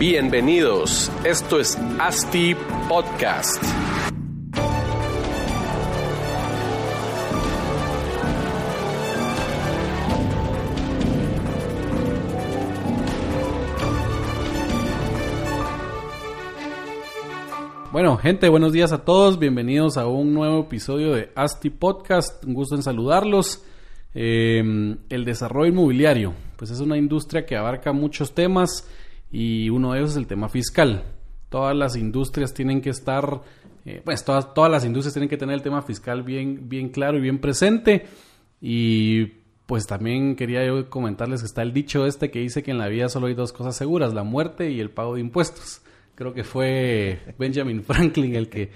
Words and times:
Bienvenidos, 0.00 1.12
esto 1.26 1.60
es 1.60 1.76
ASTI 1.98 2.56
Podcast. 2.88 3.62
Bueno, 17.92 18.16
gente, 18.16 18.48
buenos 18.48 18.72
días 18.72 18.92
a 18.92 19.04
todos. 19.04 19.38
Bienvenidos 19.38 19.98
a 19.98 20.06
un 20.06 20.32
nuevo 20.32 20.60
episodio 20.60 21.12
de 21.12 21.30
ASTI 21.34 21.68
Podcast. 21.68 22.42
Un 22.46 22.54
gusto 22.54 22.74
en 22.74 22.82
saludarlos. 22.82 23.62
Eh, 24.14 24.96
el 25.10 25.24
desarrollo 25.26 25.68
inmobiliario, 25.70 26.32
pues 26.56 26.70
es 26.70 26.80
una 26.80 26.96
industria 26.96 27.44
que 27.44 27.54
abarca 27.54 27.92
muchos 27.92 28.34
temas 28.34 28.88
y 29.30 29.70
uno 29.70 29.92
de 29.92 29.98
ellos 30.00 30.10
es 30.12 30.16
el 30.16 30.26
tema 30.26 30.48
fiscal. 30.48 31.04
Todas 31.48 31.76
las 31.76 31.96
industrias 31.96 32.54
tienen 32.54 32.80
que 32.80 32.90
estar, 32.90 33.42
eh, 33.84 34.02
pues 34.04 34.24
todas, 34.24 34.54
todas 34.54 34.70
las 34.70 34.84
industrias 34.84 35.14
tienen 35.14 35.28
que 35.28 35.36
tener 35.36 35.54
el 35.54 35.62
tema 35.62 35.82
fiscal 35.82 36.22
bien, 36.22 36.68
bien 36.68 36.90
claro 36.90 37.18
y 37.18 37.20
bien 37.20 37.38
presente. 37.38 38.06
Y 38.60 39.26
pues 39.66 39.86
también 39.86 40.36
quería 40.36 40.64
yo 40.66 40.90
comentarles 40.90 41.40
que 41.40 41.46
está 41.46 41.62
el 41.62 41.72
dicho 41.72 42.06
este 42.06 42.30
que 42.30 42.40
dice 42.40 42.62
que 42.62 42.72
en 42.72 42.78
la 42.78 42.88
vida 42.88 43.08
solo 43.08 43.28
hay 43.28 43.34
dos 43.34 43.52
cosas 43.52 43.76
seguras, 43.76 44.12
la 44.12 44.24
muerte 44.24 44.70
y 44.70 44.80
el 44.80 44.90
pago 44.90 45.14
de 45.14 45.20
impuestos 45.20 45.82
creo 46.20 46.34
que 46.34 46.44
fue 46.44 47.18
Benjamin 47.38 47.82
Franklin 47.86 48.36
el 48.36 48.50
que, 48.50 48.70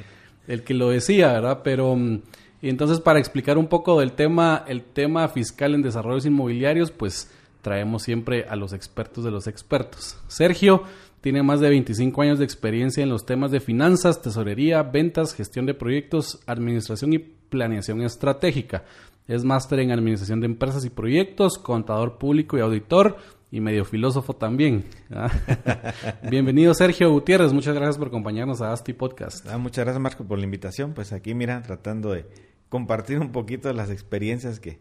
el 0.49 0.63
que 0.63 0.73
lo 0.73 0.89
decía, 0.89 1.31
¿verdad? 1.31 1.61
Pero 1.63 1.95
mm, 1.95 2.23
entonces 2.63 3.01
para 3.01 3.19
explicar 3.19 3.59
un 3.59 3.67
poco 3.67 4.01
del 4.01 4.13
tema, 4.13 4.65
el 4.67 4.83
tema 4.83 5.29
fiscal 5.29 5.75
en 5.75 5.83
desarrollos 5.83 6.25
inmobiliarios, 6.25 6.91
pues 6.91 7.31
traemos 7.65 8.03
siempre 8.03 8.45
a 8.49 8.55
los 8.55 8.73
expertos 8.75 9.25
de 9.25 9.31
los 9.33 9.49
expertos. 9.49 10.19
Sergio 10.29 10.83
tiene 11.23 11.43
más 11.43 11.61
de 11.61 11.71
25 11.71 12.21
años 12.21 12.39
de 12.39 12.45
experiencia 12.45 13.03
en 13.03 13.09
los 13.09 13.25
temas 13.25 13.51
de 13.51 13.59
finanzas, 13.59 14.21
tesorería, 14.21 14.83
ventas, 14.83 15.35
gestión 15.35 15.65
de 15.65 15.73
proyectos, 15.73 16.41
administración 16.47 17.15
y 17.15 17.19
planeación 17.19 18.03
estratégica. 18.03 18.85
Es 19.27 19.43
máster 19.45 19.81
en 19.81 19.91
administración 19.91 20.41
de 20.41 20.47
empresas 20.47 20.85
y 20.85 20.91
proyectos, 20.91 21.57
contador 21.57 22.19
público 22.19 22.59
y 22.59 22.61
auditor 22.61 23.17
y 23.51 23.61
medio 23.61 23.87
filósofo 23.87 24.35
también. 24.35 24.85
Bienvenido 26.31 26.75
Sergio 26.75 27.11
Gutiérrez, 27.11 27.55
muchas 27.55 27.75
gracias 27.75 27.97
por 27.97 28.09
acompañarnos 28.09 28.61
a 28.61 28.73
Asti 28.73 28.93
Podcast. 28.93 29.49
Ah, 29.49 29.57
muchas 29.57 29.87
gracias 29.87 30.03
Marco 30.03 30.25
por 30.25 30.39
la 30.39 30.45
invitación, 30.45 30.93
pues 30.93 31.15
aquí 31.15 31.33
mira, 31.33 31.63
tratando 31.63 32.11
de 32.11 32.27
compartir 32.69 33.19
un 33.19 33.33
poquito 33.33 33.73
las 33.73 33.89
experiencias 33.89 34.61
que 34.61 34.79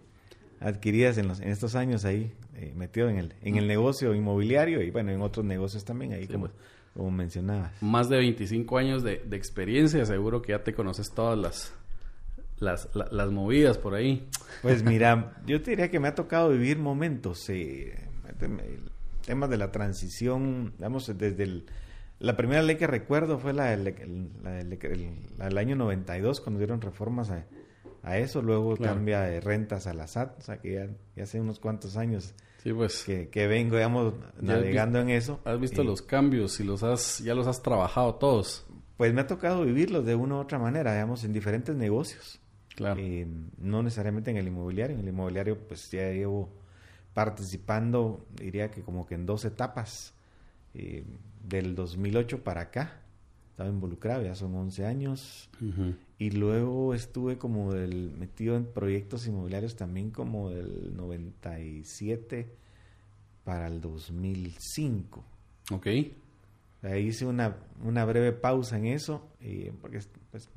adquiridas 0.59 1.17
en, 1.17 1.27
los, 1.27 1.39
en 1.39 1.49
estos 1.49 1.75
años 1.75 2.05
ahí 2.05 2.31
eh, 2.55 2.73
metido 2.75 3.09
en 3.09 3.17
el, 3.17 3.33
en 3.41 3.57
el 3.57 3.67
negocio 3.67 4.13
inmobiliario 4.13 4.81
y 4.81 4.91
bueno, 4.91 5.11
en 5.11 5.21
otros 5.21 5.45
negocios 5.45 5.85
también 5.85 6.13
ahí 6.13 6.27
como, 6.27 6.49
como 6.93 7.11
mencionabas. 7.11 7.71
Más 7.81 8.09
de 8.09 8.17
25 8.17 8.77
años 8.77 9.03
de, 9.03 9.23
de, 9.25 9.37
experiencia, 9.37 10.05
seguro 10.05 10.41
que 10.41 10.51
ya 10.53 10.63
te 10.63 10.73
conoces 10.73 11.11
todas 11.11 11.37
las, 11.37 11.73
las, 12.59 12.89
las 12.93 13.31
movidas 13.31 13.77
por 13.77 13.93
ahí. 13.93 14.27
Pues 14.61 14.83
mira, 14.83 15.37
yo 15.45 15.61
te 15.61 15.71
diría 15.71 15.89
que 15.89 15.99
me 15.99 16.07
ha 16.07 16.15
tocado 16.15 16.49
vivir 16.49 16.77
momentos... 16.77 17.49
Eh, 17.49 17.97
temas 19.25 19.49
de 19.49 19.57
la 19.57 19.71
transición, 19.71 20.73
digamos, 20.77 21.07
desde 21.17 21.43
el, 21.43 21.65
la 22.19 22.37
primera 22.37 22.61
ley 22.61 22.77
que 22.77 22.87
recuerdo 22.87 23.39
fue 23.39 23.53
la, 23.53 23.75
del, 23.75 24.29
la, 24.43 25.45
del 25.45 25.57
año 25.57 25.75
92, 25.75 26.41
cuando 26.41 26.59
dieron 26.59 26.81
reformas 26.81 27.29
a, 27.31 27.45
a 28.03 28.17
eso, 28.17 28.41
luego 28.41 28.75
cambia 28.75 29.21
de 29.21 29.39
rentas 29.39 29.87
a 29.87 29.93
la 29.93 30.07
SAT, 30.07 30.37
o 30.37 30.41
sea 30.41 30.57
que 30.57 30.73
ya, 30.73 30.89
ya 31.15 31.23
hace 31.23 31.39
unos 31.39 31.59
cuantos 31.59 31.95
años 31.95 32.35
sí, 32.61 32.73
pues, 32.73 33.03
que, 33.03 33.29
que 33.29 33.47
vengo, 33.47 33.77
digamos, 33.77 34.13
navegando 34.41 34.99
en 34.99 35.09
eso. 35.09 35.39
¿Has 35.45 35.59
visto 35.59 35.83
los 35.83 36.01
cambios 36.01 36.59
y 36.59 36.65
los 36.65 36.83
has, 36.83 37.19
ya 37.19 37.33
los 37.33 37.47
has 37.47 37.63
trabajado 37.63 38.15
todos? 38.15 38.65
Pues 38.97 39.13
me 39.13 39.21
ha 39.21 39.27
tocado 39.27 39.63
vivirlos 39.63 40.05
de 40.05 40.15
una 40.15 40.35
u 40.35 40.39
otra 40.39 40.59
manera, 40.59 40.93
digamos, 40.93 41.23
en 41.23 41.33
diferentes 41.33 41.75
negocios. 41.75 42.39
Claro. 42.75 42.99
Eh, 42.99 43.25
no 43.57 43.83
necesariamente 43.83 44.31
en 44.31 44.37
el 44.37 44.47
inmobiliario, 44.47 44.95
en 44.95 45.03
el 45.03 45.09
inmobiliario 45.09 45.57
pues 45.67 45.89
ya 45.91 46.09
llevo 46.09 46.49
participando, 47.13 48.25
diría 48.35 48.71
que 48.71 48.81
como 48.81 49.05
que 49.05 49.15
en 49.15 49.25
dos 49.25 49.45
etapas, 49.45 50.13
eh, 50.73 51.05
del 51.47 51.75
2008 51.75 52.43
para 52.43 52.61
acá, 52.61 53.03
estaba 53.51 53.69
involucrado, 53.69 54.23
ya 54.23 54.33
son 54.33 54.55
11 54.55 54.85
años, 54.85 55.49
y 56.23 56.29
luego 56.29 56.93
estuve 56.93 57.37
como 57.37 57.73
del, 57.73 58.11
metido 58.17 58.55
en 58.55 58.63
proyectos 58.63 59.27
inmobiliarios 59.27 59.75
también 59.75 60.09
como 60.09 60.49
del 60.51 60.95
97 60.95 62.47
para 63.43 63.67
el 63.67 63.81
2005. 63.81 65.21
Ok. 65.73 65.87
Ahí 66.83 67.07
hice 67.07 67.25
una, 67.25 67.57
una 67.83 68.05
breve 68.05 68.31
pausa 68.31 68.77
en 68.77 68.85
eso, 68.85 69.31
porque 69.81 69.99
pues, 70.31 70.49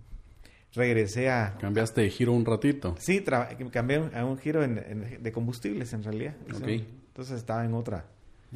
regresé 0.73 1.31
a... 1.31 1.59
¿Cambiaste 1.59 2.03
de 2.03 2.11
giro 2.11 2.33
un 2.33 2.45
ratito? 2.45 2.95
Sí, 3.01 3.25
cambié 3.73 4.09
a 4.15 4.25
un 4.25 4.39
giro 4.39 4.61
de 4.61 5.33
combustibles 5.33 5.93
en 5.95 6.05
realidad. 6.05 6.37
Entonces 6.49 7.39
estaba 7.39 7.65
en 7.65 7.75
otra... 7.75 8.07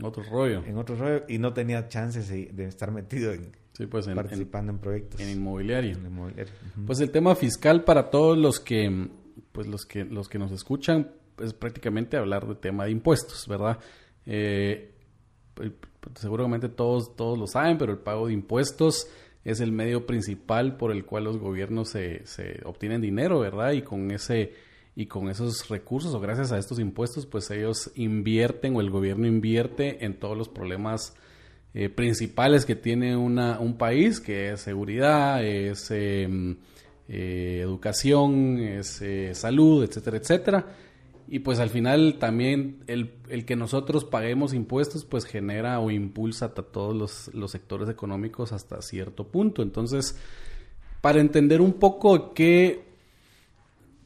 Otro 0.00 0.22
rollo. 0.22 0.62
En 0.65 0.78
otro 0.78 0.94
rollo 0.94 1.25
y 1.26 1.38
no 1.38 1.53
tenía 1.54 1.88
chances 1.88 2.28
de, 2.28 2.65
estar 2.66 2.93
metido 2.93 3.32
en... 3.32 3.50
pues 3.91 4.06
participando 4.08 4.72
en, 4.72 4.78
proyectos. 4.78 5.20
En 5.20 5.31
inmobiliario. 5.31 5.97
Pues 6.86 7.00
el 7.00 7.10
tema 7.10 7.34
fiscal 7.34 7.84
para 7.84 8.10
todos 8.10 8.36
los 8.36 8.60
que, 8.60 9.08
pues 9.53 9.66
los 9.66 9.84
que, 9.84 10.04
los 10.04 10.28
que 10.28 10.38
nos 10.38 10.53
escuchan 10.53 11.10
es 11.38 11.54
prácticamente 11.54 12.16
hablar 12.16 12.47
de 12.47 12.54
tema 12.54 12.84
de 12.84 12.91
impuestos, 12.91 13.47
¿verdad? 13.48 13.78
Eh, 14.26 14.92
pues, 15.54 15.72
seguramente 16.14 16.69
todos, 16.69 17.16
todos 17.16 17.38
lo 17.38 17.47
saben, 17.47 17.78
pero 17.78 17.92
el 17.92 17.98
pago 17.98 18.26
de 18.26 18.34
impuestos 18.34 19.08
es 19.44 19.60
el 19.60 19.72
medio 19.72 20.04
principal 20.06 20.76
por 20.76 20.92
el 20.92 21.06
cual 21.06 21.25
los 21.25 21.38
gobiernos 21.38 21.88
se, 21.88 22.26
se 22.26 22.60
obtienen 22.64 23.00
dinero, 23.00 23.41
¿verdad? 23.41 23.72
Y 23.72 23.82
con 23.82 24.10
ese 24.10 24.52
y 24.97 25.06
con 25.06 25.31
esos 25.31 25.69
recursos 25.69 26.12
o 26.14 26.20
gracias 26.20 26.52
a 26.52 26.58
estos 26.58 26.78
impuestos, 26.78 27.25
pues 27.25 27.50
ellos 27.50 27.91
invierten 27.94 28.76
o 28.76 28.81
el 28.81 28.91
gobierno 28.91 29.26
invierte 29.26 30.04
en 30.04 30.19
todos 30.19 30.37
los 30.37 30.48
problemas 30.48 31.14
eh, 31.72 31.88
principales 31.88 32.64
que 32.66 32.75
tiene 32.75 33.16
una, 33.16 33.60
un 33.60 33.76
país, 33.78 34.20
que 34.20 34.53
es 34.53 34.60
seguridad, 34.60 35.44
es 35.44 35.91
em, 35.91 36.56
eh, 37.08 37.60
educación, 37.62 38.58
es 38.58 39.00
eh, 39.03 39.34
salud, 39.34 39.84
etcétera, 39.84 40.16
etcétera. 40.16 40.66
Y 41.28 41.38
pues 41.41 41.60
al 41.60 41.70
final 41.70 42.16
también 42.19 42.82
el, 42.88 43.12
el, 43.28 43.44
que 43.44 43.54
nosotros 43.54 44.04
paguemos 44.04 44.53
impuestos 44.53 45.04
pues 45.04 45.25
genera 45.25 45.78
o 45.78 45.92
impulsa 45.92 46.47
a 46.47 46.54
todos 46.54 46.97
los, 46.97 47.32
los 47.34 47.53
sectores 47.53 47.88
económicos 47.88 48.52
hasta 48.52 48.82
cierto 48.82 49.28
punto. 49.28 49.62
Entonces, 49.62 50.16
para 51.00 51.20
entender 51.20 51.60
un 51.60 51.75
poco 51.75 52.34
que 52.34 52.91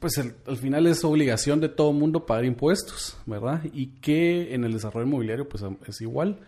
pues 0.00 0.18
al 0.18 0.56
final 0.58 0.86
es 0.86 1.02
obligación 1.02 1.60
de 1.60 1.70
todo 1.70 1.94
mundo 1.94 2.26
pagar 2.26 2.44
impuestos, 2.44 3.16
¿verdad? 3.24 3.62
Y 3.72 3.86
que 4.02 4.52
en 4.54 4.64
el 4.64 4.74
desarrollo 4.74 5.06
inmobiliario 5.06 5.48
pues 5.48 5.64
es 5.86 6.02
igual. 6.02 6.40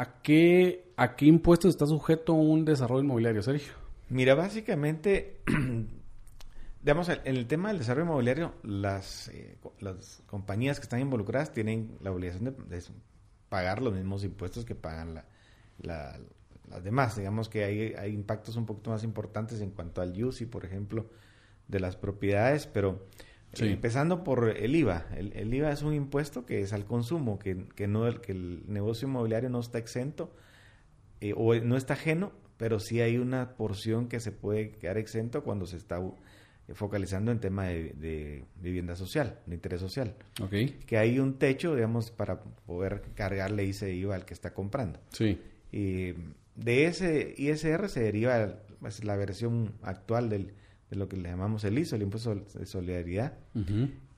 ¿A 0.00 0.22
qué, 0.22 0.94
a 0.96 1.14
qué 1.14 1.26
impuestos 1.26 1.74
está 1.74 1.84
sujeto 1.84 2.32
un 2.32 2.64
desarrollo 2.64 3.02
inmobiliario, 3.02 3.42
Sergio? 3.42 3.74
Mira, 4.08 4.34
básicamente 4.34 5.42
digamos, 6.82 7.10
en 7.10 7.20
el 7.24 7.46
tema 7.46 7.68
del 7.68 7.80
desarrollo 7.80 8.06
inmobiliario, 8.06 8.54
las, 8.62 9.28
eh, 9.28 9.58
las 9.80 10.22
compañías 10.26 10.80
que 10.80 10.84
están 10.84 11.00
involucradas 11.00 11.52
tienen 11.52 11.98
la 12.00 12.12
obligación 12.12 12.44
de, 12.66 12.82
pagar 13.50 13.82
los 13.82 13.92
mismos 13.92 14.24
impuestos 14.24 14.64
que 14.64 14.74
pagan 14.74 15.12
la, 15.12 15.26
las 15.82 16.82
demás. 16.82 17.16
Digamos 17.16 17.50
que 17.50 17.64
hay, 17.64 17.92
hay 17.92 18.14
impactos 18.14 18.56
un 18.56 18.64
poquito 18.64 18.88
más 18.88 19.04
importantes 19.04 19.60
en 19.60 19.70
cuanto 19.70 20.00
al 20.00 20.24
UCI, 20.24 20.46
por 20.46 20.64
ejemplo, 20.64 21.10
de 21.68 21.78
las 21.78 21.96
propiedades, 21.96 22.66
pero 22.66 23.06
eh, 23.58 23.70
empezando 23.70 24.22
por 24.22 24.56
el 24.56 24.76
IVA. 24.76 25.06
El, 25.16 25.52
IVA 25.52 25.72
es 25.72 25.82
un 25.82 25.94
impuesto 25.94 26.46
que 26.46 26.60
es 26.60 26.72
al 26.72 26.84
consumo, 26.84 27.38
que, 27.38 27.66
que, 27.74 27.86
no, 27.88 28.20
que 28.20 28.32
el 28.32 28.62
negocio 28.66 29.08
inmobiliario 29.08 29.50
no 29.50 29.60
está 29.60 29.78
exento 29.78 30.32
eh, 31.20 31.34
o 31.36 31.54
no 31.56 31.76
está 31.76 31.94
ajeno, 31.94 32.32
pero 32.56 32.78
sí 32.78 33.00
hay 33.00 33.18
una 33.18 33.56
porción 33.56 34.08
que 34.08 34.20
se 34.20 34.32
puede 34.32 34.72
quedar 34.72 34.98
exento 34.98 35.42
cuando 35.42 35.66
se 35.66 35.76
está 35.76 36.00
focalizando 36.74 37.32
en 37.32 37.40
tema 37.40 37.66
de, 37.66 38.44
vivienda 38.60 38.94
social, 38.94 39.40
de 39.46 39.54
interés 39.54 39.80
social. 39.80 40.14
Okay. 40.40 40.78
Que 40.86 40.98
hay 40.98 41.18
un 41.18 41.38
techo, 41.38 41.74
digamos, 41.74 42.10
para 42.10 42.40
poder 42.40 43.02
cargarle 43.14 43.68
ese 43.68 43.92
IVA 43.92 44.14
al 44.14 44.24
que 44.24 44.34
está 44.34 44.54
comprando. 44.54 45.00
Sí. 45.10 45.40
Y 45.72 46.12
de 46.54 46.84
ese 46.84 47.34
ISR 47.36 47.88
se 47.88 48.00
deriva 48.00 48.54
pues, 48.78 49.04
la 49.04 49.16
versión 49.16 49.72
actual 49.82 50.28
del, 50.28 50.54
de 50.90 50.96
lo 50.96 51.08
que 51.08 51.16
le 51.16 51.28
llamamos 51.28 51.64
el 51.64 51.78
ISO, 51.78 51.96
el 51.96 52.02
impuesto 52.02 52.34
de 52.34 52.66
solidaridad, 52.66 53.38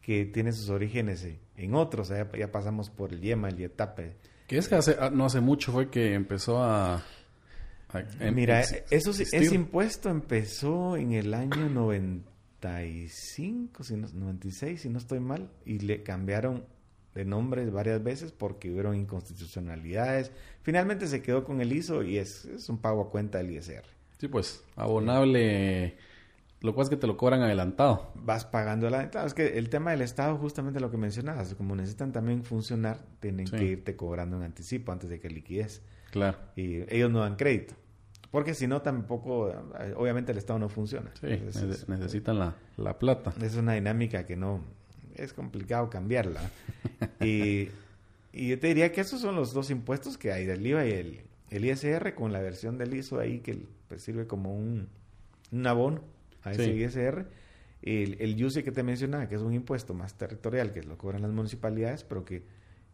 que 0.01 0.25
tiene 0.27 0.53
sus 0.53 0.71
orígenes 0.71 1.27
en 1.57 1.75
otros. 1.75 2.09
ya, 2.09 2.51
pasamos 2.51 2.91
por 2.91 3.13
el 3.13 3.25
IEMA, 3.25 3.49
el 3.49 3.61
IETAPE. 3.61 4.17
Que 4.47 4.59
es 4.59 4.69
que 4.69 4.75
hace, 4.75 4.97
ah, 4.99 5.11
no 5.11 5.27
hace 5.27 5.41
mucho 5.41 5.73
fue 5.73 5.91
que 5.91 6.15
empezó 6.15 6.63
a... 6.63 7.05
Mira, 8.33 8.63
eso, 8.63 9.11
ese 9.11 9.55
impuesto 9.55 10.09
empezó 10.09 10.97
en 10.97 11.13
el 11.13 11.35
año 11.35 11.69
90 11.69 12.33
95, 12.63 13.85
si 13.85 13.97
no, 13.97 14.09
96, 14.13 14.81
si 14.81 14.89
no 14.89 14.99
estoy 14.99 15.21
mal, 15.21 15.51
y 15.65 15.81
le 15.81 16.03
cambiaron 16.03 16.65
de 17.15 17.25
nombres 17.25 17.71
varias 17.71 18.03
veces 18.03 18.33
porque 18.33 18.71
hubieron 18.71 18.97
inconstitucionalidades. 18.97 20.33
Finalmente 20.63 21.07
se 21.07 21.23
quedó 21.23 21.45
con 21.45 21.61
el 21.61 21.73
ISO 21.73 22.03
y 22.03 22.19
es, 22.19 22.45
es 22.47 22.69
un 22.69 22.79
pago 22.79 23.03
a 23.03 23.11
cuenta 23.11 23.39
del 23.39 23.51
ISR. 23.51 23.85
Sí, 24.19 24.29
pues, 24.29 24.65
abonable. 24.77 25.97
Lo 26.63 26.75
cual 26.75 26.85
es 26.85 26.91
que 26.91 26.97
te 26.97 27.07
lo 27.07 27.17
cobran 27.17 27.43
adelantado. 27.43 28.13
Vas 28.15 28.45
pagando 28.47 28.87
adelantado. 28.87 29.27
Es 29.27 29.35
que 29.35 29.59
el 29.59 29.69
tema 29.69 29.91
del 29.91 30.01
Estado, 30.03 30.37
justamente 30.39 30.79
lo 30.81 30.91
que 30.91 30.97
mencionabas, 30.97 31.55
como 31.55 31.75
necesitan 31.77 32.13
también 32.13 32.45
funcionar, 32.45 32.99
tienen 33.21 33.47
Sí. 33.49 33.57
que 33.57 33.65
irte 33.65 33.97
cobrando 33.97 34.37
en 34.37 34.45
anticipo 34.45 34.93
antes 34.93 35.11
de 35.11 35.19
que 35.21 35.29
liquides. 35.29 35.83
Claro. 36.13 36.39
Y 36.57 36.83
ellos 36.95 37.11
no 37.11 37.21
dan 37.21 37.37
crédito. 37.37 37.75
Porque 38.31 38.55
si 38.55 38.67
no, 38.67 38.81
tampoco, 38.81 39.53
obviamente 39.97 40.33
el 40.33 40.39
Estado 40.39 40.59
no 40.59 40.69
funciona. 40.69 41.11
Sí, 41.21 41.27
Entonces, 41.29 41.63
nece- 41.65 41.71
es- 41.73 41.89
necesitan 41.89 42.39
la, 42.39 42.55
la 42.77 42.99
plata. 42.99 43.35
es 43.43 43.57
una 43.57 43.75
dinámica 43.75 44.25
que 44.25 44.37
no 44.37 44.61
es 45.17 45.33
complicado 45.35 45.91
cambiarla. 45.91 46.41
y, 47.21 47.69
y 48.33 48.49
yo 48.49 48.59
te 48.59 48.69
diría 48.69 48.93
que 48.93 49.01
esos 49.03 49.21
son 49.21 49.37
los 49.37 49.53
dos 49.53 49.71
impuestos 49.71 50.17
que 50.17 50.33
hay, 50.33 50.47
del 50.47 50.67
IVA 50.67 50.87
y 50.87 50.93
el, 50.93 51.21
el 51.51 51.65
ISR, 51.65 52.15
con 52.15 52.33
la 52.33 52.41
versión 52.41 52.79
del 52.79 52.95
ISO 52.95 53.19
ahí 53.19 53.41
que 53.41 53.67
pues, 53.89 54.03
sirve 54.03 54.27
como 54.27 54.55
un, 54.57 54.89
un 55.51 55.67
abono 55.67 56.01
a 56.45 56.51
ese 56.53 56.65
Sí. 56.65 56.71
ISR. 56.83 57.27
El, 57.83 58.17
el 58.21 58.45
UCI 58.45 58.63
que 58.63 58.71
te 58.71 58.83
mencionaba, 58.85 59.29
que 59.29 59.35
es 59.35 59.43
un 59.43 59.53
impuesto 59.55 59.93
más 59.93 60.15
territorial, 60.17 60.73
que 60.73 60.83
lo 60.83 60.97
cobran 60.97 61.23
las 61.23 61.33
municipalidades, 61.33 62.05
pero 62.05 62.25
que 62.25 62.43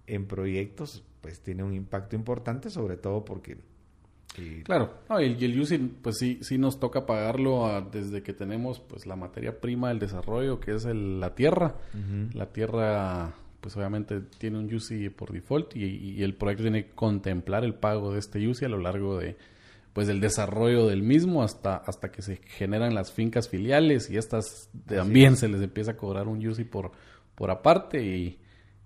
en 0.06 0.26
proyectos 0.26 1.04
pues 1.20 1.40
tiene 1.42 1.62
un 1.62 1.74
impacto 1.74 2.16
importante, 2.16 2.70
sobre 2.70 2.96
todo 2.96 3.24
porque... 3.24 3.58
y- 4.38 4.62
Claro, 4.62 4.94
no, 5.10 5.20
y, 5.20 5.36
y 5.38 5.44
el 5.44 5.60
UCI, 5.60 5.78
pues 6.02 6.16
sí, 6.18 6.38
sí 6.40 6.56
nos 6.56 6.80
toca 6.80 7.04
pagarlo 7.04 7.66
a- 7.66 7.82
desde 7.82 8.22
que 8.22 8.32
tenemos 8.32 8.80
pues 8.80 9.04
la 9.04 9.16
materia 9.16 9.60
prima 9.60 9.88
del 9.88 9.98
desarrollo, 9.98 10.58
que 10.60 10.74
es 10.76 10.86
el- 10.86 11.20
la 11.20 11.34
tierra. 11.34 11.74
Ujú. 11.92 12.38
La 12.38 12.46
tierra, 12.46 13.34
pues 13.60 13.76
obviamente 13.76 14.22
tiene 14.38 14.58
un 14.58 14.72
UCI 14.74 15.10
por 15.10 15.32
default 15.32 15.76
y, 15.76 15.84
y 15.84 16.22
el 16.22 16.34
proyecto 16.34 16.62
tiene 16.62 16.84
que 16.86 16.90
contemplar 16.92 17.62
el 17.64 17.74
pago 17.74 18.12
de 18.12 18.20
este 18.20 18.46
UCI 18.48 18.64
a 18.64 18.68
lo 18.70 18.78
largo 18.78 19.18
de 19.18 19.36
pues 19.93 20.06
del 20.06 20.20
desarrollo 20.20 20.87
del 20.87 21.02
mismo 21.02 21.43
hasta 21.43 21.76
hasta 21.76 22.11
que 22.12 22.23
se 22.23 22.37
generan 22.37 22.94
las 22.94 23.11
fincas 23.12 23.49
filiales 23.49 24.11
y 24.11 24.17
estas 24.17 24.70
también 24.87 25.37
se 25.37 25.49
les 25.49 25.61
empieza 25.62 25.93
a 25.93 25.96
cobrar 25.96 26.29
un 26.29 26.46
UCI 26.46 26.64
por 26.64 26.93
por 27.35 27.50
aparte 27.50 28.02
y, 28.05 28.38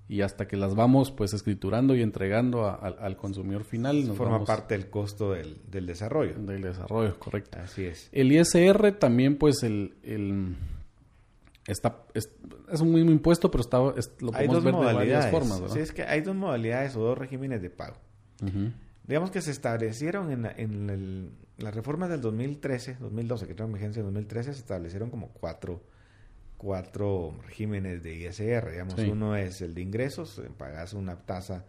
y 0.08 0.20
hasta 0.22 0.46
que 0.46 0.56
las 0.56 0.74
vamos 0.74 1.10
pues 1.10 1.32
escriturando 1.34 1.94
y 1.94 2.02
entregando 2.02 2.66
a- 2.66 2.74
al- 2.74 2.96
al 3.00 3.16
consumidor 3.16 3.64
final 3.64 4.06
nos 4.06 4.16
forma 4.16 4.34
vamos 4.34 4.46
parte 4.46 4.74
del 4.76 4.90
costo 4.90 5.32
del, 5.32 5.60
del 5.70 5.86
desarrollo. 5.86 6.34
del 6.38 6.60
desarrollo, 6.62 7.18
correcto. 7.18 7.58
Así 7.62 7.84
es. 7.84 8.08
El 8.12 8.30
ISR 8.32 8.92
también, 8.92 9.36
pues, 9.38 9.62
el, 9.62 9.94
el 10.02 10.54
está 11.66 12.02
es, 12.14 12.30
es 12.70 12.80
un 12.80 12.92
mismo 12.92 13.10
impuesto, 13.10 13.50
pero 13.50 13.62
está 13.62 13.78
es- 13.96 14.12
lo 14.20 14.32
podemos 14.32 14.64
ver 14.64 14.74
de 14.74 14.80
varias 14.94 15.24
formas, 15.30 15.60
¿verdad? 15.62 15.74
Sí, 15.76 15.80
es 15.80 15.92
que 15.92 16.02
hay 16.02 16.20
dos 16.20 16.34
modalidades 16.36 16.94
o 16.96 17.00
dos 17.00 17.16
regímenes 17.18 17.62
de 17.62 17.70
pago. 17.70 17.96
Digamos 19.06 19.30
que 19.30 19.40
se 19.42 19.50
establecieron 19.50 20.30
en, 20.30 20.42
la- 20.42 20.52
en 20.56 20.90
el- 20.90 21.30
las 21.58 21.74
reformas 21.74 22.08
del 22.08 22.20
2013, 22.20 22.96
2012, 23.00 23.46
que 23.46 23.52
entró 23.52 23.66
en 23.66 23.72
vigencia 23.72 24.00
en 24.00 24.06
2013, 24.06 24.52
se 24.54 24.60
establecieron 24.60 25.10
como 25.10 25.28
cuatro, 25.28 25.82
cuatro 26.56 27.34
regímenes 27.46 28.02
de 28.02 28.14
ISR. 28.14 28.70
Digamos, 28.70 28.94
Sí. 28.94 29.08
uno 29.10 29.36
es 29.36 29.60
el 29.62 29.74
de 29.74 29.80
ingresos, 29.82 30.38
eh, 30.38 30.48
pagas 30.56 30.92
una 30.94 31.16
tasa, 31.16 31.64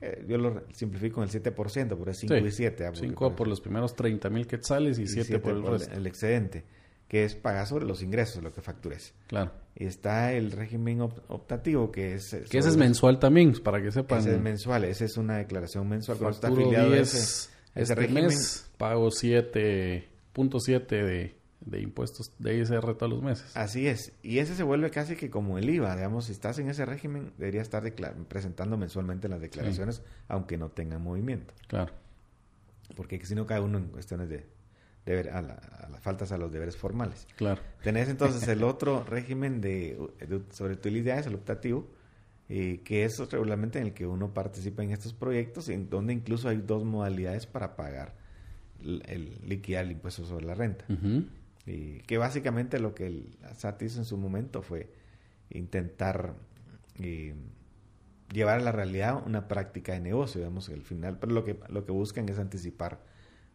eh, 0.00 0.24
yo 0.28 0.38
lo 0.38 0.62
simplifico 0.72 1.20
en 1.20 1.24
el 1.24 1.30
7%, 1.30 1.96
pero 1.98 2.10
es 2.10 2.18
5 2.18 2.34
Sí. 2.34 2.44
y 2.44 2.50
7. 2.52 2.84
ah, 2.86 2.90
porque 2.92 3.06
Cinco 3.08 3.28
pues- 3.28 3.36
por 3.36 3.48
los 3.48 3.60
primeros 3.60 3.94
30 3.96 4.30
mil 4.30 4.46
quetzales 4.46 4.98
y 4.98 5.02
y 5.02 5.06
7 5.08 5.24
siete 5.26 5.42
por 5.42 5.52
el 5.56 5.62
resto. 5.66 5.94
el 5.94 6.06
excedente, 6.06 6.64
que 7.08 7.24
es 7.24 7.34
pagar 7.36 7.66
sobre 7.66 7.84
los 7.86 8.02
ingresos, 8.02 8.42
lo 8.42 8.52
que 8.52 8.60
factures. 8.62 9.14
Claro. 9.28 9.52
Y 9.76 9.84
está 9.86 10.32
el 10.32 10.50
régimen 10.52 11.00
op- 11.02 11.20
optativo, 11.28 11.92
que 11.92 12.14
es... 12.14 12.32
eh, 12.32 12.44
Que 12.50 12.58
ese 12.58 12.70
es 12.70 12.76
mensual 12.76 13.18
también, 13.18 13.52
para 13.62 13.80
que 13.82 13.92
sepan. 13.92 14.18
Ese 14.20 14.34
es 14.34 14.40
mensual, 14.40 14.84
esa 14.84 15.04
es 15.04 15.16
una 15.16 15.36
declaración 15.36 15.88
mensual. 15.88 16.18
Cuando 16.18 16.34
está 16.34 16.48
afiliado 16.48 16.90
a 16.92 16.94
10 16.96 17.00
ese, 17.14 17.18
a 17.18 17.80
ese 17.80 17.82
este 17.82 17.94
régimen, 17.94 18.24
mes, 18.26 18.70
pago 18.78 19.08
7.7 20.34 20.86
de, 20.88 21.36
de 21.60 21.80
impuestos 21.80 22.32
de 22.38 22.58
ISR 22.58 22.94
todos 22.96 23.12
los 23.12 23.22
meses. 23.22 23.56
así 23.56 23.86
es. 23.86 24.12
Y 24.22 24.38
ese 24.38 24.54
se 24.54 24.62
vuelve 24.62 24.90
casi 24.90 25.14
que 25.16 25.30
como 25.30 25.58
el 25.58 25.68
IVA. 25.70 25.94
Digamos, 25.96 26.26
si 26.26 26.32
estás 26.32 26.58
en 26.58 26.68
ese 26.70 26.84
régimen, 26.86 27.32
debería 27.38 27.62
estar 27.62 27.82
presentando 28.28 28.76
mensualmente 28.76 29.28
las 29.28 29.40
declaraciones, 29.40 30.02
aunque 30.28 30.56
no 30.58 30.70
tengan 30.70 31.02
movimiento. 31.02 31.54
Claro. 31.68 31.92
Porque 32.96 33.24
si 33.24 33.34
no 33.34 33.46
cae 33.46 33.60
uno 33.60 33.78
en 33.78 33.88
cuestiones 33.88 34.28
de, 34.28 34.46
deber- 35.06 35.30
a, 35.30 35.40
la- 35.40 35.54
a 35.54 35.88
las 35.88 36.00
faltas 36.02 36.32
a 36.32 36.36
los 36.38 36.52
deberes 36.52 36.76
formales. 36.76 37.26
Claro. 37.36 37.62
Tenés 37.82 38.08
entonces 38.08 38.46
el 38.48 38.62
otro 38.64 39.04
régimen 39.04 39.60
de, 39.60 39.96
de- 40.20 40.42
sobre 40.50 40.74
utilidades, 40.74 41.26
el 41.26 41.34
optativo, 41.36 41.88
eh, 42.48 42.80
que 42.84 43.04
es 43.04 43.18
regularmente 43.30 43.78
en 43.78 43.86
el 43.86 43.92
que 43.94 44.06
uno 44.06 44.34
participa 44.34 44.82
en 44.82 44.90
estos 44.90 45.12
proyectos, 45.14 45.68
en 45.68 45.88
donde 45.88 46.12
incluso 46.12 46.48
hay 46.48 46.58
dos 46.58 46.84
modalidades 46.84 47.46
para 47.46 47.74
pagar 47.76 48.14
el, 48.82 49.02
el 49.06 49.38
liquidar 49.48 49.84
el 49.86 49.92
impuesto 49.92 50.24
sobre 50.26 50.44
la 50.46 50.54
renta. 50.54 50.84
Y 51.66 51.98
que 52.02 52.18
básicamente 52.18 52.78
lo 52.78 52.94
que 52.94 53.06
el 53.06 53.36
SAT 53.56 53.82
hizo 53.82 53.98
en 53.98 54.04
su 54.04 54.16
momento 54.16 54.62
fue 54.62 54.88
intentar 55.50 56.34
eh, 57.00 57.34
llevar 58.32 58.60
a 58.60 58.62
la 58.62 58.70
realidad 58.72 59.22
una 59.26 59.48
práctica 59.48 59.92
de 59.92 60.00
negocio, 60.00 60.40
digamos, 60.40 60.68
al 60.68 60.82
final, 60.82 61.18
pero 61.18 61.32
lo 61.32 61.44
que, 61.44 61.58
lo 61.68 61.84
que 61.84 61.90
buscan 61.92 62.28
es 62.28 62.38
anticipar 62.38 63.00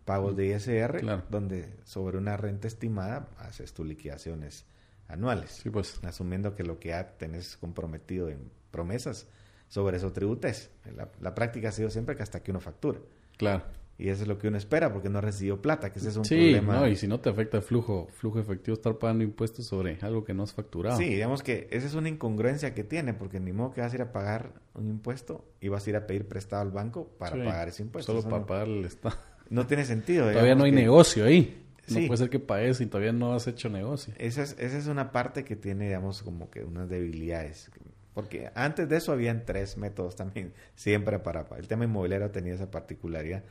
pagos 0.06 0.36
de 0.36 0.48
ISR, 0.48 1.00
Claro. 1.00 1.24
donde 1.30 1.76
sobre 1.84 2.18
una 2.18 2.38
renta 2.38 2.68
estimada 2.68 3.30
haces 3.38 3.74
tus 3.74 3.86
liquidaciones 3.86 4.66
anuales, 5.08 5.52
Sí, 5.64 5.70
pues. 5.70 6.00
asumiendo 6.04 6.56
que 6.56 6.64
lo 6.64 6.80
que 6.80 6.90
ya 6.90 7.18
tenés 7.18 7.58
comprometido 7.58 8.30
en 8.30 8.50
promesas 8.72 9.28
sobre 9.68 9.98
eso 9.98 10.12
tributes. 10.12 10.70
La, 10.96 11.10
la 11.20 11.36
práctica 11.36 11.70
ha 11.70 11.72
sido 11.72 11.90
siempre 11.90 12.16
que 12.16 12.24
hasta 12.24 12.42
que 12.44 12.52
uno 12.52 12.60
factura. 12.60 13.00
Claro. 13.38 13.64
Y 13.98 14.10
eso 14.10 14.24
es 14.24 14.28
lo 14.28 14.40
que 14.40 14.48
uno 14.48 14.58
espera 14.58 14.92
porque 14.92 15.10
no 15.10 15.22
recibió 15.22 15.62
plata, 15.62 15.92
que 15.92 16.00
ese 16.00 16.10
es 16.10 16.18
un 16.18 16.26
sí, 16.26 16.36
problema. 16.36 16.74
no, 16.80 16.88
y 16.88 16.96
si 16.96 17.08
no 17.08 17.20
te 17.20 17.30
afecta 17.30 17.58
el 17.58 17.64
flujo, 17.64 18.08
flujo 18.12 18.40
efectivo, 18.40 18.74
estar 18.74 18.98
pagando 18.98 19.24
impuestos 19.24 19.68
sobre 19.68 20.00
algo 20.02 20.24
que 20.24 20.34
no 20.34 20.42
has 20.44 20.54
facturado. 20.54 20.98
Sí, 20.98 21.04
digamos 21.06 21.44
que 21.44 21.68
esa 21.72 21.86
es 21.86 21.94
una 21.94 22.10
incongruencia 22.10 22.74
que 22.74 22.84
tiene, 22.84 23.14
porque 23.14 23.40
ni 23.40 23.52
modo 23.54 23.72
que 23.74 23.82
vas 23.82 23.92
a 23.92 23.96
ir 23.96 24.02
a 24.02 24.12
pagar 24.12 24.54
un 24.74 24.90
impuesto 24.90 25.46
y 25.60 25.68
vas 25.68 25.86
a 25.86 25.90
ir 25.92 25.96
a 25.98 26.08
pedir 26.08 26.28
prestado 26.28 26.64
al 26.64 26.72
banco 26.72 27.10
para 27.20 27.36
Sí, 27.36 27.44
pagar 27.44 27.68
ese 27.68 27.84
impuesto. 27.84 28.12
Solo 28.12 28.22
Eso 28.22 28.30
para 28.30 28.40
no, 28.42 28.48
pagar 28.48 28.68
el 28.70 28.86
Estado. 28.86 29.18
No 29.52 29.68
tiene 29.68 29.86
sentido. 29.86 30.30
Todavía 30.32 30.56
no 30.56 30.64
hay 30.64 30.72
que 30.72 30.78
negocio 30.78 31.26
ahí. 31.26 31.58
No 31.88 31.96
Sí. 32.00 32.08
puede 32.08 32.18
ser 32.18 32.30
que 32.30 32.40
pagues 32.40 32.80
y 32.82 32.86
todavía 32.88 33.12
no 33.12 33.34
has 33.34 33.46
hecho 33.48 33.70
negocio. 33.70 34.14
Esa 34.18 34.42
es, 34.44 34.56
esa 34.58 34.78
es 34.78 34.88
una 34.88 35.12
parte 35.12 35.44
que 35.44 35.56
tiene, 35.56 35.86
digamos, 35.88 36.24
como 36.24 36.50
que 36.50 36.64
unas 36.64 36.90
debilidades. 36.90 37.70
Porque 38.14 38.50
antes 38.56 38.88
de 38.90 38.98
eso 38.98 39.12
habían 39.12 39.46
tres 39.46 39.78
métodos 39.78 40.16
también, 40.16 40.54
siempre 40.76 41.20
para... 41.20 41.46
El 41.58 41.68
tema 41.68 41.86
inmobiliario 41.86 42.32
tenía 42.32 42.54
esa 42.54 42.72
particularidad. 42.72 43.44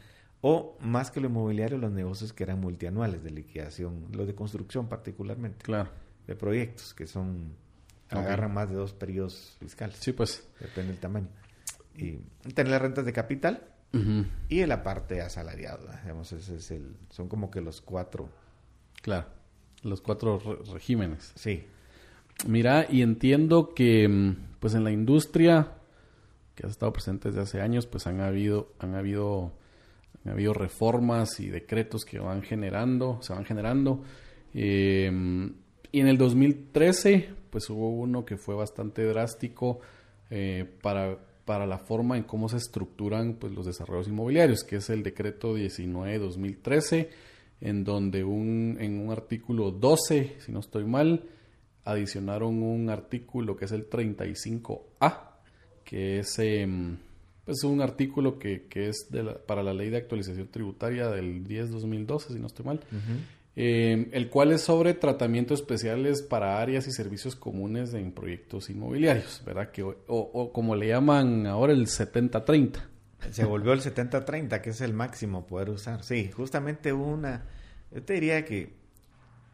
O 0.42 0.76
más 0.80 1.11
que 1.11 1.21
lo 1.21 1.26
inmobiliario, 1.28 1.76
los 1.76 1.92
negocios 1.92 2.33
que 2.33 2.45
eran 2.45 2.61
multianuales 2.61 3.23
de 3.23 3.30
liquidación, 3.30 4.07
los 4.12 4.26
de 4.26 4.35
construcción 4.35 4.88
particularmente, 4.88 5.62
Claro. 5.64 5.90
de 6.26 6.35
proyectos 6.35 6.95
que 6.95 7.07
son... 7.07 7.54
Agarran 8.09 8.52
más 8.52 8.69
de 8.71 8.75
dos 8.75 8.92
periodos 8.92 9.57
fiscales. 9.61 9.97
Sí, 10.00 10.12
pues. 10.12 10.45
Depende 10.59 10.92
del 10.92 11.00
tamaño. 11.00 11.28
Y 11.97 12.16
tener 12.54 12.71
las 12.73 12.83
rentas 12.83 13.04
de 13.04 13.12
capital 13.12 13.62
Y 14.49 14.64
la 14.66 14.82
parte 14.82 15.20
asalariada. 15.20 16.00
Digamos, 16.02 16.32
ese 16.32 16.56
es 16.56 16.70
el, 16.70 16.94
son 17.11 17.28
como 17.28 17.50
que 17.50 17.61
los 17.61 17.80
cuatro. 17.80 18.28
Claro. 19.02 19.26
Los 19.82 20.00
cuatro 20.00 20.38
re- 20.38 20.73
regímenes. 20.73 21.32
Sí, 21.35 21.64
Mira, 22.47 22.87
y 22.88 23.02
entiendo 23.02 23.75
que 23.75 24.09
mm, 24.09 24.37
pues 24.61 24.75
en 24.75 24.85
la 24.85 24.90
industria 24.90 25.73
que 26.54 26.66
ha 26.66 26.70
estado 26.70 26.92
presente 26.92 27.28
desde 27.28 27.42
hace 27.42 27.61
años, 27.61 27.87
pues 27.87 28.06
han 28.06 28.20
habido, 28.20 28.73
han 28.78 28.94
habido, 28.94 29.52
han 30.25 30.32
habido 30.32 30.54
reformas 30.54 31.38
y 31.40 31.49
decretos 31.49 32.04
que 32.04 32.18
van 32.18 32.42
generando, 32.42 33.18
se 33.23 33.35
van 33.35 33.44
generando. 33.44 34.02
Eh, 34.54 35.11
y 35.92 36.00
en 36.00 36.06
el 36.06 36.16
2013, 36.16 37.28
pues 37.50 37.68
hubo 37.68 37.90
uno 37.90 38.25
que 38.25 38.37
fue 38.37 38.54
bastante 38.54 39.04
drástico 39.04 39.80
eh, 40.30 40.64
para, 40.82 41.18
para 41.44 41.66
la 41.66 41.78
forma 41.78 42.16
en 42.16 42.23
cómo 42.25 42.49
se 42.49 42.56
estructuran 42.59 43.35
pues, 43.35 43.52
los 43.52 43.66
desarrollos 43.66 44.09
inmobiliarios, 44.09 44.62
que 44.64 44.76
es 44.76 44.90
el 44.90 45.02
decreto 45.02 45.56
19-2013, 45.56 47.09
en 47.61 47.85
donde 47.85 48.25
un, 48.25 48.76
en 48.80 48.99
un 49.00 49.11
artículo 49.12 49.70
12, 49.70 50.37
si 50.40 50.52
no 50.52 50.61
estoy 50.61 50.85
mal, 50.85 51.25
adicionaron 51.85 52.62
un 52.62 52.88
artículo 52.90 53.56
que 53.56 53.64
es 53.66 53.73
el 53.73 53.88
35A, 53.88 55.30
que 55.85 56.20
es 56.20 56.38
em, 56.38 56.97
pues 57.44 57.64
un 57.64 57.80
artículo 57.80 58.38
que, 58.38 58.66
que 58.68 58.88
es 58.88 59.09
de 59.11 59.23
la- 59.25 59.35
para 59.38 59.62
la 59.62 59.75
ley 59.75 59.90
de 59.90 59.97
actualización 59.97 60.49
tributaria 60.49 61.09
del 61.09 61.44
10-2012, 61.47 62.28
si 62.35 62.38
no 62.38 62.47
estoy 62.47 62.64
mal, 62.66 62.80
eh, 63.62 64.09
el 64.12 64.31
cual 64.31 64.52
es 64.52 64.62
sobre 64.62 64.95
tratamientos 64.95 65.61
especiales 65.61 66.23
para 66.23 66.61
áreas 66.61 66.87
y 66.87 66.93
servicios 66.93 67.37
comunes 67.37 67.93
en 67.95 68.12
proyectos 68.12 68.71
inmobiliarios, 68.71 69.43
¿verdad? 69.45 69.71
Que, 69.71 69.83
o, 69.83 69.97
o 70.07 70.52
como 70.52 70.76
le 70.76 70.88
llaman 70.88 71.47
ahora 71.47 71.73
el 71.73 71.87
70-30. 71.87 72.81
se 73.31 73.45
volvió 73.45 73.73
el 73.73 73.81
70-30, 73.81 74.61
que 74.61 74.71
es 74.71 74.81
el 74.81 74.95
máximo 74.95 75.47
poder 75.47 75.71
usar. 75.71 76.02
Sí, 76.02 76.31
justamente 76.31 76.93
una. 76.93 77.45
Yo 77.93 78.02
te 78.02 78.14
diría 78.14 78.45
que. 78.45 78.75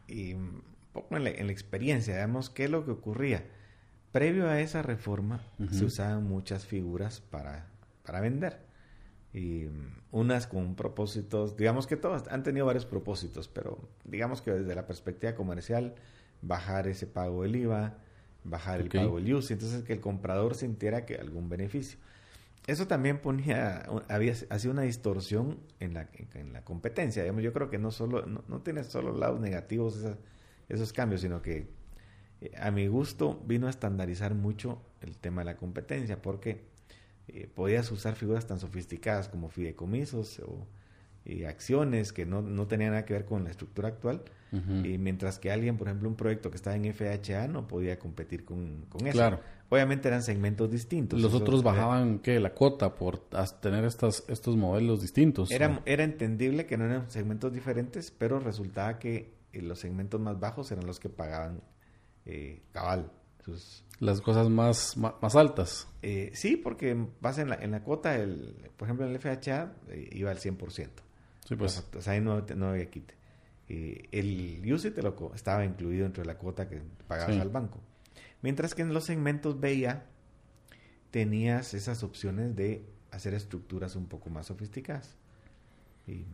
Y 0.07 0.33
un 0.33 0.63
poco 0.93 1.17
en 1.17 1.25
la, 1.25 1.29
en 1.31 1.47
la 1.47 1.51
experiencia, 1.51 2.13
digamos, 2.13 2.49
¿qué 2.49 2.65
es 2.65 2.69
lo 2.69 2.85
que 2.85 2.91
ocurría? 2.91 3.43
previo 4.11 4.47
a 4.47 4.59
esa 4.61 4.81
reforma 4.81 5.41
se 5.71 5.85
usaban 5.85 6.23
muchas 6.23 6.65
figuras 6.65 7.21
para, 7.21 7.67
para 8.03 8.19
vender. 8.19 8.66
Y 9.37 9.67
mm, 9.67 10.01
unas 10.11 10.47
con 10.47 10.75
propósitos, 10.75 11.55
digamos 11.55 11.85
que 11.85 11.95
todas 11.95 12.27
han 12.29 12.41
tenido 12.41 12.65
varios 12.65 12.85
propósitos, 12.85 13.47
pero 13.47 13.77
digamos 14.03 14.41
que 14.41 14.51
desde 14.51 14.73
la 14.73 14.87
perspectiva 14.87 15.35
comercial, 15.35 15.93
bajar 16.41 16.87
ese 16.87 17.05
pago 17.05 17.43
del 17.43 17.55
IVA, 17.55 17.97
bajar 18.43 18.81
el 18.81 18.89
pago 18.89 19.17
del 19.17 19.33
UCI, 19.33 19.53
entonces 19.53 19.83
que 19.83 19.93
el 19.93 20.01
comprador 20.01 20.55
sintiera 20.55 21.05
que 21.05 21.15
algún 21.15 21.49
beneficio. 21.49 21.99
Eso 22.65 22.87
también 22.87 23.19
ponía, 23.19 23.85
había 24.09 24.33
hacía 24.49 24.71
una 24.71 24.81
distorsión 24.81 25.59
en 25.79 25.93
la, 25.93 26.09
en 26.33 26.51
la 26.51 26.63
competencia. 26.65 27.21
Digamos, 27.21 27.43
yo 27.43 27.53
creo 27.53 27.69
que 27.69 27.77
no 27.77 27.91
solo, 27.91 28.25
no, 28.25 28.61
tiene 28.61 28.83
solo 28.83 29.15
lados 29.15 29.39
negativos 29.39 30.03
esos 30.67 30.93
cambios, 30.93 31.21
sino 31.21 31.41
que 31.41 31.69
eh, 32.41 32.51
a 32.59 32.71
mi 32.71 32.87
gusto 32.87 33.41
vino 33.45 33.67
a 33.67 33.69
estandarizar 33.69 34.33
mucho 34.33 34.81
el 35.01 35.15
tema 35.17 35.41
de 35.41 35.45
la 35.45 35.57
competencia, 35.57 36.21
porque 36.21 36.65
eh, 37.27 37.49
podías 37.53 37.91
usar 37.91 38.15
figuras 38.15 38.47
tan 38.47 38.59
sofisticadas 38.59 39.29
como 39.29 39.49
fideicomisos 39.49 40.39
o 40.39 40.67
acciones 41.45 42.13
que 42.13 42.25
no, 42.25 42.41
no 42.41 42.67
tenían 42.67 42.91
nada 42.91 43.03
que 43.03 43.13
ver 43.13 43.25
con 43.25 43.43
la 43.43 43.49
estructura 43.49 43.89
actual, 43.89 44.23
y 44.51 44.97
mientras 44.97 45.39
que 45.39 45.51
alguien, 45.51 45.75
por 45.75 45.87
ejemplo, 45.87 46.07
un 46.07 46.15
proyecto 46.15 46.49
que 46.49 46.55
estaba 46.55 46.77
en 46.77 46.93
FHA 46.93 47.49
no 47.49 47.67
podía 47.67 47.99
competir 47.99 48.45
con, 48.45 48.85
con 48.87 49.05
eso. 49.05 49.17
Claro. 49.17 49.41
Obviamente 49.69 50.07
eran 50.07 50.23
segmentos 50.23 50.71
distintos. 50.71 51.21
Los 51.21 51.33
otros 51.33 51.61
bajaban, 51.63 52.19
¿qué? 52.19 52.39
La 52.39 52.53
cuota 52.53 52.95
por 52.95 53.19
tener 53.59 53.83
estas, 53.83 54.23
estos 54.29 54.55
modelos 54.55 55.01
distintos. 55.01 55.51
Era, 55.51 55.81
era 55.85 56.05
entendible 56.05 56.65
que 56.65 56.77
no 56.77 56.85
eran 56.85 57.11
segmentos 57.11 57.51
diferentes, 57.51 58.11
pero 58.11 58.39
resultaba 58.39 58.97
que 58.97 59.33
eh, 59.51 59.61
los 59.61 59.79
segmentos 59.79 60.21
más 60.21 60.39
bajos 60.39 60.71
eran 60.71 60.85
los 60.85 60.99
que 61.01 61.09
pagaban 61.09 61.61
eh, 62.25 62.61
cabal. 62.71 63.11
Las 63.99 64.21
cosas 64.21 64.49
más, 64.49 64.95
más, 64.97 65.35
altas. 65.35 65.87
Eh, 66.01 66.31
sí, 66.33 66.55
porque 66.55 66.95
vas 67.19 67.39
en 67.39 67.49
la, 67.49 67.55
en 67.55 67.71
la 67.71 67.83
cuota, 67.83 68.15
el, 68.15 68.69
por 68.77 68.87
ejemplo, 68.87 69.07
en 69.07 69.13
el 69.13 69.19
FHA 69.19 69.73
iba 70.11 70.29
al 70.29 70.37
100%. 70.37 70.89
Sí, 71.45 71.55
pues. 71.55 71.83
O 71.95 72.01
sea, 72.01 72.13
ahí 72.13 72.21
no, 72.21 72.41
no 72.41 72.69
había 72.69 72.89
quite. 72.89 73.15
el 73.67 74.61
UCI 74.71 74.91
te 74.91 75.01
lo, 75.01 75.33
estaba 75.33 75.65
incluido 75.65 76.03
dentro 76.03 76.21
de 76.21 76.27
la 76.27 76.37
cuota 76.37 76.67
que 76.69 76.81
pagabas 77.07 77.37
al 77.37 77.49
banco. 77.49 77.79
Mientras 78.41 78.75
que 78.75 78.83
en 78.83 78.93
los 78.93 79.05
segmentos 79.05 79.59
BIA 79.59 80.05
tenías 81.11 81.73
esas 81.73 82.03
opciones 82.03 82.55
de 82.55 82.85
hacer 83.11 83.33
estructuras 83.33 83.95
un 83.95 84.07
poco 84.07 84.29
más 84.29 84.47
sofisticadas. 84.47 85.15
Y 86.05 86.25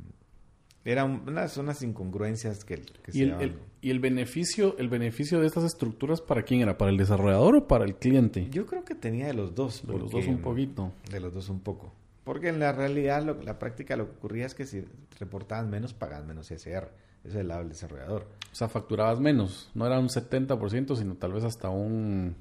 eran 0.85 1.23
unas, 1.27 1.57
unas 1.57 1.81
incongruencias 1.81 2.65
que, 2.65 2.81
¿Y 3.11 3.23
el, 3.23 3.57
¿Y 3.81 3.89
el 3.89 3.99
beneficio 3.99 4.75
el 4.77 4.89
beneficio 4.89 5.39
de 5.39 5.47
estas 5.47 5.63
estructuras 5.63 6.21
para 6.21 6.43
quién 6.43 6.61
era? 6.61 6.77
¿Para 6.77 6.91
el 6.91 6.97
desarrollador 6.97 7.55
o 7.55 7.67
para 7.67 7.85
el 7.85 7.95
cliente? 7.95 8.47
Yo 8.49 8.65
creo 8.65 8.83
que 8.83 8.95
tenía 8.95 9.27
de 9.27 9.33
los 9.33 9.55
dos. 9.55 9.85
De 9.85 9.97
los 9.97 10.11
dos 10.11 10.27
un 10.27 10.39
poquito. 10.39 10.91
De 11.09 11.19
los 11.19 11.33
dos 11.33 11.49
un 11.49 11.61
poco. 11.61 11.93
Porque 12.23 12.49
en 12.49 12.59
la 12.59 12.71
realidad, 12.71 13.23
la 13.43 13.59
práctica 13.59 13.97
lo 13.97 14.05
que 14.05 14.17
ocurría 14.17 14.45
es 14.45 14.55
que 14.55 14.65
si 14.65 14.85
reportaban 15.19 15.69
menos, 15.69 15.93
pagaban 15.93 16.27
menos 16.27 16.47
CSR. 16.47 16.89
Eso 17.23 17.29
es 17.29 17.35
el 17.35 17.47
lado 17.47 17.61
del 17.61 17.69
desarrollador. 17.69 18.27
O 18.51 18.55
sea, 18.55 18.67
facturabas 18.69 19.19
menos. 19.19 19.69
No 19.73 19.85
era 19.85 19.99
un 19.99 20.09
70%, 20.09 20.95
sino 20.95 21.15
tal 21.15 21.33
vez 21.33 21.43
hasta 21.43 21.69
un 21.69 22.35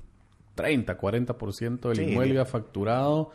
30, 0.54 0.98
40% 0.98 1.88
del 1.88 2.08
inmueble 2.08 2.34
iba 2.34 2.44
facturado. 2.44 3.30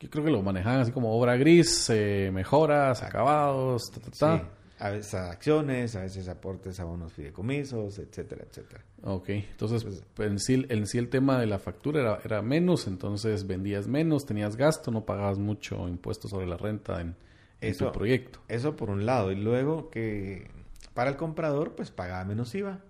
Yo 0.00 0.08
creo 0.08 0.24
que 0.24 0.30
lo 0.30 0.42
manejaban 0.42 0.80
así 0.80 0.92
como 0.92 1.14
obra 1.16 1.36
gris, 1.36 1.90
eh, 1.90 2.30
mejoras, 2.32 3.02
acabados, 3.02 3.90
ta, 3.90 4.00
ta, 4.00 4.10
ta. 4.10 4.48
A 4.78 4.88
veces 4.88 5.12
acciones, 5.12 5.94
a 5.94 6.00
veces 6.00 6.26
aportes 6.26 6.80
a 6.80 6.84
bonos 6.84 7.12
fideicomisos, 7.12 7.98
etcétera, 7.98 8.46
etcétera. 8.48 8.82
Ok, 9.02 9.28
entonces 9.28 9.84
pues, 9.84 10.30
en, 10.30 10.38
sí, 10.38 10.64
en, 10.70 10.86
sí, 10.86 10.96
el 10.96 11.10
tema 11.10 11.38
de 11.38 11.46
la 11.46 11.58
factura 11.58 12.00
era, 12.00 12.18
era, 12.24 12.40
menos, 12.40 12.86
entonces 12.86 13.46
vendías 13.46 13.86
menos, 13.86 14.24
tenías 14.24 14.56
gasto, 14.56 14.90
no 14.90 15.04
pagabas 15.04 15.38
mucho 15.38 15.86
impuesto 15.86 16.28
sobre 16.28 16.46
la 16.46 16.56
renta 16.56 17.02
en, 17.02 17.14
eso, 17.60 17.86
tu 17.86 17.92
proyecto. 17.92 18.40
Eso 18.48 18.74
por 18.76 18.88
un 18.88 19.04
lado, 19.04 19.32
y 19.32 19.36
luego 19.36 19.90
que 19.90 20.50
para 20.94 21.10
el 21.10 21.16
comprador 21.16 21.74
pues 21.74 21.90
pagaba 21.90 22.24
menos 22.24 22.54
IVA 22.54 22.80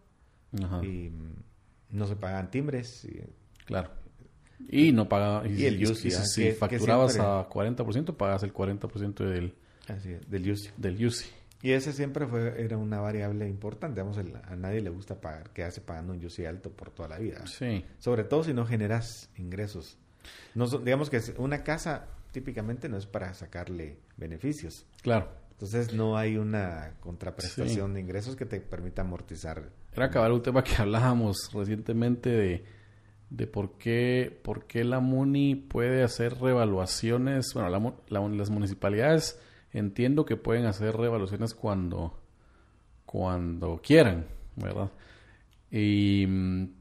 Ajá. 0.63 0.85
y 0.85 1.13
no 1.91 2.07
se 2.07 2.15
pagaban 2.15 2.53
timbres. 2.53 3.05
Y, 3.05 3.21
claro. 3.65 3.91
Y 4.69 4.93
no 4.93 5.09
pagaba. 5.09 5.47
Y, 5.49 5.67
el 5.67 5.85
UCI. 5.85 6.11
si, 6.11 6.53
facturabas 6.53 7.19
a 7.19 7.49
40%, 7.49 8.17
pagas 8.17 8.43
el 8.43 8.53
40% 8.53 9.25
del, 9.25 9.55
así 9.89 10.17
del 10.29 10.51
UCI. 10.51 10.71
Del 10.77 11.07
UCI. 11.07 11.27
Y 11.63 11.73
ese 11.73 11.93
siempre 11.93 12.27
fue 12.27 12.63
era 12.63 12.79
una 12.79 13.01
variable 13.01 13.47
importante. 13.47 14.01
Vamos, 14.01 14.19
a 14.19 14.57
nadie 14.57 14.81
le 14.81 14.91
gusta 14.91 15.21
pagar, 15.21 15.51
quedarse 15.51 15.81
pagando 15.81 16.13
un 16.13 16.25
UCI 16.25 16.47
alto 16.47 16.71
por 16.71 16.91
toda 16.91 17.09
la 17.11 17.19
vida. 17.19 17.47
Sí. 17.47 17.85
Sobre 17.99 18.25
todo 18.25 18.45
si 18.45 18.55
no 18.55 18.65
generas 18.65 19.29
ingresos. 19.37 19.99
No, 20.55 20.67
digamos 20.67 21.11
que 21.11 21.21
una 21.39 21.63
casa 21.63 22.07
típicamente 22.33 22.89
no 22.89 22.97
es 22.97 23.07
para 23.07 23.35
sacarle 23.35 23.99
beneficios. 24.17 24.87
Claro. 25.03 25.29
Entonces 25.53 25.93
no 25.93 26.17
hay 26.17 26.39
una 26.39 26.95
contraprestación 27.01 27.93
de 27.93 28.01
ingresos 28.01 28.35
que 28.35 28.47
te 28.47 28.61
permita 28.61 29.03
amortizar. 29.03 29.69
Era 29.93 30.07
acabar 30.07 30.33
un 30.33 30.43
tema 30.43 30.65
que 30.65 30.75
hablábamos 30.77 31.51
recientemente 31.53 32.31
de 32.31 32.65
de 33.31 33.47
por 33.47 33.79
qué, 33.79 34.39
por 34.43 34.67
qué 34.67 34.85
la 34.85 35.01
MUNI 35.01 35.55
puede 35.55 36.03
hacer 36.03 36.39
revaluaciones. 36.41 37.55
Bueno, 37.55 37.95
las 38.09 38.51
municipalidades 38.51 39.41
entiendo 39.73 40.25
que 40.25 40.37
pueden 40.37 40.67
hacer 40.67 40.97
revaluaciones 40.97 41.55
cuando, 41.55 42.19
cuando 43.07 43.81
quieran, 43.83 44.27
¿verdad? 44.57 44.91
Y, 45.71 46.27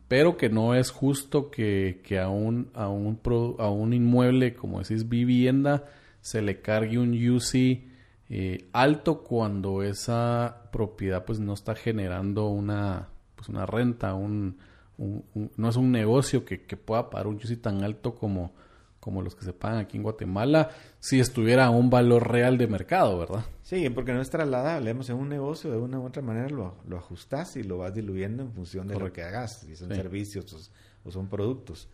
pero 0.07 0.37
que 0.37 0.49
no 0.49 0.73
es 0.73 0.89
justo 0.89 1.51
que, 1.51 2.01
que 2.03 2.19
a, 2.19 2.29
un, 2.29 2.71
a, 2.73 2.89
un 2.89 3.19
a 3.59 3.69
un 3.69 3.93
inmueble, 3.93 4.55
como 4.55 4.79
decís, 4.79 5.07
vivienda, 5.07 5.85
se 6.21 6.41
le 6.41 6.61
cargue 6.61 6.97
un 6.97 7.13
UCI 7.13 7.87
eh, 8.31 8.67
alto 8.73 9.23
cuando 9.23 9.83
esa 9.83 10.69
propiedad 10.71 11.25
pues 11.25 11.39
no 11.39 11.53
está 11.53 11.75
generando 11.75 12.47
una, 12.47 13.09
pues, 13.35 13.49
una 13.49 13.67
renta, 13.67 14.15
un, 14.15 14.57
no 14.99 15.69
es 15.69 15.75
un 15.77 15.91
negocio 15.91 16.43
que, 16.43 16.57
pueda 16.57 17.09
pagar 17.09 17.27
un 17.27 17.35
UCI 17.35 17.57
tan 17.57 17.83
alto 17.83 18.15
como, 18.15 18.53
como 18.99 19.21
los 19.21 19.33
que 19.33 19.45
se 19.45 19.53
pagan 19.53 19.79
aquí 19.79 19.95
en 19.95 20.03
Guatemala 20.03 20.69
si 20.99 21.19
estuviera 21.19 21.65
a 21.65 21.69
un 21.69 21.89
valor 21.89 22.29
real 22.29 22.57
de 22.57 22.67
mercado, 22.67 23.17
¿verdad? 23.17 23.45
Sí, 23.63 23.89
porque 23.89 24.11
no 24.11 24.21
es 24.21 24.29
trasladable. 24.29 24.91
En 24.91 25.15
un 25.15 25.29
negocio, 25.29 25.71
de 25.71 25.77
una 25.77 25.99
u 25.99 26.05
otra 26.05 26.21
manera 26.21 26.49
lo, 26.49 26.75
lo 26.85 26.97
ajustas 26.97 27.55
y 27.55 27.63
lo 27.63 27.77
vas 27.77 27.93
diluyendo 27.93 28.43
en 28.43 28.51
función 28.51 28.87
de 28.87 28.99
lo 28.99 29.11
que 29.13 29.23
hagas, 29.23 29.61
si 29.61 29.75
son 29.75 29.89
servicios 29.89 30.71
o, 31.05 31.11
son 31.11 31.29
productos. 31.29 31.87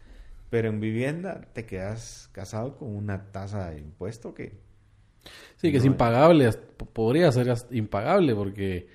Pero 0.49 0.69
en 0.69 0.79
vivienda 0.79 1.41
te 1.53 1.65
quedas 1.65 2.29
casado 2.31 2.75
con 2.77 2.95
una 2.95 3.31
tasa 3.31 3.69
de 3.69 3.79
impuesto 3.81 4.33
que... 4.33 4.57
Sí, 5.57 5.71
que 5.71 5.77
es 5.77 5.85
impagable, 5.85 6.51
podría 6.93 7.31
ser 7.31 7.53
impagable 7.71 8.35
porque 8.35 8.87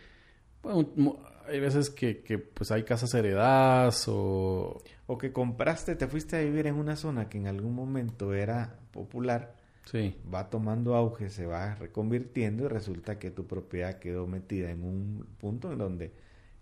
hay 1.51 1.61
veces 1.61 1.91
que, 1.91 2.23
que, 2.23 2.39
pues 2.39 2.71
hay 2.71 2.85
casas 2.85 3.13
heredadas 3.15 4.07
o... 4.09 4.83
O 5.07 5.19
que 5.19 5.33
compraste, 5.33 5.97
te 5.97 6.07
fuiste 6.07 6.37
a 6.37 6.41
vivir 6.41 6.69
en 6.69 6.77
una 6.77 6.95
zona 6.95 7.29
que 7.29 7.39
en 7.39 7.49
algún 7.49 7.75
momento 7.75 8.33
era 8.33 8.79
popular. 8.93 9.57
Sí. 9.85 10.17
Va 10.33 10.49
tomando 10.51 10.95
auge, 10.95 11.31
se 11.31 11.47
va 11.47 11.75
reconvirtiendo 11.75 12.65
y 12.65 12.69
resulta 12.69 13.19
que 13.19 13.33
tu 13.33 13.45
propiedad 13.47 13.99
quedó 13.99 14.29
metida 14.29 14.71
en 14.71 14.85
un 14.85 15.27
punto 15.39 15.73
en 15.73 15.79
donde 15.79 16.13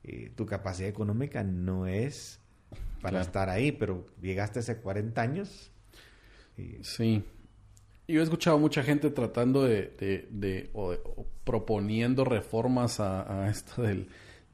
eh, 0.02 0.32
tu 0.34 0.46
capacidad 0.46 0.88
económica 0.88 1.44
no 1.44 1.86
es 1.86 2.40
para 3.02 3.20
estar 3.20 3.50
ahí, 3.50 3.70
pero 3.70 4.06
llegaste 4.22 4.60
hace 4.60 4.78
40 4.78 5.20
años. 5.20 5.70
Y... 6.56 6.82
Sí. 6.82 7.22
Yo 8.06 8.20
he 8.20 8.22
escuchado 8.22 8.58
mucha 8.58 8.82
gente 8.82 9.10
tratando 9.10 9.64
de, 9.64 9.94
de, 9.98 10.26
de, 10.30 10.70
o, 10.72 10.96
proponiendo 11.44 12.24
reformas 12.24 13.00
a, 13.00 13.44
a 13.44 13.50
esto 13.50 13.82
del 13.82 14.08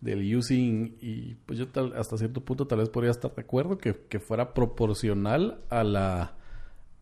del 0.04 0.36
using 0.36 0.98
y 1.00 1.34
pues 1.46 1.58
yo 1.58 1.68
tal, 1.68 1.94
hasta 1.96 2.18
cierto 2.18 2.44
punto 2.44 2.66
tal 2.66 2.78
vez 2.78 2.90
podría 2.90 3.10
estar 3.10 3.34
de 3.34 3.40
acuerdo 3.40 3.78
que, 3.78 3.94
que 4.08 4.20
fuera 4.20 4.52
proporcional 4.52 5.62
a 5.70 5.82
la, 5.82 6.36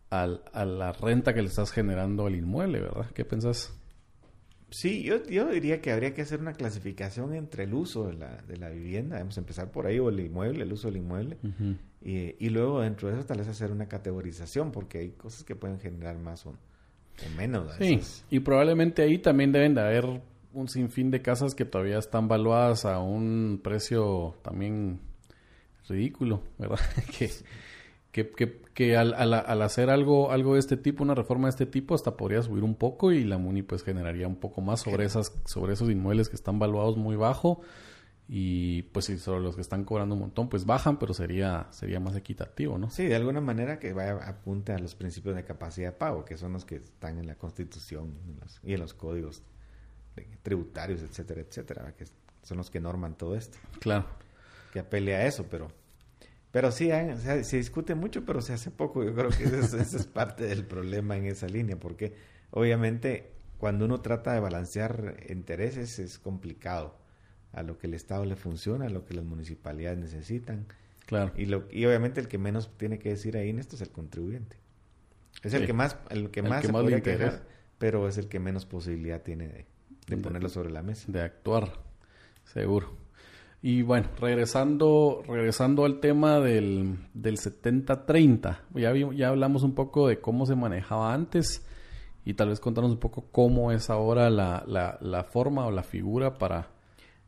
a, 0.09 0.65
la 0.65 0.93
renta 0.93 1.33
que 1.33 1.41
le 1.41 1.49
estás 1.49 1.71
generando 1.71 2.25
al 2.25 2.35
inmueble, 2.35 2.79
¿verdad? 2.79 3.07
¿Qué 3.13 3.25
pensás? 3.25 3.77
Sí, 4.69 5.03
yo, 5.03 5.21
yo 5.25 5.49
diría 5.49 5.81
que 5.81 5.91
habría 5.91 6.13
que 6.13 6.21
hacer 6.21 6.39
una 6.39 6.53
clasificación 6.53 7.33
entre 7.35 7.65
el 7.65 7.73
uso 7.73 8.07
de 8.07 8.13
la, 8.13 8.41
de 8.47 8.57
la 8.57 8.69
vivienda, 8.69 9.17
a 9.17 9.19
empezar 9.19 9.69
por 9.69 9.85
ahí, 9.85 9.99
o 9.99 10.09
el 10.09 10.19
inmueble, 10.19 10.63
el 10.63 10.71
uso 10.71 10.87
del 10.87 10.97
inmueble, 10.97 11.37
y, 12.01 12.35
y, 12.43 12.49
luego 12.49 12.81
dentro 12.81 13.09
de 13.09 13.15
eso 13.15 13.25
tal 13.25 13.37
vez 13.37 13.47
hacer 13.49 13.71
una 13.71 13.87
categorización, 13.87 14.71
porque 14.71 14.99
hay 14.99 15.09
cosas 15.11 15.43
que 15.43 15.55
pueden 15.55 15.79
generar 15.79 16.17
más 16.17 16.45
o, 16.45 16.55
menos. 17.37 17.71
Sí, 17.77 17.99
y 18.31 18.39
probablemente 18.39 19.03
ahí 19.03 19.19
también 19.19 19.51
deben 19.51 19.75
de 19.75 19.81
haber 19.81 20.21
un 20.53 20.69
sinfín 20.69 21.11
de 21.11 21.21
casas 21.21 21.55
que 21.55 21.65
todavía 21.65 21.97
están 21.97 22.27
valuadas 22.27 22.85
a 22.85 22.99
un 22.99 23.59
precio 23.63 24.35
también 24.43 24.99
ridículo, 25.87 26.43
¿verdad? 26.57 26.79
que, 27.17 27.29
que, 28.11 28.61
que, 28.73 28.95
al, 28.97 29.13
al, 29.13 29.61
hacer 29.61 29.89
algo, 29.89 30.31
algo 30.31 30.53
de 30.53 30.59
este 30.59 30.77
tipo, 30.77 31.03
una 31.03 31.15
reforma 31.15 31.47
de 31.47 31.51
este 31.51 31.65
tipo, 31.65 31.95
hasta 31.95 32.15
podría 32.15 32.41
subir 32.41 32.63
un 32.63 32.75
poco 32.75 33.11
y 33.11 33.23
la 33.23 33.37
MUNI 33.37 33.63
pues 33.63 33.83
generaría 33.83 34.27
un 34.27 34.37
poco 34.37 34.61
más 34.61 34.81
sobre, 34.81 35.05
esas, 35.05 35.33
sobre 35.45 35.73
esos 35.73 35.89
inmuebles 35.89 36.29
que 36.29 36.35
están 36.35 36.59
valuados 36.59 36.97
muy 36.97 37.15
bajo 37.15 37.61
y 38.29 38.83
pues 38.83 39.05
si 39.05 39.17
solo 39.17 39.39
los 39.39 39.55
que 39.55 39.61
están 39.61 39.83
cobrando 39.83 40.15
un 40.15 40.21
montón 40.21 40.47
pues 40.47 40.65
bajan, 40.65 40.97
pero 40.97 41.13
sería 41.13 41.67
sería 41.71 41.99
más 41.99 42.15
equitativo, 42.15 42.77
¿no? 42.77 42.89
Sí, 42.89 43.05
de 43.05 43.15
alguna 43.15 43.41
manera 43.41 43.79
que 43.79 43.91
vaya 43.91 44.13
apunte 44.25 44.71
a 44.71 44.79
los 44.79 44.95
principios 44.95 45.35
de 45.35 45.43
capacidad 45.43 45.91
de 45.91 45.97
pago, 45.97 46.23
que 46.23 46.37
son 46.37 46.53
los 46.53 46.63
que 46.63 46.75
están 46.77 47.17
en 47.17 47.27
la 47.27 47.35
Constitución 47.35 48.13
y 48.63 48.73
en 48.73 48.79
los 48.79 48.93
códigos 48.93 49.43
tributarios, 50.41 51.01
etcétera, 51.01 51.41
etcétera, 51.41 51.93
que 51.97 52.05
son 52.43 52.57
los 52.57 52.69
que 52.69 52.79
norman 52.79 53.17
todo 53.17 53.35
esto. 53.35 53.57
Claro. 53.79 54.05
Que 54.71 54.79
apele 54.79 55.15
a 55.15 55.25
eso, 55.25 55.45
pero 55.49 55.69
pero 56.53 56.71
sí, 56.71 56.91
se 57.41 57.57
discute 57.57 57.95
mucho, 57.95 58.25
pero 58.25 58.39
se 58.39 58.53
hace 58.53 58.69
poco. 58.69 59.03
Yo 59.03 59.15
creo 59.15 59.31
que 59.31 59.43
eso, 59.43 59.75
es 59.79 60.05
parte 60.05 60.45
del 60.45 60.63
problema 60.63 61.17
en 61.17 61.25
esa 61.25 61.47
línea, 61.47 61.79
porque 61.79 62.13
obviamente 62.51 63.31
cuando 63.57 63.85
uno 63.85 64.01
trata 64.01 64.33
de 64.33 64.39
balancear 64.39 65.17
intereses 65.29 65.97
es 65.97 66.19
complicado 66.19 66.95
a 67.53 67.63
lo 67.63 67.79
que 67.79 67.87
el 67.87 67.95
Estado 67.95 68.23
le 68.25 68.35
funciona, 68.35 68.85
a 68.85 68.89
lo 68.89 69.03
que 69.03 69.15
las 69.15 69.25
municipalidades 69.25 69.97
necesitan. 69.97 70.67
Claro. 71.07 71.31
Y, 71.35 71.47
lo, 71.47 71.67
y 71.71 71.87
obviamente 71.87 72.21
el 72.21 72.27
que 72.27 72.37
menos 72.37 72.69
tiene 72.77 72.99
que 72.99 73.09
decir 73.09 73.35
ahí 73.35 73.49
en 73.49 73.57
esto 73.57 73.75
es 73.75 73.81
el 73.81 73.89
contribuyente. 73.89 74.57
Es 75.41 75.55
el 75.55 75.65
que 75.65 75.73
más, 75.73 75.97
el 76.11 76.29
que 76.29 76.43
más, 76.43 76.63
se 76.63 77.01
quejar, 77.01 77.47
pero 77.79 78.07
es 78.07 78.19
el 78.19 78.27
que 78.27 78.39
menos 78.39 78.67
posibilidad 78.67 79.23
tiene 79.23 79.47
de 79.47 79.65
ponerlo 80.05 80.49
sobre 80.49 80.71
la 80.71 80.81
mesa. 80.81 81.11
De 81.11 81.21
actuar, 81.21 81.73
seguro. 82.43 83.03
Y 83.61 83.81
bueno, 83.81 84.09
regresando, 84.19 85.23
regresando 85.25 85.85
al 85.85 86.01
tema 86.01 86.41
del, 86.41 86.97
del 87.13 87.37
70-30, 87.37 88.59
ya, 88.73 88.93
ya 89.15 89.29
hablamos 89.29 89.63
un 89.63 89.73
poco 89.73 90.09
de 90.09 90.19
cómo 90.19 90.45
se 90.45 90.55
manejaba 90.55 91.13
antes 91.13 91.65
y 92.25 92.33
tal 92.33 92.49
vez 92.49 92.59
contarnos 92.59 92.91
un 92.91 92.99
poco 92.99 93.29
cómo 93.31 93.71
es 93.71 93.89
ahora 93.89 94.29
la, 94.29 94.63
la, 94.67 94.97
la 94.99 95.23
forma 95.23 95.65
o 95.65 95.71
la 95.71 95.83
figura 95.83 96.37
para, 96.37 96.71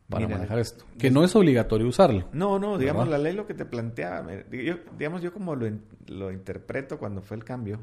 para 0.10 0.28
manejar 0.28 0.60
esto. 0.60 0.86
Que 0.98 1.10
no 1.10 1.24
es 1.24 1.36
obligatorio 1.36 1.88
usarlo. 1.88 2.28
No, 2.34 2.60
no, 2.60 2.78
digamos, 2.78 3.08
la 3.08 3.18
ley 3.18 3.34
lo 3.34 3.48
que 3.48 3.54
te 3.54 3.66
plantea, 3.66 4.26
yo, 4.52 4.76
digamos, 4.98 5.22
yo 5.22 5.34
como 5.34 5.56
lo, 5.56 5.70
lo 6.08 6.32
interpreto 6.34 6.98
cuando 6.98 7.22
fue 7.22 7.38
el 7.38 7.44
cambio, 7.44 7.80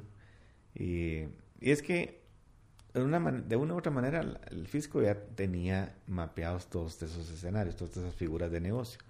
y, 0.75 1.23
y 1.61 1.71
es 1.71 1.83
que 1.83 2.22
de 2.95 3.03
una, 3.03 3.19
de 3.19 3.57
una 3.57 3.75
u 3.75 3.79
otra 3.79 3.91
manera 3.91 4.21
el 4.51 4.67
fisco 4.67 5.01
ya 5.03 5.15
tenía 5.15 5.95
mapeados 6.07 6.67
todos 6.69 7.03
esos 7.03 7.31
escenarios, 7.31 7.77
todas 7.77 7.97
esas 7.97 8.15
figuras 8.15 8.51
de 8.51 8.61
negocio. 8.61 9.01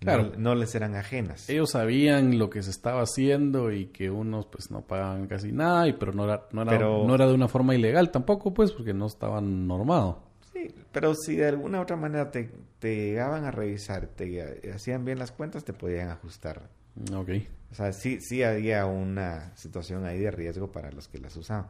Claro. 0.00 0.32
No, 0.36 0.54
les 0.56 0.74
eran 0.74 0.96
ajenas. 0.96 1.48
Ellos 1.48 1.70
sabían 1.70 2.36
lo 2.38 2.50
que 2.50 2.62
se 2.62 2.70
estaba 2.70 3.02
haciendo 3.02 3.70
y 3.70 3.86
que 3.86 4.10
unos 4.10 4.46
pues 4.46 4.70
no 4.70 4.82
pagaban 4.82 5.28
casi 5.28 5.52
nada, 5.52 5.86
y, 5.86 5.92
pero, 5.92 6.12
no 6.12 6.24
era, 6.24 6.46
no, 6.50 6.62
era, 6.62 6.78
no 6.78 7.14
era 7.14 7.26
de 7.26 7.34
una 7.34 7.46
forma 7.46 7.74
ilegal 7.74 8.10
tampoco, 8.10 8.52
pues, 8.52 8.72
porque 8.72 8.92
no 8.92 9.06
estaban 9.06 9.68
normados. 9.68 10.16
Sí, 10.52 10.74
pero 10.90 11.14
si 11.14 11.36
de 11.36 11.46
alguna 11.46 11.78
u 11.78 11.82
otra 11.82 11.96
manera 11.96 12.30
te, 12.30 12.50
te 12.80 12.96
llegaban 12.96 13.44
a 13.44 13.52
revisar, 13.52 14.08
te 14.08 14.72
hacían 14.74 15.04
bien 15.04 15.20
las 15.20 15.30
cuentas, 15.30 15.64
te 15.64 15.72
podían 15.72 16.08
ajustar. 16.08 16.68
Ok. 17.14 17.30
O 17.70 17.74
sea, 17.74 17.92
sí, 17.92 18.18
sí 18.20 18.42
había 18.42 18.84
una 18.86 19.56
situación 19.56 20.04
ahí 20.04 20.18
de 20.18 20.30
riesgo 20.30 20.70
para 20.72 20.90
los 20.90 21.08
que 21.08 21.18
las 21.18 21.36
usaban. 21.36 21.68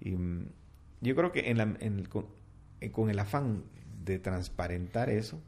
Y 0.00 0.12
mm, 0.12 0.46
yo 1.00 1.14
creo 1.14 1.32
que 1.32 1.50
en, 1.50 1.58
la, 1.58 1.62
en 1.80 1.98
el, 1.98 2.08
eh, 2.80 2.90
con, 2.90 3.10
el 3.10 3.18
afán 3.18 3.64
de 4.04 4.18
transparentar 4.18 5.10
eso, 5.10 5.40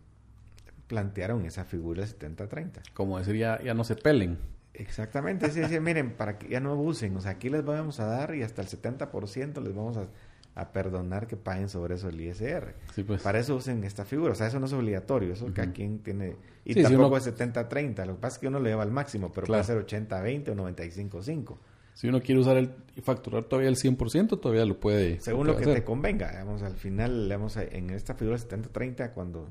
plantearon 0.87 1.45
esa 1.45 1.64
figura 1.64 2.04
70-30. 2.04 2.92
Como 2.95 3.19
decir, 3.19 3.37
ya, 3.37 3.61
ya 3.62 3.75
no 3.75 3.85
se 3.85 3.97
pelen. 3.97 4.38
Exactamente, 4.75 5.47
es 5.47 5.54
decir, 5.54 5.80
miren, 5.80 6.12
para 6.12 6.38
que 6.38 6.49
ya 6.49 6.61
no 6.61 6.71
abusen, 6.71 7.16
o 7.16 7.21
sea, 7.21 7.33
aquí 7.33 7.50
les 7.50 7.64
vamos 7.64 7.99
a 8.00 8.07
dar 8.07 8.35
y 8.35 8.42
hasta 8.42 8.62
el 8.62 8.69
70% 8.69 9.61
les 9.62 9.75
vamos 9.75 9.97
a, 9.97 10.07
a, 10.54 10.73
perdonar 10.73 11.26
que 11.26 11.37
paguen 11.37 11.69
sobre 11.69 11.97
eso 11.97 12.09
el 12.09 12.21
ISR. 12.21 12.75
Sí, 12.95 13.02
pues. 13.02 13.21
Para 13.21 13.40
eso 13.40 13.57
usen 13.57 13.83
esta 13.83 14.04
figura, 14.04 14.33
o 14.33 14.35
sea, 14.37 14.47
eso 14.47 14.61
no 14.61 14.66
es 14.66 14.73
obligatorio, 14.73 15.33
eso 15.33 15.52
que 15.52 15.73
quien 15.73 15.99
tiene... 15.99 16.37
Y 16.64 16.80
tampoco 16.80 17.16
es 17.16 17.26
70-30, 17.26 18.07
lo 18.07 18.14
que 18.14 18.21
pasa 18.21 18.37
es 18.37 18.38
que 18.38 18.49
uno 18.49 18.61
lo 18.61 18.69
lleva 18.69 18.85
al 18.85 18.92
máximo, 18.92 19.33
pero 19.33 19.49
puede 19.49 19.64
ser 19.64 19.85
80-20 19.85 20.50
o 20.50 20.54
95-5. 20.54 21.57
Si 22.00 22.09
uno 22.09 22.23
quiere 22.23 22.40
usar 22.40 22.57
el 22.57 22.71
y 22.97 23.02
facturar 23.02 23.45
todavía 23.45 23.68
el 23.68 23.77
100%, 23.77 24.40
todavía 24.40 24.64
lo 24.64 24.81
puede. 24.81 25.20
Según 25.20 25.46
lo, 25.46 25.55
que 25.55 25.66
te 25.66 25.85
convenga. 25.85 26.31
Digamos, 26.31 26.62
al 26.62 26.77
final, 26.77 27.25
digamos, 27.25 27.59
en 27.59 27.90
esta 27.90 28.14
figura 28.14 28.38
70-30, 28.38 29.12
cuando 29.12 29.51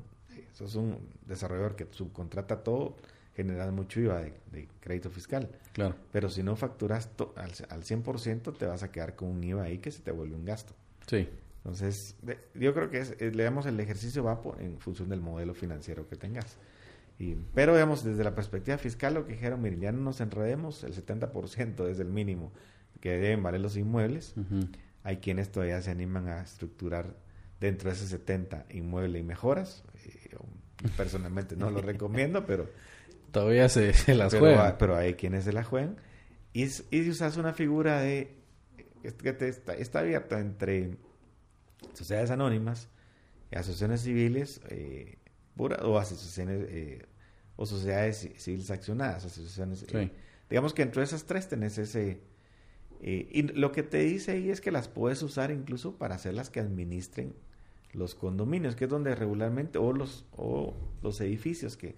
sos 0.52 0.74
un 0.74 0.98
desarrollador 1.26 1.76
que 1.76 1.86
subcontrata 1.92 2.64
todo, 2.64 2.96
generas 3.36 3.72
mucho 3.72 4.00
IVA 4.00 4.22
de, 4.50 4.66
crédito 4.80 5.10
fiscal. 5.10 5.48
Claro. 5.74 5.94
Pero 6.10 6.28
si 6.28 6.42
no 6.42 6.56
facturas 6.56 7.08
al, 7.36 7.52
al 7.68 7.84
100%, 7.84 8.58
te 8.58 8.66
vas 8.66 8.82
a 8.82 8.90
quedar 8.90 9.14
con 9.14 9.28
un 9.28 9.44
IVA 9.44 9.62
ahí 9.62 9.78
que 9.78 9.92
se 9.92 10.02
te 10.02 10.10
vuelve 10.10 10.34
un 10.34 10.44
gasto. 10.44 10.74
Sí. 11.06 11.28
Entonces, 11.58 12.16
yo 12.54 12.74
creo 12.74 12.90
que 12.90 12.98
es, 12.98 13.14
eh, 13.20 13.30
digamos, 13.30 13.64
el 13.66 13.78
ejercicio 13.78 14.24
va 14.24 14.40
en 14.58 14.76
función 14.80 15.08
del 15.08 15.20
modelo 15.20 15.54
financiero 15.54 16.08
que 16.08 16.16
tengas 16.16 16.58
pero, 17.54 17.74
digamos, 17.74 18.02
desde 18.02 18.24
la 18.24 18.34
perspectiva 18.34 18.78
fiscal, 18.78 19.14
lo 19.14 19.26
que 19.26 19.34
dijeron, 19.34 19.60
miren, 19.60 19.80
ya 19.80 19.92
no 19.92 20.00
nos 20.00 20.20
enredemos, 20.20 20.84
el 20.84 20.94
70% 20.94 21.88
es 21.88 22.00
el 22.00 22.08
mínimo 22.08 22.52
que 23.00 23.10
deben 23.10 23.42
valer 23.42 23.60
los 23.60 23.76
inmuebles. 23.76 24.34
Hay 25.02 25.18
quienes 25.18 25.50
todavía 25.50 25.80
se 25.82 25.90
animan 25.90 26.28
a 26.28 26.42
estructurar 26.42 27.14
dentro 27.60 27.90
de 27.90 27.96
ese 27.96 28.06
70 28.06 28.66
inmueble 28.70 29.18
y 29.18 29.22
mejoras. 29.22 29.84
Eh, 30.04 30.36
personalmente 30.96 31.56
no 31.56 31.70
lo 31.70 31.80
recomiendo, 31.82 32.46
pero... 32.46 32.68
Todavía 33.32 33.68
se, 33.68 33.92
las 34.14 34.32
pero, 34.32 34.46
juegan. 34.46 34.76
Pero 34.78 34.96
hay 34.96 35.14
quienes 35.14 35.44
se 35.44 35.52
la 35.52 35.62
juegan. 35.62 35.96
Y, 36.52 36.66
y 36.90 37.08
usas 37.08 37.36
una 37.36 37.52
figura 37.52 38.00
de 38.00 38.40
que 39.02 39.48
está, 39.48 39.74
está 39.74 40.00
abierta 40.00 40.40
entre 40.40 40.96
sociedades 41.94 42.30
anónimas, 42.30 42.88
asociaciones 43.52 44.02
civiles, 44.02 44.60
eh, 44.68 45.18
o 45.56 45.98
asociaciones 45.98 46.66
eh, 46.68 47.06
o 47.60 47.66
sociedades 47.66 48.26
civiles 48.38 48.70
accionadas, 48.70 49.26
asociaciones. 49.26 49.84
Eh, 49.92 50.10
digamos 50.48 50.72
que 50.72 50.80
entre 50.80 51.02
esas 51.02 51.24
tres 51.24 51.46
tenés 51.46 51.76
ese... 51.76 52.22
Eh, 53.02 53.28
y 53.30 53.42
lo 53.42 53.70
que 53.70 53.82
te 53.82 53.98
dice 53.98 54.32
ahí 54.32 54.48
es 54.48 54.62
que 54.62 54.70
las 54.70 54.88
puedes 54.88 55.22
usar 55.22 55.50
incluso 55.50 55.96
para 55.96 56.14
hacer 56.14 56.32
las 56.32 56.48
que 56.48 56.60
administren 56.60 57.34
los 57.92 58.14
condominios, 58.14 58.76
que 58.76 58.84
es 58.84 58.90
donde 58.90 59.14
regularmente, 59.14 59.76
o 59.76 59.92
los, 59.92 60.24
o 60.38 60.72
los 61.02 61.20
edificios, 61.20 61.76
que 61.76 61.96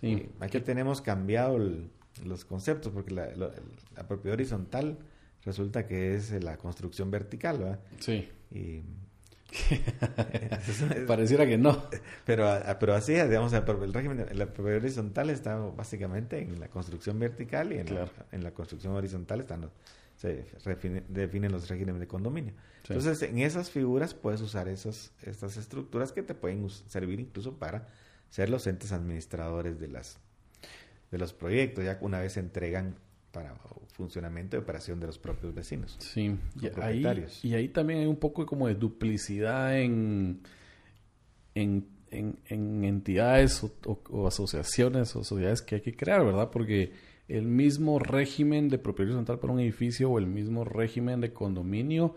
sí. 0.00 0.28
aquí 0.38 0.60
tenemos 0.60 1.00
cambiado 1.00 1.58
los 2.24 2.44
conceptos, 2.44 2.92
porque 2.92 3.12
la, 3.12 3.26
la, 3.34 4.06
propiedad 4.06 4.34
horizontal 4.34 4.98
resulta 5.44 5.84
que 5.88 6.14
es 6.14 6.30
la 6.44 6.58
construcción 6.58 7.10
vertical, 7.10 7.58
¿verdad? 7.58 7.80
Sí. 7.98 8.28
Y 8.52 8.82
Pareciera 11.06 11.46
que 11.46 11.58
no. 11.58 11.84
Pero, 12.24 12.48
pero 12.80 12.94
así, 12.94 13.12
digamos, 13.12 13.52
el 13.52 13.92
régimen, 13.92 14.26
la 14.32 14.46
propiedad 14.46 14.80
horizontal 14.80 15.30
está 15.30 15.56
básicamente 15.56 16.38
en 16.38 16.58
la 16.58 16.68
construcción 16.68 17.18
vertical 17.18 17.72
y 17.72 17.78
en, 17.78 17.94
la, 17.94 18.08
en 18.30 18.42
la 18.42 18.52
construcción 18.52 18.94
horizontal 18.94 19.40
están 19.40 19.70
se 20.16 20.44
definen 21.08 21.50
los 21.50 21.68
regímenes 21.68 22.00
de 22.00 22.06
condominio. 22.06 22.54
Entonces, 22.88 23.22
en 23.22 23.38
esas 23.38 23.70
figuras 23.70 24.14
puedes 24.14 24.40
usar 24.40 24.68
esas, 24.68 25.12
estas 25.22 25.56
estructuras 25.56 26.12
que 26.12 26.22
te 26.22 26.34
pueden 26.34 26.68
servir 26.70 27.18
incluso 27.18 27.58
para 27.58 27.88
ser 28.30 28.48
los 28.48 28.66
entes 28.66 28.92
administradores 28.92 29.80
de 29.80 29.88
las 29.88 30.18
de 31.10 31.18
los 31.18 31.34
proyectos, 31.34 31.84
ya 31.84 31.98
una 32.00 32.20
vez 32.20 32.38
entregan 32.38 32.96
para 33.32 33.54
funcionamiento 33.92 34.56
y 34.56 34.60
operación 34.60 35.00
de 35.00 35.06
los 35.06 35.18
propios 35.18 35.54
vecinos. 35.54 35.96
Sí, 35.98 36.36
y 36.60 36.80
ahí, 36.80 37.26
y 37.42 37.54
ahí 37.54 37.68
también 37.68 38.00
hay 38.00 38.06
un 38.06 38.16
poco 38.16 38.46
como 38.46 38.68
de 38.68 38.74
duplicidad 38.74 39.78
en, 39.78 40.40
en, 41.54 41.86
en, 42.10 42.84
entidades 42.84 43.64
o, 43.84 44.26
asociaciones 44.26 45.16
o 45.16 45.24
sociedades 45.24 45.62
que 45.62 45.76
hay 45.76 45.80
que 45.80 45.96
crear, 45.96 46.24
¿verdad? 46.24 46.50
Porque 46.50 46.92
el 47.28 47.46
mismo 47.46 47.98
régimen 47.98 48.68
de 48.68 48.78
propiedad 48.78 49.14
central 49.14 49.38
para 49.38 49.52
un 49.52 49.60
edificio 49.60 50.10
o 50.10 50.18
el 50.18 50.26
mismo 50.26 50.64
régimen 50.64 51.20
de 51.20 51.32
condominio 51.32 52.14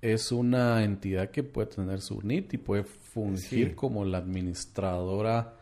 es 0.00 0.32
una 0.32 0.82
entidad 0.84 1.30
que 1.30 1.42
puede 1.42 1.68
tener 1.68 2.00
su 2.00 2.22
NIT 2.22 2.54
y 2.54 2.58
puede 2.58 2.84
fungir 2.84 3.74
como 3.74 4.04
la 4.04 4.18
administradora 4.18 5.56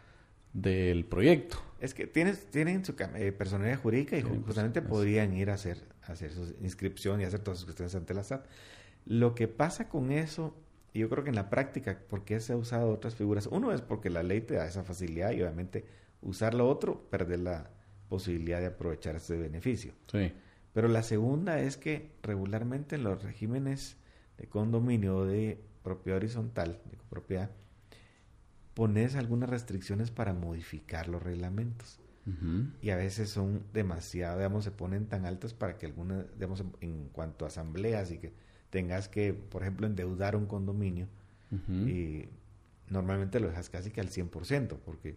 del 0.53 1.05
proyecto. 1.07 1.66
Es 1.81 1.95
que 1.95 2.07
tienes, 2.07 2.47
tienen 2.47 2.85
su 2.85 2.95
eh, 2.99 3.33
personalidad 3.33 3.79
jurídica 3.79 4.17
y 4.17 4.23
justamente 4.23 4.81
podrían 4.81 5.35
ir 5.35 5.51
a 5.51 5.55
hacer, 5.55 5.79
hacer 6.07 6.33
su 6.33 6.55
inscripción 6.63 7.21
y 7.21 7.25
hacer 7.25 7.41
todas 7.41 7.59
sus 7.59 7.67
cuestiones 7.67 7.95
ante 7.95 8.15
la 8.15 8.23
SAT. 8.23 8.47
Lo 9.05 9.35
que 9.35 9.47
pasa 9.47 9.89
con 9.89 10.11
eso, 10.11 10.57
yo 10.95 11.09
creo 11.11 11.23
que 11.23 11.31
en 11.31 11.37
la 11.37 11.51
práctica, 11.51 11.99
porque 12.09 12.41
se 12.41 12.55
ha 12.55 12.57
usado 12.57 12.91
otras 12.91 13.15
figuras? 13.15 13.47
Uno 13.47 13.73
es 13.73 13.83
porque 13.83 14.09
la 14.09 14.23
ley 14.23 14.41
te 14.41 14.55
da 14.55 14.67
esa 14.67 14.85
facilidad 14.85 15.33
y 15.33 15.43
obviamente 15.43 15.85
usar 16.23 16.55
lo 16.55 16.69
otro, 16.69 17.09
perder 17.11 17.41
la 17.41 17.71
posibilidad 18.09 18.61
de 18.61 18.67
aprovechar 18.67 19.17
ese 19.17 19.37
beneficio. 19.37 19.93
Sí. 20.11 20.33
Pero 20.73 20.89
la 20.89 21.03
segunda 21.03 21.61
es 21.61 21.77
que 21.77 22.11
regularmente 22.23 22.97
en 22.97 23.05
los 23.05 23.23
regímenes 23.23 23.97
de 24.39 24.47
condominio 24.47 25.19
o 25.19 25.25
de 25.25 25.59
propiedad 25.83 26.19
horizontal, 26.19 26.81
de 26.91 26.99
propiedad, 27.09 27.51
pones 28.77 29.17
algunas 29.17 29.49
restricciones 29.49 30.11
para 30.11 30.35
modificar 30.35 31.09
los 31.09 31.23
reglamentos. 31.23 31.99
Y 32.83 32.91
a 32.91 32.97
veces 32.97 33.31
son 33.31 33.63
demasiado, 33.73 34.37
digamos, 34.39 34.65
se 34.65 34.73
ponen 34.73 35.07
tan 35.07 35.27
altas 35.27 35.55
para 35.55 35.79
que 35.79 35.87
algunas, 35.87 36.27
digamos, 36.35 36.65
en, 36.81 37.09
cuanto 37.13 37.45
a 37.45 37.49
asambleas 37.49 38.11
y 38.11 38.19
que 38.19 38.33
tengas 38.69 39.09
que, 39.09 39.33
por 39.33 39.63
ejemplo, 39.63 39.87
endeudar 39.87 40.35
un 40.35 40.47
condominio 40.47 41.07
y, 41.69 42.29
normalmente 42.91 43.39
lo 43.39 43.49
dejas 43.49 43.71
casi 43.71 43.93
que 43.93 44.01
al 44.01 44.11
100%, 44.11 44.77
porque 44.85 45.17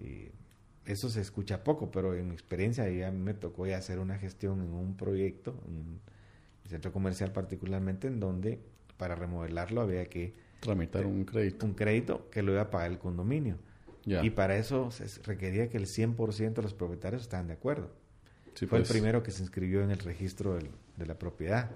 eh, 0.00 0.32
eso 0.86 1.10
se 1.10 1.20
escucha 1.20 1.62
poco, 1.62 1.90
pero 1.90 2.14
en 2.14 2.28
mi 2.28 2.32
experiencia 2.32 2.88
ya 2.88 3.12
me 3.12 3.34
tocó 3.34 3.66
ya 3.66 3.76
hacer 3.76 3.98
una 3.98 4.18
gestión 4.18 4.62
en 4.62 4.72
un 4.72 4.96
proyecto, 4.96 5.62
un 5.66 6.00
centro 6.68 6.90
comercial 6.90 7.32
particularmente, 7.32 8.08
en 8.08 8.18
donde 8.18 8.60
para 8.96 9.14
remodelarlo 9.14 9.82
había 9.82 10.06
que 10.06 10.34
tramitar 10.60 11.06
un 11.06 11.24
crédito. 11.24 11.66
Un 11.66 11.74
crédito 11.74 12.28
que 12.30 12.42
lo 12.42 12.52
iba 12.52 12.62
a 12.62 12.70
pagar 12.70 12.90
el 12.90 12.98
condominio. 12.98 13.58
Y 14.04 14.30
para 14.30 14.56
eso 14.56 14.90
se 14.90 15.06
requería 15.22 15.68
que 15.68 15.76
el 15.76 15.86
100% 15.86 16.54
de 16.54 16.62
los 16.62 16.74
propietarios 16.74 17.22
estaban 17.22 17.46
de 17.48 17.54
acuerdo. 17.54 17.90
Fue 18.54 18.78
el 18.78 18.84
pues. 18.84 18.90
primero 18.90 19.22
que 19.22 19.30
se 19.30 19.42
inscribió 19.42 19.82
en 19.82 19.90
el 19.90 19.98
registro 19.98 20.56
de 20.56 21.06
la 21.06 21.18
propiedad. 21.18 21.70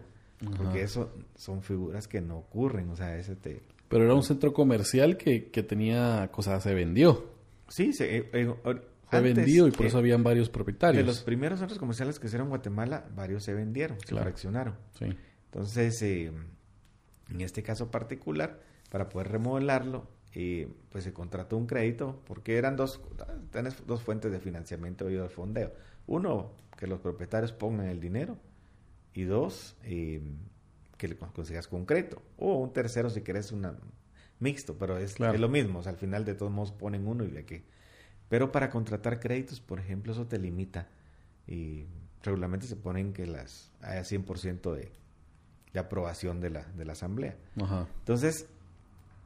Porque 0.56 0.82
eso 0.82 1.10
son 1.36 1.62
figuras 1.62 2.08
que 2.08 2.20
no 2.20 2.38
ocurren, 2.38 2.90
o 2.90 2.96
sea, 2.96 3.16
ese 3.16 3.36
te... 3.36 3.62
Pero 3.88 4.04
era 4.04 4.14
un 4.14 4.22
centro 4.22 4.52
comercial 4.52 5.16
que, 5.16 5.50
que 5.50 5.62
tenía, 5.62 6.28
cosas, 6.32 6.62
se 6.62 6.74
vendió. 6.74 7.24
Sí, 7.68 7.92
se, 7.92 8.16
eh, 8.16 8.30
eh, 8.32 8.54
fue 9.06 9.20
vendido 9.20 9.68
y 9.68 9.70
por 9.70 9.86
eso 9.86 9.98
habían 9.98 10.22
varios 10.22 10.48
propietarios. 10.50 11.02
De 11.02 11.06
los 11.06 11.20
primeros 11.22 11.60
centros 11.60 11.78
comerciales 11.78 12.18
que 12.18 12.22
se 12.22 12.28
hicieron 12.28 12.46
en 12.46 12.50
Guatemala, 12.50 13.06
varios 13.14 13.44
se 13.44 13.54
vendieron, 13.54 13.98
se 14.04 14.14
fraccionaron. 14.14 14.74
Sí. 14.98 15.06
Entonces, 15.46 16.02
eh, 16.02 16.32
en 17.30 17.40
este 17.40 17.62
caso 17.62 17.90
particular, 17.90 18.60
para 18.94 19.08
poder 19.08 19.32
remodelarlo, 19.32 20.06
pues 20.92 21.02
se 21.02 21.12
contrató 21.12 21.56
un 21.56 21.66
crédito, 21.66 22.22
porque 22.28 22.58
eran 22.58 22.76
dos, 22.76 23.00
tenés 23.50 23.84
dos 23.88 24.02
fuentes 24.02 24.30
de 24.30 24.38
financiamiento 24.38 25.10
y 25.10 25.14
de 25.14 25.28
fondeo. 25.28 25.72
Uno, 26.06 26.52
que 26.78 26.86
los 26.86 27.00
propietarios 27.00 27.50
pongan 27.50 27.88
el 27.88 27.98
dinero, 27.98 28.38
y 29.12 29.24
dos, 29.24 29.74
eh, 29.82 30.22
que 30.96 31.08
le 31.08 31.16
consigas 31.16 31.66
concreto. 31.66 32.22
O 32.38 32.54
un 32.54 32.72
tercero 32.72 33.10
si 33.10 33.22
quieres 33.22 33.50
una 33.50 33.76
mixto, 34.38 34.78
pero 34.78 34.96
es, 34.96 35.18
lo 35.18 35.48
mismo. 35.48 35.80
O 35.80 35.82
sea, 35.82 35.90
al 35.90 35.98
final 35.98 36.24
de 36.24 36.36
todos 36.36 36.52
modos 36.52 36.70
ponen 36.70 37.08
uno 37.08 37.24
y 37.24 37.32
de 37.32 37.40
aquí. 37.40 37.64
Pero 38.28 38.52
para 38.52 38.70
contratar 38.70 39.18
créditos, 39.18 39.60
por 39.60 39.80
ejemplo, 39.80 40.12
eso 40.12 40.28
te 40.28 40.38
limita. 40.38 40.86
Y 41.48 41.86
regularmente 42.22 42.68
se 42.68 42.76
ponen 42.76 43.12
que 43.12 43.26
las 43.26 43.72
haya 43.80 44.02
100% 44.02 44.72
de, 44.72 44.92
de 45.72 45.80
aprobación 45.80 46.40
de 46.40 46.50
la, 46.50 46.62
de 46.62 46.84
la 46.84 46.92
asamblea. 46.92 47.36
Entonces, 47.98 48.46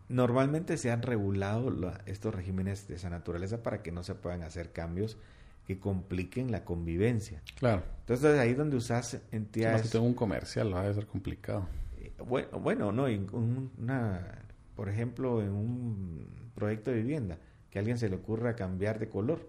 normalmente 0.08 0.76
se 0.76 0.90
han 0.90 1.02
regulado 1.02 1.72
estos 2.06 2.34
regímenes 2.34 2.88
de 2.88 2.96
esa 2.96 3.10
naturaleza 3.10 3.62
para 3.62 3.82
que 3.82 3.92
no 3.92 4.02
se 4.02 4.14
puedan 4.14 4.42
hacer 4.42 4.72
cambios 4.72 5.18
que 5.66 5.78
compliquen 5.78 6.50
la 6.50 6.64
convivencia. 6.64 7.42
Claro. 7.58 7.82
Entonces 8.00 8.38
ahí 8.38 8.54
donde 8.54 8.76
usas 8.76 9.20
entidades... 9.32 9.82
si 9.82 9.90
tengo 9.90 10.06
un 10.06 10.14
comercial, 10.14 10.74
va 10.74 10.88
a 10.88 10.94
ser 10.94 11.06
complicado. 11.06 11.68
Eh, 11.98 12.10
bueno, 12.26 12.58
bueno 12.58 12.90
no, 12.90 13.04
una, 13.04 14.46
por 14.74 14.88
ejemplo, 14.88 15.42
en 15.42 15.50
un 15.50 16.26
proyecto 16.54 16.90
de 16.90 16.96
vivienda, 16.96 17.38
que 17.70 17.78
a 17.78 17.80
alguien 17.80 17.98
se 17.98 18.08
le 18.08 18.16
ocurra 18.16 18.56
cambiar 18.56 18.98
de 18.98 19.10
color. 19.10 19.46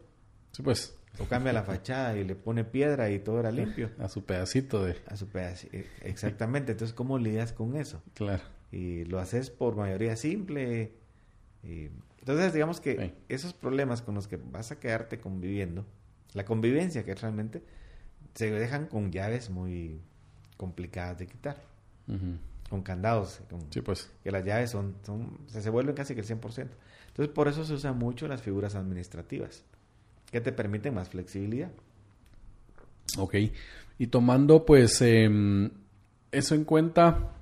Sí, 0.51 0.61
pues. 0.61 0.93
O 1.19 1.25
cambia 1.25 1.53
la 1.53 1.63
fachada 1.63 2.17
y 2.17 2.23
le 2.25 2.35
pone 2.35 2.65
piedra 2.65 3.09
y 3.09 3.19
todo 3.19 3.39
era 3.39 3.51
limpio. 3.53 3.91
A 3.97 4.09
su 4.09 4.25
pedacito 4.25 4.83
de... 4.83 4.97
A 5.07 5.15
su 5.15 5.27
pedacito, 5.27 5.77
eh, 5.77 5.87
exactamente. 6.01 6.73
Entonces, 6.73 6.93
¿cómo 6.93 7.17
lidias 7.17 7.53
con 7.53 7.77
eso? 7.77 8.03
Claro. 8.13 8.43
Y 8.71 9.05
lo 9.05 9.19
haces 9.19 9.49
por 9.49 9.75
mayoría 9.75 10.15
simple. 10.15 10.93
entonces, 11.63 12.53
digamos 12.53 12.79
que 12.79 13.13
esos 13.27 13.53
problemas 13.53 14.01
con 14.01 14.15
los 14.15 14.27
que 14.27 14.37
vas 14.37 14.71
a 14.71 14.79
quedarte 14.79 15.19
conviviendo, 15.19 15.85
la 16.33 16.45
convivencia 16.45 17.03
que 17.03 17.15
realmente 17.15 17.63
se 18.35 18.51
dejan 18.51 18.85
con 18.87 19.11
llaves 19.11 19.49
muy 19.49 19.99
complicadas 20.57 21.17
de 21.17 21.27
quitar. 21.27 21.57
Con 22.69 22.81
candados. 22.83 23.41
sí, 23.69 23.81
pues. 23.81 24.11
Que 24.23 24.31
las 24.31 24.45
llaves 24.45 24.71
son, 24.71 24.95
son 25.03 25.37
se 25.47 25.69
vuelven 25.69 25.95
casi 25.95 26.15
que 26.15 26.21
el 26.21 26.27
100%. 26.27 26.67
Entonces, 27.07 27.33
por 27.33 27.47
eso 27.47 27.65
se 27.65 27.73
usan 27.73 27.97
mucho 27.97 28.27
las 28.27 28.41
figuras 28.41 28.75
administrativas, 28.75 29.63
que 30.31 30.41
te 30.41 30.51
permiten 30.51 30.93
más 30.93 31.09
flexibilidad. 31.09 31.71
Ok. 33.17 33.35
Y 33.97 34.07
tomando, 34.07 34.65
pues, 34.65 35.01
em, 35.01 35.71
eso 36.31 36.55
en 36.55 36.63
cuenta, 36.63 37.38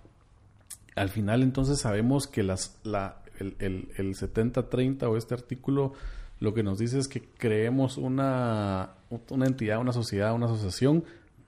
al 0.98 1.10
final 1.10 1.44
entonces 1.44 1.80
sabemos 1.80 2.28
que 2.28 2.44
las, 2.44 2.78
la, 2.84 3.22
el, 3.40 3.56
el, 3.60 3.90
el 3.98 4.16
70-30 4.16 5.04
o 5.04 5.18
este 5.18 5.34
artículo 5.34 5.94
lo 6.40 6.54
que 6.54 6.64
nos 6.64 6.78
dice 6.80 7.00
es 7.00 7.08
que 7.08 7.22
creemos 7.22 7.98
una, 7.98 8.92
una 9.30 9.46
entidad, 9.46 9.80
una 9.80 9.94
sociedad, 9.94 10.34
una 10.34 10.46
asociación 10.46 11.04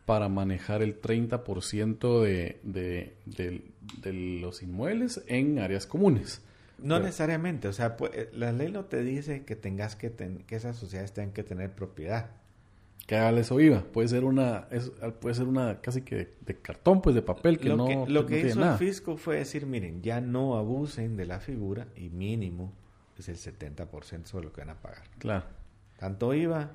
para 0.05 0.29
manejar 0.29 0.81
el 0.81 0.99
30% 0.99 2.23
de, 2.23 2.59
de, 2.63 3.15
de, 3.25 4.13
los 4.13 4.63
inmuebles 4.63 5.21
en 5.27 5.59
áreas 5.59 5.85
comunes. 5.85 6.41
No 6.79 6.99
necesariamente, 6.99 7.67
o 7.67 7.73
sea, 7.73 7.95
eh, 8.13 8.29
la 8.33 8.51
ley 8.51 8.71
no 8.71 8.85
te 8.85 9.03
dice 9.03 9.43
que 9.43 9.55
tengas 9.55 9.95
que 9.95 10.11
que 10.47 10.55
esas 10.55 10.77
sociedades 10.77 11.13
tengan 11.13 11.33
que 11.33 11.43
tener 11.43 11.71
propiedad. 11.71 12.31
Que 13.09 13.17
haga 13.17 13.39
eso 13.39 13.59
IVA, 13.59 13.81
puede 13.91 14.07
ser 14.07 14.23
una 14.23 14.67
puede 15.19 15.33
ser 15.33 15.47
una 15.47 15.81
casi 15.81 16.03
que 16.03 16.35
de 16.41 16.61
cartón, 16.61 17.01
pues 17.01 17.15
de 17.15 17.23
papel 17.23 17.57
que 17.57 17.69
lo 17.69 17.77
no 17.77 17.87
que, 17.87 18.11
lo 18.11 18.23
que 18.27 18.39
hizo 18.39 18.63
el 18.63 18.77
fisco 18.77 19.17
fue 19.17 19.37
decir, 19.37 19.65
miren, 19.65 20.03
ya 20.03 20.21
no 20.21 20.55
abusen 20.55 21.17
de 21.17 21.25
la 21.25 21.39
figura 21.39 21.87
y 21.95 22.11
mínimo 22.11 22.71
es 23.17 23.27
el 23.27 23.37
70% 23.37 24.25
sobre 24.25 24.45
lo 24.45 24.53
que 24.53 24.61
van 24.61 24.69
a 24.69 24.79
pagar. 24.79 25.09
Claro. 25.17 25.45
Tanto 25.97 26.35
IVA. 26.35 26.69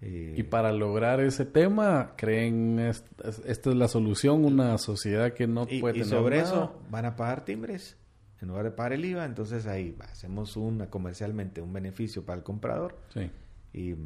Eh, 0.00 0.34
y 0.36 0.44
para 0.44 0.70
lograr 0.70 1.18
ese 1.18 1.44
tema, 1.44 2.12
creen 2.16 2.78
esta 2.78 3.70
es 3.70 3.76
la 3.76 3.88
solución, 3.88 4.44
una 4.44 4.78
sociedad 4.78 5.32
que 5.32 5.48
no 5.48 5.66
puede 5.66 5.98
y 5.98 6.04
sobre 6.04 6.38
eso 6.38 6.80
van 6.88 7.04
a 7.04 7.16
pagar 7.16 7.44
timbres 7.44 7.96
en 8.40 8.46
lugar 8.46 8.62
de 8.62 8.70
pagar 8.70 8.92
el 8.92 9.04
IVA, 9.04 9.24
entonces 9.24 9.66
ahí 9.66 9.96
hacemos 10.08 10.56
una 10.56 10.88
comercialmente 10.88 11.60
un 11.60 11.72
beneficio 11.72 12.24
para 12.24 12.38
el 12.38 12.44
comprador. 12.44 12.96
Sí. 13.12 13.28
Y, 13.72 13.96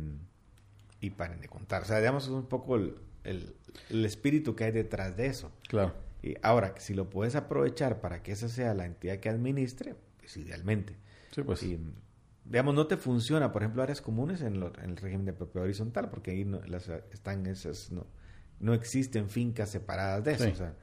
y 1.00 1.10
paren 1.10 1.40
de 1.40 1.48
contar. 1.48 1.82
O 1.82 1.84
sea, 1.84 1.98
digamos, 1.98 2.28
un 2.28 2.46
poco 2.46 2.76
el, 2.76 2.96
el, 3.24 4.04
espíritu 4.04 4.54
que 4.54 4.64
hay 4.64 4.72
detrás 4.72 5.16
de 5.16 5.26
eso. 5.26 5.52
Claro. 5.68 5.94
Y 6.22 6.34
ahora, 6.42 6.74
si 6.78 6.94
lo 6.94 7.08
puedes 7.10 7.36
aprovechar 7.36 8.00
para 8.00 8.22
que 8.22 8.32
esa 8.32 8.48
sea 8.48 8.74
la 8.74 8.86
entidad 8.86 9.18
que 9.18 9.28
administre, 9.28 9.94
pues 10.18 10.36
idealmente. 10.36 10.96
Sí, 11.30 11.42
pues. 11.42 11.62
Y, 11.62 11.78
digamos, 12.44 12.74
no 12.74 12.86
te 12.86 12.96
funciona, 12.96 13.52
por 13.52 13.62
ejemplo, 13.62 13.82
áreas 13.82 14.00
comunes 14.00 14.42
en, 14.42 14.56
el 14.56 14.96
régimen 14.96 15.26
de 15.26 15.32
propiedad 15.32 15.64
horizontal, 15.64 16.10
porque 16.10 16.32
ahí 16.32 16.44
no, 16.44 16.60
las, 16.66 16.88
están 17.12 17.46
esas, 17.46 17.92
no, 17.92 18.06
no 18.58 18.74
existen 18.74 19.28
fincas 19.28 19.70
separadas 19.70 20.24
de 20.24 20.32
eso. 20.32 20.48
O 20.50 20.56
sea, 20.56 20.74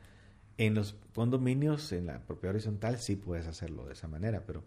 en 0.58 0.74
los 0.74 0.96
condominios, 1.14 1.92
en 1.92 2.06
la 2.06 2.26
propiedad 2.26 2.56
horizontal, 2.56 2.98
sí 3.00 3.18
puedes 3.18 3.48
hacerlo 3.48 3.86
de 3.86 3.94
esa 3.94 4.08
manera, 4.08 4.46
pero 4.46 4.64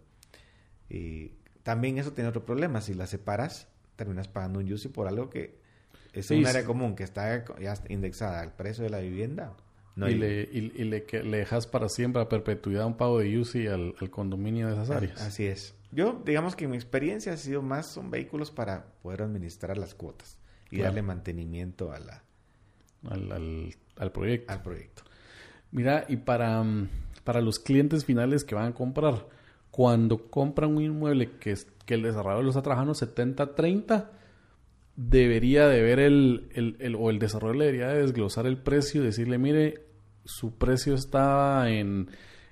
también 1.63 1.97
eso 1.97 2.13
tiene 2.13 2.29
otro 2.29 2.45
problema. 2.45 2.81
Si 2.81 2.93
la 2.93 3.07
separas, 3.07 3.67
terminas 3.99 4.29
pagando 4.29 4.59
un 4.59 4.71
UCI 4.71 4.87
por 4.87 5.07
algo 5.07 5.29
que 5.29 5.59
es 6.13 6.31
un 6.31 6.45
área 6.47 6.63
común 6.63 6.95
que 6.95 7.03
está 7.03 7.43
ya 7.59 7.73
indexada 7.89 8.39
al 8.39 8.55
precio 8.55 8.85
de 8.85 8.89
la 8.89 8.99
vivienda 8.99 9.53
y, 9.97 10.13
le, 10.15 10.49
y, 10.51 10.61
le, 10.85 11.05
le, 11.23 11.37
dejas 11.37 11.67
para 11.67 11.89
siempre 11.89 12.21
a 12.21 12.29
perpetuidad 12.29 12.85
un 12.85 12.95
pago 12.95 13.19
de 13.19 13.37
UCI 13.37 13.67
al, 13.67 13.93
condominio 14.09 14.67
de 14.67 14.73
esas 14.73 14.89
áreas. 14.89 15.21
Así 15.21 15.45
es. 15.45 15.75
Yo, 15.91 16.21
digamos 16.25 16.55
que 16.55 16.69
mi 16.69 16.77
experiencia 16.77 17.33
ha 17.33 17.37
sido 17.37 17.61
más, 17.61 17.91
son 17.91 18.09
vehículos 18.09 18.49
para 18.49 18.85
poder 19.01 19.23
administrar 19.23 19.77
las 19.77 19.95
cuotas 19.95 20.37
y 20.71 20.79
darle 20.79 21.01
mantenimiento 21.01 21.91
a 21.91 21.99
la, 21.99 22.23
al, 23.09 23.73
al, 23.97 24.11
proyecto. 24.13 24.53
Al 24.53 24.61
proyecto. 24.61 25.03
Mira, 25.71 26.05
y 26.07 26.15
para, 26.15 26.63
para 27.25 27.41
los 27.41 27.59
clientes 27.59 28.05
finales 28.05 28.45
que 28.45 28.55
van 28.55 28.67
a 28.67 28.73
comprar, 28.73 29.25
cuando 29.79 30.29
compran 30.29 30.75
un 30.75 30.83
inmueble 30.83 31.37
que, 31.39 31.55
que 31.85 31.93
el 31.93 32.03
desarrollador 32.03 32.43
lo 32.43 32.49
está 32.49 32.61
trabajando 32.61 32.91
70-30, 32.91 34.09
debería 34.97 35.69
de 35.69 35.81
ver 35.81 35.99
el, 35.99 36.49
el, 36.53 36.75
el, 36.79 36.95
o 36.95 37.09
el 37.09 37.17
desarrollo 37.17 37.61
debería 37.61 37.87
de 37.87 38.01
desglosar 38.01 38.45
el 38.45 38.57
precio 38.57 39.01
y 39.01 39.05
decirle, 39.05 39.37
mire, 39.37 39.85
su 40.25 40.57
precio 40.57 40.95
está 40.95 41.69
en, 41.69 42.09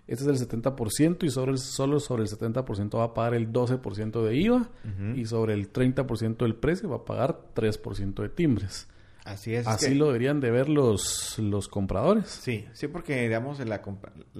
este 0.07 0.31
es 0.31 0.41
el 0.41 0.47
70% 0.47 1.25
y 1.25 1.29
sobre 1.29 1.51
el, 1.51 1.57
solo 1.57 1.99
sobre 1.99 2.23
el 2.23 2.29
70% 2.29 2.97
va 2.97 3.03
a 3.03 3.13
pagar 3.13 3.33
el 3.33 3.51
12% 3.51 4.23
de 4.23 4.37
IVA 4.37 4.69
y 5.13 5.25
sobre 5.25 5.53
el 5.53 5.73
30% 5.73 6.37
del 6.37 6.55
precio 6.55 6.87
va 6.87 6.95
a 6.95 7.03
pagar 7.03 7.41
3% 7.53 8.21
de 8.21 8.29
timbres. 8.29 8.87
Así 9.25 9.53
es. 9.53 9.67
Así 9.67 9.95
lo 9.95 10.05
deberían 10.05 10.39
de 10.39 10.49
ver 10.49 10.69
los, 10.69 11.37
los 11.39 11.67
compradores. 11.67 12.27
Sí, 12.29 12.65
sí, 12.71 12.87
porque 12.87 13.21
digamos 13.23 13.59
la, 13.59 13.81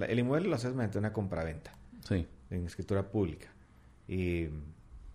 el 0.07 0.19
inmueble 0.19 0.47
lo 0.47 0.55
haces 0.55 0.73
mediante 0.73 0.97
una 0.99 1.11
compraventa. 1.11 1.73
Sí. 2.07 2.25
En 2.49 2.65
escritura 2.65 3.09
pública. 3.09 3.49
Y 4.07 4.47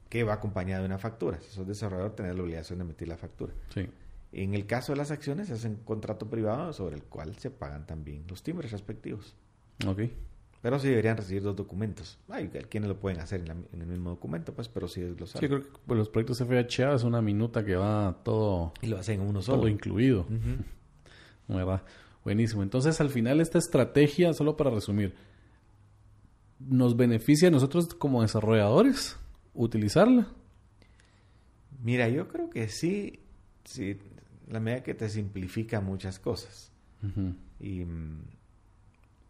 que 0.09 0.25
va 0.25 0.35
acompañada 0.35 0.81
de 0.81 0.87
una 0.87 0.99
factura. 0.99 1.40
Si 1.40 1.51
sos 1.51 1.66
desarrollador, 1.66 2.14
tenés 2.14 2.37
la 2.37 2.42
obligación 2.42 2.79
de 2.79 2.85
emitir 2.85 3.09
la 3.09 3.16
factura. 3.16 3.55
Sí. 3.73 3.88
En 4.33 4.55
el 4.55 4.66
caso 4.66 4.92
de 4.92 4.99
las 4.99 5.11
acciones, 5.11 5.49
es 5.51 5.64
un 5.64 5.77
contrato 5.77 6.29
privado 6.29 6.73
sobre 6.73 6.97
el 6.97 7.03
cual 7.05 7.35
se 7.37 7.51
pagan 7.51 7.87
también 7.87 8.25
los 8.29 8.42
timbres 8.42 8.73
respectivos. 8.73 9.35
Ok. 9.87 10.01
Pero 10.62 10.79
sí 10.79 10.88
deberían 10.88 11.16
recibir 11.16 11.42
dos 11.42 11.57
documentos. 11.57 12.18
Hay 12.29 12.49
quienes 12.49 12.88
lo 12.88 13.01
pueden 13.01 13.21
hacer 13.21 13.40
en, 13.40 13.81
el 13.81 13.87
mismo 13.87 14.11
documento, 14.11 14.55
pues, 14.55 14.68
pero 14.68 14.87
sí 14.87 15.01
desglosar. 15.01 15.40
Sí, 15.40 15.49
creo 15.49 15.62
que 15.62 15.68
pues, 15.87 15.99
los 15.99 16.09
proyectos 16.09 16.38
FHA 16.38 16.95
es 16.95 17.03
una 17.03 17.21
minuta 17.21 17.64
que 17.64 17.75
va 17.75 18.16
todo... 18.23 18.73
Y 18.81 18.87
lo 18.87 18.99
hacen 18.99 19.21
uno 19.21 19.42
solo. 19.42 19.59
Todo 19.59 19.68
incluido. 19.68 20.25
¿Verdad? 21.49 21.83
Buenísimo. 22.25 22.62
Entonces, 22.62 23.01
al 23.01 23.11
final, 23.11 23.40
esta 23.40 23.59
estrategia, 23.59 24.33
solo 24.35 24.57
para 24.57 24.71
resumir, 24.71 25.14
¿nos 26.68 26.96
beneficia 26.96 27.48
a 27.48 27.51
nosotros 27.51 27.94
como 27.94 28.22
desarrolladores 28.22 29.16
utilizarla? 29.55 30.29
Mira, 31.83 32.09
yo 32.09 32.29
creo 32.29 32.48
que 32.51 32.68
sí, 32.68 33.20
sí, 33.64 33.98
la 34.48 34.61
medida 34.61 34.83
que 34.83 34.94
te 34.94 35.09
simplifica 35.09 35.81
muchas 35.81 36.18
cosas. 36.18 36.70
Y 37.59 37.85
mm, 37.85 38.22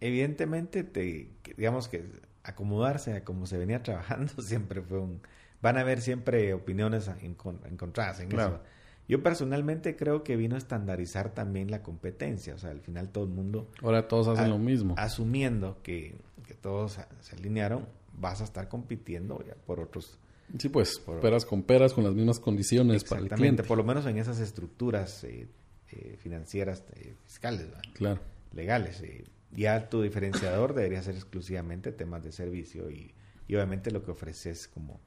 evidentemente, 0.00 0.84
te, 0.84 1.30
digamos 1.56 1.88
que 1.88 2.04
acomodarse 2.44 3.14
a 3.14 3.24
como 3.24 3.46
se 3.46 3.56
venía 3.56 3.82
trabajando 3.82 4.42
siempre 4.42 4.82
fue 4.82 4.98
un... 4.98 5.20
Van 5.62 5.78
a 5.78 5.80
haber 5.80 6.00
siempre 6.00 6.52
opiniones 6.54 7.08
encontradas 7.22 8.18
en 8.18 8.32
eso. 8.32 8.60
Yo 9.08 9.22
personalmente 9.22 9.94
creo 9.96 10.24
que 10.24 10.36
vino 10.36 10.56
a 10.56 10.58
estandarizar 10.58 11.30
también 11.34 11.70
la 11.70 11.82
competencia. 11.82 12.54
O 12.54 12.58
sea, 12.58 12.70
al 12.70 12.80
final 12.80 13.10
todo 13.10 13.24
el 13.24 13.30
mundo... 13.30 13.70
Ahora 13.80 14.08
todos 14.08 14.26
hacen 14.26 14.50
lo 14.50 14.58
mismo. 14.58 14.96
Asumiendo 14.98 15.78
que, 15.82 16.16
que 16.31 16.31
todos 16.62 16.98
se 17.20 17.36
alinearon, 17.36 17.86
vas 18.14 18.40
a 18.40 18.44
estar 18.44 18.68
compitiendo 18.68 19.44
ya 19.44 19.54
por 19.66 19.80
otros 19.80 20.18
Sí, 20.58 20.68
pues, 20.68 21.00
peras 21.20 21.46
con 21.46 21.62
peras, 21.62 21.94
con 21.94 22.04
las 22.04 22.14
mismas 22.14 22.38
condiciones 22.38 23.04
para 23.04 23.22
el 23.22 23.28
cliente. 23.28 23.62
por 23.62 23.78
lo 23.78 23.84
menos 23.84 24.04
en 24.06 24.18
esas 24.18 24.38
estructuras 24.38 25.24
eh, 25.24 25.48
eh, 25.92 26.16
financieras, 26.18 26.84
eh, 26.94 27.14
fiscales, 27.24 27.68
claro. 27.94 28.20
legales. 28.52 29.02
ya 29.50 29.88
tu 29.88 30.02
diferenciador 30.02 30.74
debería 30.74 31.02
ser 31.02 31.14
exclusivamente 31.14 31.90
temas 31.92 32.22
de 32.22 32.32
servicio 32.32 32.90
y, 32.90 33.14
obviamente 33.48 33.90
lo 33.90 34.02
que 34.04 34.10
ofreces 34.10 34.68
como... 34.68 35.00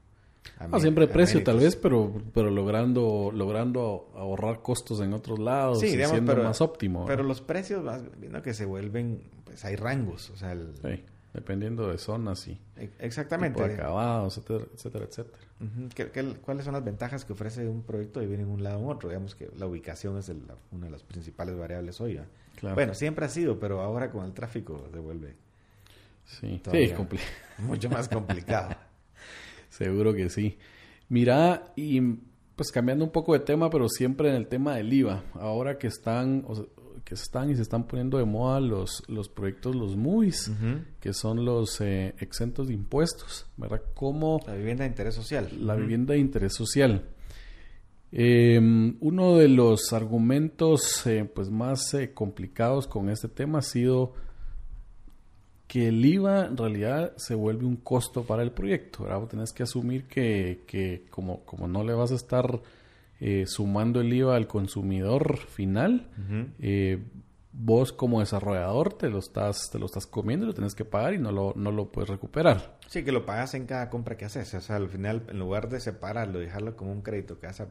No, 0.69 0.79
siempre 0.79 1.07
precio 1.07 1.43
tal 1.43 1.57
vez, 1.57 1.75
pero 1.75 2.21
pero 2.31 2.51
logrando 2.51 3.31
logrando 3.33 4.11
ahorrar 4.13 4.61
costos 4.61 5.01
en 5.01 5.11
otros 5.13 5.39
lados 5.39 5.83
y 5.83 5.89
siendo 5.89 6.35
más 6.35 6.61
óptimo. 6.61 7.05
Pero 7.07 7.23
los 7.23 7.41
precios, 7.41 7.83
viendo 8.19 8.43
que 8.43 8.53
se 8.53 8.65
vuelven, 8.65 9.23
pues 9.43 9.65
hay 9.65 9.75
rangos, 9.75 10.29
o 10.29 10.37
sea... 10.37 10.51
El, 10.51 10.75
Dependiendo 11.35 11.89
de 11.89 11.97
zonas 11.97 12.47
y 12.47 12.57
exactamente 12.97 13.61
tipo 13.61 13.73
acabados, 13.73 14.37
etcétera, 14.37 14.65
etcétera, 14.73 15.05
etcétera. 15.05 16.37
cuáles 16.41 16.63
son 16.63 16.73
las 16.73 16.83
ventajas 16.83 17.25
que 17.25 17.33
ofrece 17.33 17.67
un 17.67 17.83
proyecto 17.83 18.21
de 18.21 18.25
vivir 18.25 18.39
en 18.39 18.49
un 18.49 18.63
lado 18.63 18.79
u 18.79 18.89
otro? 18.89 19.09
Digamos 19.09 19.35
que 19.35 19.51
la 19.57 19.67
ubicación 19.67 20.17
es 20.17 20.31
una 20.71 20.85
de 20.85 20.91
las 20.91 21.03
principales 21.03 21.57
variables 21.57 21.99
hoy. 21.99 22.21
Bueno, 22.73 22.93
siempre 22.93 23.25
ha 23.25 23.29
sido, 23.29 23.59
pero 23.59 23.81
ahora 23.81 24.11
con 24.11 24.23
el 24.23 24.31
tráfico 24.31 24.87
se 24.93 24.99
vuelve 24.99 25.35
sí, 26.23 26.61
mucho 27.59 27.89
más 27.89 28.07
complicado. 28.07 28.75
Seguro 29.69 30.13
que 30.13 30.29
sí. 30.29 30.57
Mira, 31.09 31.73
y 31.75 31.99
pues 32.55 32.71
cambiando 32.71 33.03
un 33.03 33.11
poco 33.11 33.33
de 33.33 33.39
tema, 33.39 33.69
pero 33.69 33.89
siempre 33.89 34.29
en 34.29 34.35
el 34.35 34.47
tema 34.47 34.75
del 34.75 34.91
IVA. 34.93 35.23
Ahora 35.33 35.77
que 35.77 35.87
están, 35.87 36.45
que 37.05 37.13
están 37.13 37.51
y 37.51 37.55
se 37.55 37.61
están 37.61 37.85
poniendo 37.85 38.17
de 38.17 38.25
moda 38.25 38.59
los, 38.59 39.03
los 39.07 39.29
proyectos, 39.29 39.75
los 39.75 39.95
MUIs, 39.95 40.51
que 40.99 41.13
son 41.13 41.45
los 41.45 41.79
eh, 41.79 42.15
exentos 42.19 42.67
de 42.67 42.73
impuestos, 42.73 43.45
¿verdad? 43.57 43.83
Como... 43.93 44.41
La 44.47 44.55
vivienda 44.55 44.83
de 44.83 44.89
interés 44.89 45.13
social. 45.13 45.49
La 45.61 45.75
vivienda 45.75 46.15
de 46.15 46.19
interés 46.19 46.55
social. 46.55 47.05
Em, 48.11 48.97
uno 49.01 49.37
de 49.37 49.47
los 49.47 49.93
argumentos 49.93 51.05
eh, 51.05 51.29
pues 51.31 51.51
más 51.51 51.93
eh, 51.93 52.11
complicados 52.13 52.87
con 52.87 53.09
este 53.09 53.27
tema 53.27 53.59
ha 53.59 53.61
sido 53.61 54.13
que 55.67 55.89
el 55.89 56.03
IVA 56.03 56.45
en 56.45 56.57
realidad 56.57 57.13
se 57.17 57.35
vuelve 57.35 57.65
un 57.65 57.75
costo 57.75 58.23
para 58.23 58.41
el 58.41 58.51
proyecto. 58.51 59.03
¿verdad? 59.03 59.27
Tenés 59.27 59.53
que 59.53 59.61
asumir 59.61 60.05
que, 60.05 60.63
que 60.65 61.05
como, 61.11 61.41
como 61.41 61.67
no 61.67 61.83
le 61.83 61.93
vas 61.93 62.11
a 62.11 62.15
estar 62.15 62.61
eh, 63.27 63.47
sumando 63.47 64.01
el 64.01 64.13
IVA 64.13 64.35
al 64.35 64.45
consumidor 64.45 65.37
final, 65.37 66.11
eh, 66.59 67.03
vos 67.51 67.91
como 67.91 68.19
desarrollador 68.19 68.93
te 68.93 69.09
lo 69.09 69.17
estás 69.17 69.71
te 69.71 69.79
lo 69.79 69.87
estás 69.87 70.05
comiendo 70.05 70.45
y 70.45 70.49
lo 70.49 70.53
tienes 70.53 70.75
que 70.75 70.85
pagar 70.85 71.15
y 71.15 71.17
no 71.17 71.31
lo, 71.31 71.53
no 71.55 71.71
lo 71.71 71.91
puedes 71.91 72.07
recuperar. 72.07 72.77
Sí, 72.87 73.03
que 73.03 73.11
lo 73.11 73.25
pagas 73.25 73.55
en 73.55 73.65
cada 73.65 73.89
compra 73.89 74.15
que 74.15 74.25
haces. 74.25 74.53
O 74.53 74.61
sea, 74.61 74.75
al 74.75 74.89
final, 74.89 75.23
en 75.27 75.39
lugar 75.39 75.69
de 75.69 75.79
separarlo, 75.79 76.37
dejarlo 76.37 76.75
como 76.75 76.91
un 76.91 77.01
crédito 77.01 77.39
que 77.39 77.47
vas 77.47 77.61
a, 77.61 77.67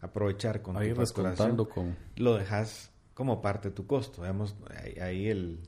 aprovechar 0.00 0.62
con 0.62 0.78
ahí 0.78 0.94
tu 0.94 1.68
con... 1.68 1.94
lo 2.16 2.38
dejas 2.38 2.90
como 3.12 3.42
parte 3.42 3.68
de 3.68 3.74
tu 3.74 3.86
costo. 3.86 4.22
Digamos, 4.22 4.56
ahí, 4.98 5.28
el... 5.28 5.60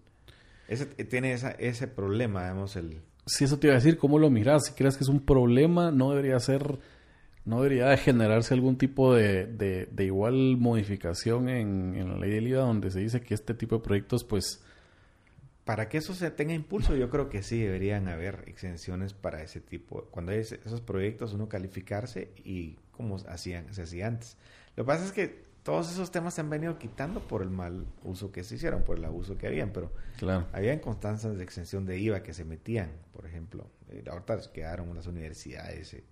Ese, 0.68 0.86
tiene 0.86 1.34
esa, 1.34 1.50
ese 1.50 1.86
problema, 1.86 2.44
digamos, 2.44 2.76
el... 2.76 3.02
Si 3.26 3.44
eso 3.44 3.58
te 3.58 3.66
iba 3.66 3.74
a 3.74 3.78
decir, 3.78 3.98
¿cómo 3.98 4.18
lo 4.18 4.30
miras? 4.30 4.68
Si 4.68 4.72
crees 4.72 4.96
que 4.96 5.04
es 5.04 5.10
un 5.10 5.20
problema, 5.20 5.90
no 5.90 6.08
debería 6.08 6.40
ser 6.40 6.78
¿No 7.46 7.62
debería 7.62 7.96
generarse 7.96 8.54
algún 8.54 8.76
tipo 8.76 9.14
de, 9.14 9.46
de, 9.46 10.04
igual 10.04 10.56
modificación 10.56 11.48
en, 11.48 11.94
en, 11.94 12.10
la 12.10 12.18
ley 12.18 12.32
del 12.32 12.48
IVA 12.48 12.62
donde 12.62 12.90
se 12.90 12.98
dice 12.98 13.20
que 13.20 13.34
este 13.34 13.54
tipo 13.54 13.76
de 13.76 13.84
proyectos, 13.84 14.24
pues... 14.24 14.62
Para 15.64 15.88
que 15.88 15.98
eso 15.98 16.12
se 16.12 16.30
tenga 16.32 16.54
impulso, 16.54 16.96
yo 16.96 17.08
creo 17.08 17.28
que 17.28 17.44
sí 17.44 17.60
deberían 17.60 18.08
haber 18.08 18.44
exenciones 18.46 19.14
para 19.14 19.42
ese 19.42 19.60
tipo. 19.60 20.06
Cuando 20.10 20.32
hay 20.32 20.38
esos 20.38 20.80
proyectos, 20.80 21.34
uno 21.34 21.48
calificarse 21.48 22.32
y 22.44 22.78
como 22.90 23.16
hacían, 23.28 23.72
se 23.72 23.82
hacía 23.82 24.08
antes. 24.08 24.36
Lo 24.74 24.84
que 24.84 24.88
pasa 24.88 25.04
es 25.04 25.12
que 25.12 25.44
todos 25.62 25.90
esos 25.92 26.10
temas 26.10 26.34
se 26.34 26.40
han 26.40 26.50
venido 26.50 26.78
quitando 26.78 27.20
por 27.20 27.42
el 27.42 27.50
mal 27.50 27.86
uso 28.02 28.32
que 28.32 28.42
se 28.42 28.56
hicieron, 28.56 28.82
por 28.82 28.98
el 28.98 29.04
abuso 29.04 29.38
que 29.38 29.46
habían, 29.46 29.72
pero 29.72 29.92
claro. 30.18 30.46
habían 30.52 30.80
constancias 30.80 31.36
de 31.36 31.44
exención 31.44 31.86
de 31.86 31.98
IVA 31.98 32.22
que 32.24 32.34
se 32.34 32.44
metían, 32.44 32.90
por 33.12 33.24
ejemplo. 33.24 33.66
Eh, 33.88 34.04
ahorita 34.10 34.38
quedaron 34.52 34.94
las 34.94 35.06
universidades. 35.06 35.94
Eh, 35.94 36.04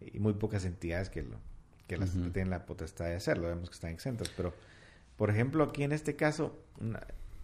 y 0.00 0.18
muy 0.18 0.34
pocas 0.34 0.64
entidades 0.64 1.10
que, 1.10 1.22
lo, 1.22 1.38
que, 1.86 1.96
las, 1.96 2.12
tienen 2.12 2.50
la 2.50 2.66
potestad 2.66 3.06
de 3.06 3.14
hacerlo, 3.14 3.48
vemos 3.48 3.68
que 3.70 3.74
están 3.74 3.90
exentas, 3.90 4.30
pero 4.36 4.54
por 5.16 5.30
ejemplo 5.30 5.64
aquí 5.64 5.82
en 5.82 5.92
este 5.92 6.16
caso 6.16 6.58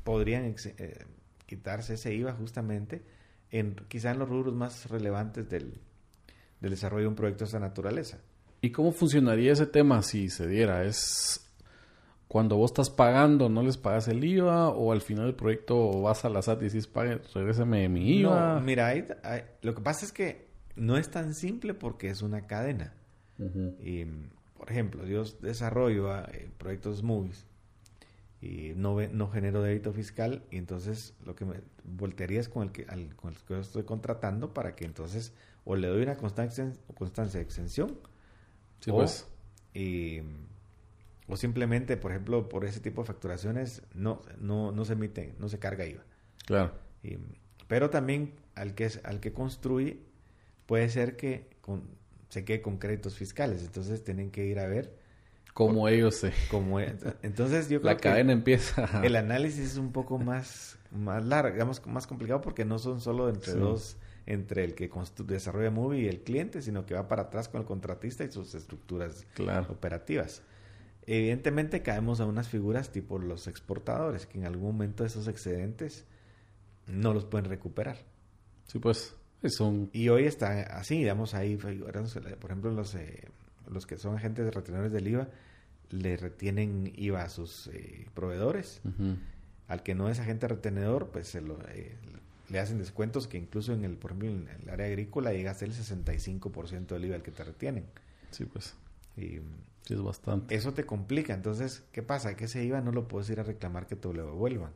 podrían 0.04 0.44
eh, 0.44 1.04
quitarse 1.46 1.94
ese 1.94 2.14
IVA 2.14 2.32
justamente 2.32 3.02
en 3.50 3.76
quizá 3.88 4.10
en 4.10 4.18
los 4.18 4.28
rubros 4.28 4.54
más 4.54 4.88
relevantes 4.90 5.48
del, 5.48 5.80
del 6.60 6.70
desarrollo 6.70 7.02
de 7.02 7.08
un 7.08 7.14
proyecto 7.14 7.44
de 7.44 7.46
esta 7.46 7.60
naturaleza. 7.60 8.18
¿Y 8.60 8.70
cómo 8.70 8.92
funcionaría 8.92 9.52
ese 9.52 9.66
tema 9.66 10.02
si 10.02 10.28
se 10.30 10.46
diera? 10.48 10.84
¿Es 10.84 11.42
cuando 12.28 12.56
vos 12.56 12.70
estás 12.70 12.90
pagando, 12.90 13.48
no 13.48 13.62
les 13.62 13.76
pagas 13.76 14.08
el 14.08 14.24
IVA 14.24 14.70
o 14.70 14.92
al 14.92 15.00
final 15.00 15.26
del 15.26 15.34
proyecto 15.34 16.02
vas 16.02 16.24
a 16.24 16.28
la 16.28 16.42
SAT 16.42 16.62
y 16.62 16.64
dices, 16.64 16.86
pague, 16.86 17.20
regrésame 17.32 17.88
mi 17.88 18.18
IVA? 18.18 18.54
No, 18.54 18.60
mira, 18.60 18.92
lo 19.62 19.74
que 19.74 19.80
pasa 19.80 20.04
es 20.04 20.12
que 20.12 20.45
no 20.76 20.96
es 20.96 21.10
tan 21.10 21.34
simple 21.34 21.74
porque 21.74 22.08
es 22.10 22.22
una 22.22 22.46
cadena. 22.46 22.92
y, 23.82 24.04
por 24.56 24.70
ejemplo, 24.70 25.04
yo 25.06 25.24
desarrollo 25.42 26.16
eh, 26.28 26.48
proyectos 26.56 27.02
movies 27.02 27.46
y 28.40 28.72
no, 28.76 29.00
no 29.08 29.28
genero 29.30 29.62
débito 29.62 29.92
fiscal 29.92 30.42
y 30.50 30.58
entonces 30.58 31.14
lo 31.24 31.34
que 31.34 31.44
me 31.44 31.60
voltearía 31.84 32.40
es 32.40 32.48
con 32.48 32.62
el 32.62 32.72
que, 32.72 32.84
al, 32.88 33.14
con 33.16 33.32
el 33.32 33.38
que 33.38 33.58
estoy 33.58 33.84
contratando 33.84 34.52
para 34.54 34.74
que 34.74 34.84
entonces 34.84 35.32
o 35.64 35.74
le 35.76 35.88
doy 35.88 36.02
una 36.02 36.16
constancia, 36.16 36.70
constancia 36.94 37.38
de 37.40 37.44
exención 37.44 37.98
o, 38.88 38.94
pues. 38.94 39.26
o 41.28 41.36
simplemente, 41.36 41.96
por 41.96 42.12
ejemplo, 42.12 42.48
por 42.48 42.64
ese 42.64 42.80
tipo 42.80 43.02
de 43.02 43.06
facturaciones 43.06 43.82
no, 43.94 44.22
no, 44.38 44.70
no 44.70 44.84
se 44.84 44.92
emite, 44.92 45.34
no 45.38 45.48
se 45.48 45.58
carga 45.58 45.86
IVA. 45.86 46.04
Claro. 46.44 46.72
pero 47.66 47.90
también 47.90 48.34
al 48.54 48.74
que, 48.74 48.88
al 49.02 49.18
que 49.18 49.32
construye 49.32 49.98
puede 50.66 50.88
ser 50.88 51.16
que 51.16 51.48
se 52.28 52.44
quede 52.44 52.62
con 52.62 52.78
créditos 52.78 53.16
fiscales. 53.16 53.62
Entonces 53.62 54.04
tienen 54.04 54.30
que 54.30 54.44
ir 54.44 54.58
a 54.58 54.66
ver. 54.66 54.94
Como 55.54 55.88
ellos 55.88 56.16
se. 56.16 56.32
Como, 56.50 56.80
e, 56.80 56.94
entonces 57.22 57.68
yo 57.68 57.80
creo 57.80 57.94
La 57.94 57.98
cadena 57.98 58.32
empieza. 58.32 59.00
El 59.02 59.16
análisis 59.16 59.72
es 59.72 59.76
un 59.78 59.92
poco 59.92 60.18
más, 60.18 60.78
más 60.90 61.24
largo, 61.24 61.54
digamos, 61.54 61.84
más 61.86 62.06
complicado 62.06 62.42
porque 62.42 62.64
no 62.64 62.78
son 62.78 63.00
solo 63.00 63.30
entre 63.30 63.54
dos, 63.54 63.96
entre 64.26 64.64
el 64.64 64.74
que 64.74 64.90
desarrolla 65.26 65.70
Movie 65.70 66.02
y 66.02 66.08
el 66.08 66.20
cliente, 66.20 66.60
sino 66.60 66.84
que 66.84 66.94
va 66.94 67.08
para 67.08 67.22
atrás 67.22 67.48
con 67.48 67.60
el 67.62 67.66
contratista 67.66 68.24
y 68.24 68.30
sus 68.30 68.54
estructuras 68.54 69.24
operativas. 69.70 70.42
Evidentemente 71.06 71.82
caemos 71.82 72.20
a 72.20 72.26
unas 72.26 72.48
figuras 72.48 72.90
tipo 72.90 73.18
los 73.18 73.46
exportadores, 73.46 74.26
que 74.26 74.38
en 74.38 74.44
algún 74.44 74.72
momento 74.72 75.04
esos 75.04 75.28
excedentes 75.28 76.04
no 76.86 77.14
los 77.14 77.24
pueden 77.24 77.48
recuperar. 77.48 77.96
Sí, 78.66 78.80
pues. 78.80 79.14
Y 79.92 80.08
hoy 80.08 80.24
está 80.24 80.62
así, 80.78 80.98
digamos, 80.98 81.34
ahí, 81.34 81.56
por 81.56 82.50
ejemplo, 82.50 82.70
los, 82.70 82.94
eh, 82.94 83.28
los 83.70 83.86
que 83.86 83.96
son 83.96 84.16
agentes 84.16 84.44
de 84.44 84.50
retenedores 84.50 84.92
del 84.92 85.08
IVA, 85.08 85.28
le 85.90 86.16
retienen 86.16 86.92
IVA 86.96 87.22
a 87.22 87.28
sus 87.28 87.68
eh, 87.68 88.06
proveedores. 88.14 88.80
Al 89.68 89.82
que 89.82 89.94
no 89.94 90.08
es 90.08 90.20
agente 90.20 90.48
retenedor, 90.48 91.10
pues 91.10 91.28
se 91.28 91.40
lo, 91.40 91.58
eh, 91.68 91.96
le 92.48 92.60
hacen 92.60 92.78
descuentos 92.78 93.26
que 93.26 93.38
incluso 93.38 93.72
en 93.72 93.84
el, 93.84 93.96
por 93.96 94.12
ejemplo, 94.12 94.28
en 94.28 94.48
el 94.62 94.70
área 94.70 94.86
agrícola 94.86 95.32
llega 95.32 95.50
a 95.50 95.54
ser 95.54 95.68
el 95.68 95.74
65% 95.74 96.86
del 96.86 97.04
IVA 97.04 97.16
al 97.16 97.22
que 97.22 97.32
te 97.32 97.44
retienen. 97.44 97.86
Sí, 98.30 98.44
pues. 98.44 98.74
Y, 99.16 99.40
sí, 99.82 99.94
es 99.94 100.02
bastante. 100.02 100.54
Eso 100.54 100.72
te 100.72 100.84
complica. 100.84 101.34
Entonces, 101.34 101.84
¿qué 101.92 102.02
pasa? 102.02 102.36
Que 102.36 102.44
ese 102.44 102.64
IVA 102.64 102.80
no 102.80 102.92
lo 102.92 103.08
puedes 103.08 103.28
ir 103.30 103.40
a 103.40 103.42
reclamar 103.42 103.86
que 103.86 103.96
te 103.96 104.12
lo 104.12 104.26
devuelvan, 104.26 104.72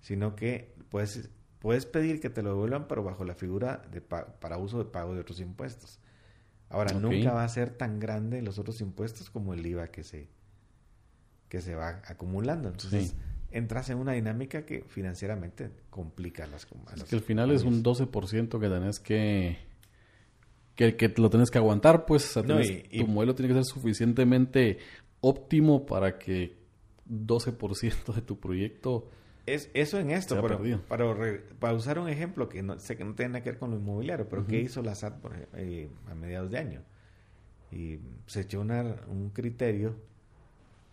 sino 0.00 0.36
que 0.36 0.74
puedes 0.90 1.30
Puedes 1.60 1.86
pedir 1.86 2.20
que 2.20 2.30
te 2.30 2.42
lo 2.42 2.50
devuelvan, 2.50 2.86
pero 2.86 3.02
bajo 3.02 3.24
la 3.24 3.34
figura 3.34 3.82
de 3.90 4.00
para 4.00 4.58
uso 4.58 4.78
de 4.78 4.84
pago 4.84 5.14
de 5.14 5.20
otros 5.20 5.40
impuestos. 5.40 5.98
Ahora, 6.70 6.92
nunca 6.92 7.32
va 7.32 7.44
a 7.44 7.48
ser 7.48 7.70
tan 7.70 7.98
grande 7.98 8.42
los 8.42 8.58
otros 8.58 8.80
impuestos 8.80 9.30
como 9.30 9.54
el 9.54 9.66
IVA 9.66 9.88
que 9.88 10.04
se, 10.04 10.28
que 11.48 11.62
se 11.62 11.74
va 11.74 12.02
acumulando. 12.06 12.68
Entonces, 12.68 13.14
entras 13.50 13.88
en 13.90 13.98
una 13.98 14.12
dinámica 14.12 14.66
que 14.66 14.82
financieramente 14.82 15.70
complica 15.90 16.46
las 16.46 16.66
cosas. 16.66 16.98
Es 16.98 17.04
que 17.04 17.16
al 17.16 17.22
final 17.22 17.50
es 17.50 17.62
un 17.62 17.82
12% 17.82 18.60
que 18.60 18.68
tenés 18.68 19.00
que, 19.00 19.58
que, 20.74 20.96
que 20.96 21.08
lo 21.16 21.30
tenés 21.30 21.50
que 21.50 21.58
aguantar, 21.58 22.04
pues 22.04 22.34
tu 22.34 23.06
modelo 23.06 23.34
tiene 23.34 23.48
que 23.48 23.54
ser 23.54 23.64
suficientemente 23.64 24.78
óptimo 25.20 25.86
para 25.86 26.18
que 26.18 26.58
12% 27.08 28.14
de 28.14 28.22
tu 28.22 28.38
proyecto 28.38 29.08
es 29.54 29.70
eso 29.74 29.98
en 29.98 30.10
esto, 30.10 30.40
pero, 30.40 30.82
para, 30.88 31.16
para, 31.58 31.74
usar 31.74 31.98
un 31.98 32.08
ejemplo 32.08 32.48
que 32.48 32.62
no 32.62 32.78
sé 32.78 32.96
que 32.96 33.04
no 33.04 33.14
tiene 33.14 33.30
nada 33.30 33.42
que 33.42 33.50
ver 33.50 33.58
con 33.58 33.70
lo 33.70 33.76
inmobiliario, 33.76 34.28
pero 34.28 34.46
¿qué 34.46 34.60
hizo 34.60 34.82
la 34.82 34.94
SAT 34.94 35.24
eh, 35.54 35.88
a 36.10 36.14
mediados 36.14 36.50
de 36.50 36.58
año? 36.58 36.82
Y 37.70 37.98
se 38.26 38.42
echó 38.42 38.60
un 38.60 39.30
criterio 39.34 39.96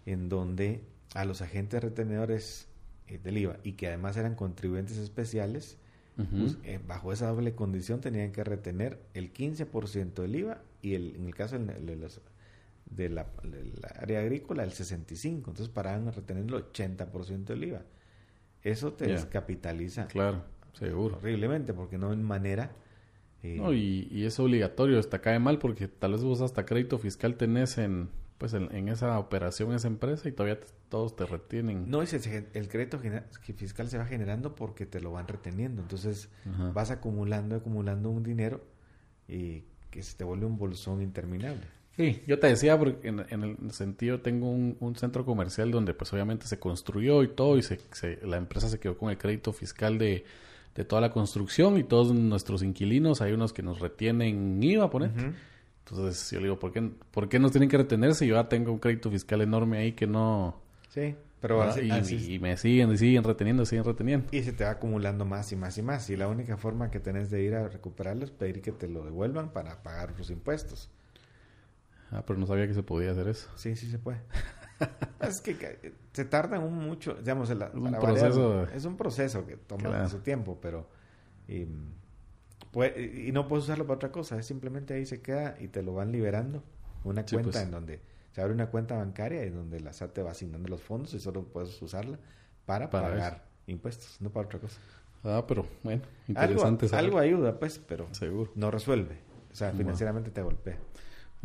en 0.06 0.30
donde 0.30 0.84
a 1.14 1.26
los 1.26 1.42
agentes 1.42 1.82
retenedores 1.82 2.68
eh, 3.08 3.20
del 3.24 3.38
IVA 3.38 3.58
y 3.64 3.74
que 3.74 3.88
además 3.88 4.18
eran 4.18 4.36
contribuyentes 4.36 4.98
especiales, 4.98 5.78
pues, 6.16 6.58
eh, 6.64 6.80
bajo 6.88 7.12
esa 7.12 7.28
doble 7.28 7.56
condición 7.56 8.00
tenían 8.00 8.32
que 8.32 8.42
retener 8.44 9.02
el 9.14 9.34
15% 9.34 10.14
del 10.14 10.36
IVA 10.36 10.62
y 10.82 10.94
el, 10.94 11.16
en 11.16 11.26
el 11.26 11.36
caso 11.36 11.58
de, 11.60 13.10
la, 13.10 13.28
área 14.00 14.22
agrícola 14.22 14.64
el 14.64 14.72
65%, 14.72 15.26
entonces 15.26 15.68
paraban 15.68 16.08
a 16.08 16.12
retener 16.12 16.46
el 16.46 16.54
80% 16.54 17.46
del 17.46 17.64
IVA. 17.66 17.82
Eso 18.66 18.92
te 18.92 19.08
descapitaliza. 19.08 20.08
Claro, 20.08 20.44
seguro. 20.74 21.16
Horriblemente, 21.16 21.74
porque 21.74 21.98
no 21.98 22.12
en 22.12 22.24
manera... 22.24 22.72
Eh, 23.44 23.58
no, 23.58 23.74
y, 23.74 24.08
y, 24.12 24.26
es 24.26 24.40
obligatorio, 24.40 25.00
está 25.00 25.22
cae 25.22 25.40
mal 25.40 25.60
porque 25.60 25.88
tal 25.88 26.14
vez 26.14 26.24
vos 26.24 26.42
hasta 26.42 26.66
crédito 26.66 26.98
fiscal 26.98 27.36
tenés 27.36 27.78
en 27.78 28.10
pues 28.38 28.54
en, 28.54 28.90
esa 28.90 29.18
operación, 29.18 29.74
esa 29.74 29.88
empresa 29.88 30.28
y 30.28 30.34
todavía 30.34 30.60
todos 30.90 31.16
te 31.16 31.26
retienen. 31.26 31.90
No, 31.90 32.02
es 32.02 32.14
el, 32.14 32.68
crédito 32.68 33.00
fiscal 33.56 33.88
se 33.88 33.98
va 33.98 34.06
generando 34.06 34.56
porque 34.56 34.86
te 34.86 35.00
lo 35.00 35.12
van 35.12 35.28
reteniendo. 35.28 35.82
Entonces 35.82 36.30
vas 36.74 36.92
acumulando, 36.92 37.56
acumulando 37.56 38.10
un 38.10 38.24
dinero 38.24 38.62
y 39.28 39.64
que 39.90 40.04
se 40.04 40.18
te 40.18 40.26
vuelve 40.26 40.46
un 40.46 40.58
bolsón 40.58 41.02
interminable. 41.02 41.66
Sí, 41.98 42.22
yo 42.28 42.40
te 42.40 42.48
decía, 42.48 42.78
porque 42.78 43.08
en, 43.08 43.20
el 43.20 43.72
sentido, 43.72 44.20
tengo 44.20 44.50
un, 44.50 44.96
centro 44.98 45.24
comercial 45.24 45.72
donde 45.72 45.94
pues 45.94 46.12
obviamente 46.12 46.46
se 46.46 46.60
construyó 46.60 47.24
y 47.24 47.30
todo 47.30 47.58
y 47.58 47.64
se, 47.64 47.80
la 48.24 48.38
empresa 48.38 48.68
se 48.68 48.80
quedó 48.80 48.98
con 48.98 49.10
el 49.10 49.18
crédito 49.18 49.54
fiscal 49.54 49.98
de, 49.98 50.26
de, 50.76 50.84
toda 50.84 51.02
la 51.02 51.12
construcción 51.12 51.78
y 51.78 51.84
todos 51.84 52.14
nuestros 52.14 52.64
inquilinos, 52.64 53.22
hay 53.22 53.32
unos 53.32 53.54
que 53.54 53.64
nos 53.64 53.80
retienen 53.80 54.62
IVA, 54.62 54.90
ponete. 54.90 55.34
Entonces 55.88 56.32
yo 56.32 56.40
le 56.40 56.46
digo, 56.48 56.60
¿por 56.60 56.74
qué, 56.74 56.82
¿por 57.12 57.30
qué 57.30 57.40
nos 57.40 57.52
tienen 57.52 57.70
que 57.70 57.78
retenerse? 57.78 58.28
Yo 58.28 58.36
ya 58.36 58.50
tengo 58.50 58.74
un 58.74 58.80
crédito 58.80 59.10
fiscal 59.10 59.42
enorme 59.42 59.78
ahí 59.78 59.92
que 59.94 60.08
no... 60.08 60.60
Sí, 60.90 61.16
pero 61.40 61.62
así, 61.62 61.82
y, 62.28 62.40
me 62.40 62.58
siguen 62.58 62.92
y 62.92 62.98
siguen 62.98 63.24
reteniendo, 63.24 63.66
siguen 63.66 63.86
reteniendo. 63.86 64.28
Y 64.32 64.42
se 64.42 64.52
te 64.52 64.64
va 64.64 64.72
acumulando 64.72 65.26
más 65.26 65.52
y 65.52 65.56
más 65.56 65.78
y 65.78 65.84
más. 65.84 66.10
Y 66.10 66.18
la 66.18 66.28
única 66.28 66.58
forma 66.58 66.90
que 66.90 67.00
tenés 67.00 67.30
de 67.30 67.44
ir 67.44 67.54
a 67.54 67.68
recuperarlo 67.68 68.26
es 68.26 68.32
pedir 68.32 68.62
que 68.62 68.72
te 68.72 68.88
lo 68.88 69.06
devuelvan 69.06 69.54
para 69.54 69.84
pagar 69.84 70.16
los 70.18 70.32
impuestos. 70.32 70.90
Ah, 72.12 72.24
pero 72.26 72.40
no 72.40 72.46
sabía 72.46 72.68
que 72.68 72.74
se 72.74 72.84
podía 72.84 73.12
hacer 73.12 73.28
eso. 73.28 73.50
Sí, 73.56 73.76
sí 73.76 73.90
se 73.90 74.00
puede. 74.00 74.22
es 75.22 75.42
que 75.42 75.94
se 76.14 76.26
tarda 76.26 76.60
un 76.60 76.74
mucho, 76.74 77.16
digamos, 77.16 77.50
es 77.50 77.58
un 77.74 77.92
proceso. 78.00 78.68
es 78.68 78.86
un 78.86 78.98
proceso 78.98 79.46
que 79.46 79.58
toma 79.58 80.08
su 80.10 80.20
tiempo, 80.20 80.58
pero... 80.62 80.88
Y, 81.48 81.62
y 81.64 83.32
no 83.32 83.48
puedes 83.48 83.66
usarlo 83.66 83.86
para 83.86 83.96
otra 83.96 84.12
cosa, 84.12 84.38
es 84.38 84.46
simplemente 84.46 84.94
ahí 84.94 85.06
se 85.06 85.22
queda 85.22 85.56
y 85.60 85.68
te 85.68 85.82
lo 85.82 85.94
van 85.94 86.12
liberando. 86.12 86.64
Una 87.04 87.24
cuenta 87.24 87.52
pues. 87.52 87.64
en 87.64 87.72
donde 87.72 88.02
se 88.32 88.42
abre 88.42 88.54
una 88.54 88.70
cuenta 88.70 88.98
bancaria 88.98 89.46
y 89.46 89.50
donde 89.50 89.80
la 89.80 89.94
SAT 89.94 90.14
te 90.14 90.22
va 90.24 90.32
asignando 90.32 90.68
los 90.68 90.82
fondos 90.82 91.14
y 91.14 91.20
solo 91.20 91.44
puedes 91.44 91.82
usarla 91.82 92.20
para, 92.66 92.90
pagar 92.90 93.46
impuestos, 93.68 94.18
no 94.20 94.30
para 94.30 94.48
otra 94.48 94.60
cosa. 94.60 94.80
Ah, 95.24 95.46
pero 95.48 95.66
bueno, 95.84 96.02
interesante. 96.28 96.94
Algo, 96.96 97.18
ayuda, 97.18 97.58
pues, 97.58 97.80
pero 97.80 98.08
Seguro. 98.12 98.52
no 98.56 98.70
resuelve. 98.72 99.18
O 99.52 99.56
sea, 99.56 99.72
financieramente 99.72 100.32
te 100.32 100.42
golpea. 100.42 100.78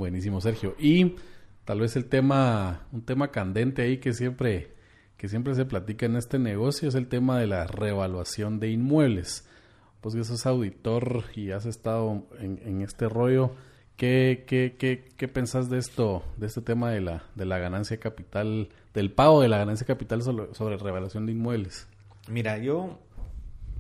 Buenísimo, 0.01 0.41
Sergio. 0.41 0.75
Y 0.79 1.17
tal 1.67 1.81
vez 1.81 1.95
el 1.95 2.07
tema, 2.07 2.87
un 2.91 3.03
tema 3.03 3.31
candente 3.31 3.83
ahí 3.83 3.99
que 3.99 4.15
siempre, 4.15 4.73
que 5.19 5.29
siempre 5.29 5.55
se 5.55 5.67
platica 5.67 6.07
en 6.07 6.17
este 6.17 6.39
negocio 6.39 6.89
es 6.89 6.95
el 6.95 7.07
tema 7.07 7.39
de 7.39 7.47
la 7.47 7.67
revaluación 7.67 8.61
de 8.61 8.71
inmuebles 8.71 9.47
pues 10.01 10.15
que 10.15 10.25
sos 10.25 10.47
auditor 10.47 11.25
y 11.37 11.51
has 11.51 11.67
estado 11.67 12.27
en, 12.39 12.81
este 12.81 13.11
rollo, 13.11 13.55
¿qué, 13.99 14.45
qué, 14.47 14.75
qué, 14.79 15.05
qué 15.19 15.29
pensás 15.29 15.69
de 15.69 15.77
esto, 15.77 16.25
de 16.39 16.47
este 16.47 16.63
tema 16.63 16.91
de 16.91 17.03
la, 17.03 17.25
de 17.35 17.45
la 17.45 17.59
ganancia 17.59 18.01
capital, 18.01 18.71
del 18.95 19.13
pago 19.13 19.43
de 19.43 19.49
la 19.49 19.59
ganancia 19.59 19.87
capital 19.87 20.23
sobre, 20.23 20.55
sobre 20.55 20.79
revelación 20.79 21.27
de 21.27 21.33
inmuebles? 21.33 21.87
Mira, 22.27 22.57
yo 22.57 22.99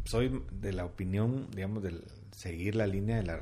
soy 0.04 0.42
de 0.52 0.74
la 0.74 0.84
opinión, 0.84 1.48
digamos, 1.56 1.82
de 1.82 1.98
seguir 2.32 2.74
la 2.74 2.86
línea 2.86 3.16
de 3.16 3.22
la, 3.22 3.40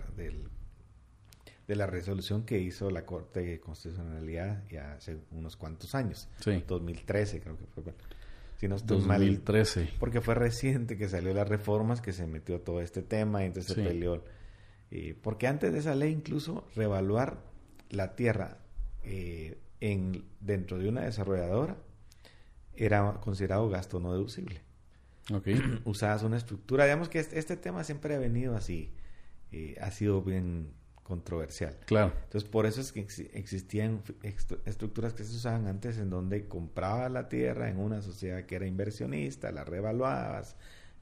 de 1.69 1.77
la 1.77 1.87
resolución 1.87 2.45
que 2.45 2.59
hizo 2.59 2.91
la 2.91 3.05
Corte 3.05 3.41
de 3.43 3.61
Constitucionalidad 3.61 4.67
ya 4.71 4.95
hace 4.95 5.19
unos 5.33 5.57
cuantos 5.57 5.95
años. 5.95 6.27
Sí. 6.43 6.65
2013 6.67 7.41
creo 7.41 7.59
que 7.59 7.67
fue 7.67 7.85
si 8.57 8.67
no 8.67 8.75
estoy 8.75 8.97
2013. 8.97 9.91
porque 10.01 10.21
fue 10.21 10.35
reciente 10.35 10.97
que 10.97 11.09
salió 11.09 11.33
las 11.33 11.49
reformas, 11.49 12.01
que 12.01 12.13
se 12.13 12.27
metió 12.27 12.63
todo 12.63 12.81
este 12.81 13.03
tema 13.03 13.45
y 13.45 13.47
entonces 13.47 13.77
se 13.77 13.83
peleó. 13.83 14.25
porque 15.23 15.47
antes 15.47 15.73
de 15.73 15.79
esa 15.79 15.95
ley 15.95 16.11
incluso 16.11 16.67
revaluar 16.75 17.39
la 17.91 18.17
tierra 18.17 18.59
eh, 19.05 19.59
en, 19.81 20.25
dentro 20.41 20.79
de 20.79 20.89
una 20.89 21.03
desarrolladora 21.03 21.77
era 22.75 23.21
considerado 23.21 23.69
gasto 23.69 24.01
no 24.01 24.13
deducible. 24.13 24.63
Okay. 25.31 25.61
Usabas 25.85 26.23
una 26.23 26.39
estructura, 26.39 26.85
digamos 26.85 27.11
que 27.11 27.19
este, 27.19 27.39
este 27.39 27.59
tema 27.59 27.85
siempre 27.85 28.15
ha 28.15 28.19
venido 28.19 28.57
así, 28.57 28.91
eh, 29.53 29.77
ha 29.83 29.91
sido 29.91 30.23
bien 30.23 30.78
controversial. 31.09 31.75
Claro. 31.87 32.13
Entonces, 32.25 32.49
por 32.49 32.67
eso 32.67 32.83
es 32.83 32.93
que 32.93 33.01
existían 33.33 34.03
estructuras 34.67 35.15
que 35.15 35.25
se 35.25 35.35
usaban 35.35 35.67
antes 35.67 35.97
en 35.97 36.11
donde 36.11 36.47
compraba 36.47 37.09
la 37.09 37.31
tierra 37.31 37.71
en 37.71 37.79
una 37.79 38.03
sociedad 38.03 38.45
que 38.45 38.57
era 38.57 38.67
inversionista, 38.67 39.51
la 39.51 39.65
revaluabas, 39.65 40.57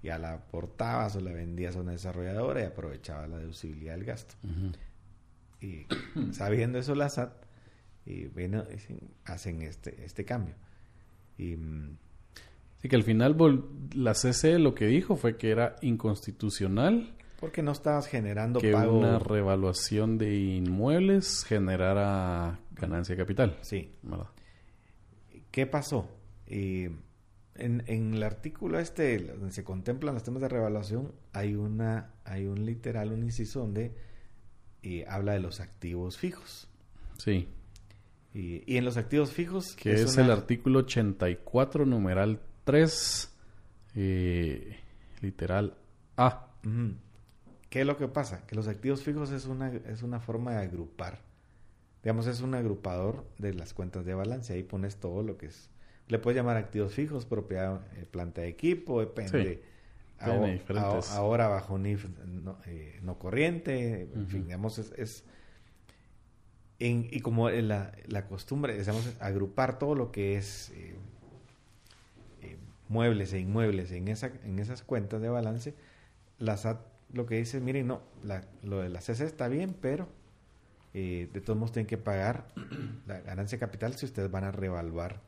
ya 0.04 0.16
la 0.18 0.34
aportabas 0.34 1.16
o 1.16 1.20
la 1.20 1.32
vendías 1.32 1.74
a 1.74 1.80
una 1.80 1.90
desarrolladora 1.90 2.60
y 2.62 2.64
aprovechaba 2.66 3.26
la 3.26 3.38
deducibilidad 3.38 3.94
del 3.96 4.04
gasto. 4.04 4.36
Y 5.60 5.86
sabiendo 6.32 6.78
eso, 6.78 6.94
la 6.94 7.08
SAT 7.08 7.44
y 8.06 8.26
bueno, 8.26 8.62
hacen 9.24 9.62
este, 9.62 10.04
este 10.04 10.24
cambio. 10.24 10.54
Y, 11.36 11.56
mm, 11.56 11.98
sí, 12.76 12.88
que 12.88 12.94
al 12.94 13.02
final 13.02 13.36
la 13.92 14.14
CC 14.14 14.60
lo 14.60 14.76
que 14.76 14.86
dijo 14.86 15.16
fue 15.16 15.36
que 15.36 15.50
era 15.50 15.74
inconstitucional 15.82 17.16
porque 17.38 17.62
no 17.62 17.72
estabas 17.72 18.06
generando 18.06 18.60
que 18.60 18.74
una 18.74 19.18
revaluación 19.18 20.18
de 20.18 20.36
inmuebles 20.36 21.44
generara 21.44 22.60
ganancia 22.72 23.14
de 23.14 23.22
capital. 23.22 23.58
Sí. 23.62 23.92
¿Qué 25.50 25.66
pasó? 25.66 26.08
en, 26.48 27.02
en, 27.58 28.14
el 28.14 28.22
artículo 28.22 28.78
este 28.78 29.18
donde 29.18 29.50
se 29.50 29.64
contemplan 29.64 30.14
los 30.14 30.22
temas 30.22 30.42
de 30.42 30.48
revaluación 30.48 31.10
hay 31.32 31.56
una 31.56 32.12
hay 32.24 32.46
un 32.46 32.64
literal 32.64 33.10
un 33.10 33.24
inciso 33.24 33.60
donde 33.60 33.92
habla 35.08 35.32
de 35.32 35.40
los 35.40 35.60
activos 35.60 36.18
fijos. 36.18 36.68
Sí. 37.18 37.48
Y, 38.34 38.76
en 38.76 38.84
los 38.84 38.96
activos 38.96 39.32
fijos 39.32 39.74
que 39.74 39.92
es, 39.92 40.16
el 40.18 40.30
artículo 40.30 40.80
84 40.80 41.86
numeral 41.86 42.40
3 42.64 43.34
eh, 43.94 44.76
literal 45.22 45.74
A. 46.16 46.48
¿Qué 47.76 47.82
es 47.82 47.86
lo 47.86 47.98
que 47.98 48.08
pasa? 48.08 48.40
Que 48.46 48.54
los 48.54 48.68
activos 48.68 49.02
fijos 49.02 49.30
es 49.32 49.44
una, 49.44 49.70
es 49.70 50.02
una 50.02 50.18
forma 50.18 50.52
de 50.52 50.64
agrupar. 50.64 51.18
Digamos, 52.02 52.26
es 52.26 52.40
un 52.40 52.54
agrupador 52.54 53.26
de 53.36 53.52
las 53.52 53.74
cuentas 53.74 54.06
de 54.06 54.14
balance. 54.14 54.54
Ahí 54.54 54.62
pones 54.62 54.96
todo 54.96 55.22
lo 55.22 55.36
que 55.36 55.44
es. 55.48 55.68
Le 56.08 56.18
puedes 56.18 56.38
llamar 56.38 56.56
activos 56.56 56.94
fijos, 56.94 57.26
propiedad, 57.26 57.82
eh, 57.98 58.06
planta 58.10 58.40
de 58.40 58.48
equipo, 58.48 59.00
depende. 59.00 59.62
ahora, 60.18 61.48
bajo 61.48 61.76
NIF 61.76 62.06
no, 62.24 62.56
eh, 62.64 62.98
no 63.02 63.18
corriente, 63.18 64.08
en 64.14 64.26
fin, 64.26 64.44
digamos, 64.44 64.78
es. 64.78 65.24
y 66.78 67.20
como 67.20 67.50
la, 67.50 67.92
la 68.06 68.26
costumbre, 68.26 68.78
digamos, 68.78 69.06
agrupar 69.20 69.78
todo 69.78 69.94
lo 69.94 70.12
que 70.12 70.38
es 70.38 70.72
eh, 72.40 72.56
muebles 72.88 73.34
e 73.34 73.38
inmuebles 73.38 73.92
en, 73.92 74.08
esa, 74.08 74.32
en 74.44 74.60
esas 74.60 74.82
cuentas 74.82 75.20
de 75.20 75.28
balance, 75.28 75.74
las 76.38 76.64
lo 77.16 77.26
que 77.26 77.36
dice, 77.36 77.60
miren, 77.60 77.86
no, 77.88 78.00
lo 78.62 78.80
de 78.80 78.88
la 78.88 79.00
CC 79.00 79.24
está 79.24 79.48
bien, 79.48 79.74
pero 79.80 80.08
eh, 80.94 81.28
de 81.32 81.40
todos 81.40 81.58
modos 81.58 81.72
tienen 81.72 81.86
que 81.88 81.98
pagar 81.98 82.46
la 83.06 83.20
ganancia 83.20 83.58
capital 83.58 83.94
si 83.94 84.06
ustedes 84.06 84.30
van 84.30 84.44
a 84.44 84.52
revaluar. 84.52 85.20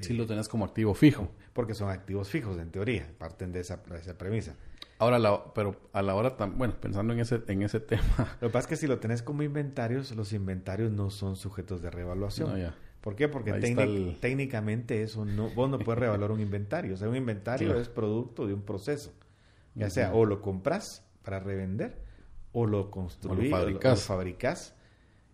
si 0.00 0.14
lo 0.14 0.26
tenés 0.26 0.48
como 0.48 0.64
activo 0.64 0.94
fijo. 0.94 1.28
Porque 1.52 1.74
son 1.74 1.88
activos 1.90 2.28
fijos, 2.28 2.58
en 2.58 2.70
teoría, 2.70 3.08
parten 3.18 3.52
de 3.52 3.60
esa, 3.60 3.82
premisa. 3.82 4.54
Ahora, 4.98 5.18
pero 5.54 5.76
a 5.92 6.02
la 6.02 6.14
hora, 6.14 6.30
bueno, 6.56 6.74
pensando 6.80 7.12
en 7.12 7.20
ese, 7.20 7.42
en 7.48 7.62
ese 7.62 7.80
tema. 7.80 8.36
Lo 8.40 8.48
que 8.48 8.52
pasa 8.52 8.60
es 8.60 8.66
que 8.66 8.76
si 8.76 8.86
lo 8.86 8.98
tenés 8.98 9.22
como 9.22 9.42
inventarios, 9.42 10.14
los 10.14 10.32
inventarios 10.32 10.90
no 10.92 11.10
son 11.10 11.36
sujetos 11.36 11.82
de 11.82 11.90
revaluación. 11.90 12.72
¿Por 13.00 13.16
qué? 13.16 13.28
Porque 13.28 13.50
el- 13.50 14.16
técnicamente 14.20 15.02
eso 15.02 15.24
no, 15.26 15.50
vos 15.50 15.68
no 15.68 15.78
puedes 15.78 15.98
revaluar 16.00 16.30
un 16.32 16.40
inventario. 16.40 16.94
O 16.94 16.96
sea, 16.96 17.08
un 17.08 17.16
inventario 17.16 17.68
Claro. 17.68 17.80
es 17.80 17.88
producto 17.88 18.46
de 18.46 18.54
un 18.54 18.62
proceso. 18.62 19.12
Ya 19.74 19.90
sea 19.90 20.14
o 20.14 20.24
lo 20.24 20.40
compras 20.40 21.04
para 21.22 21.40
revender 21.40 22.02
o 22.52 22.66
lo 22.66 22.90
construís, 22.90 23.52
o 23.52 23.56
lo 23.56 23.62
fabricás. 23.62 23.92
o 23.92 23.94
lo 23.94 24.00
fabricás. 24.16 24.74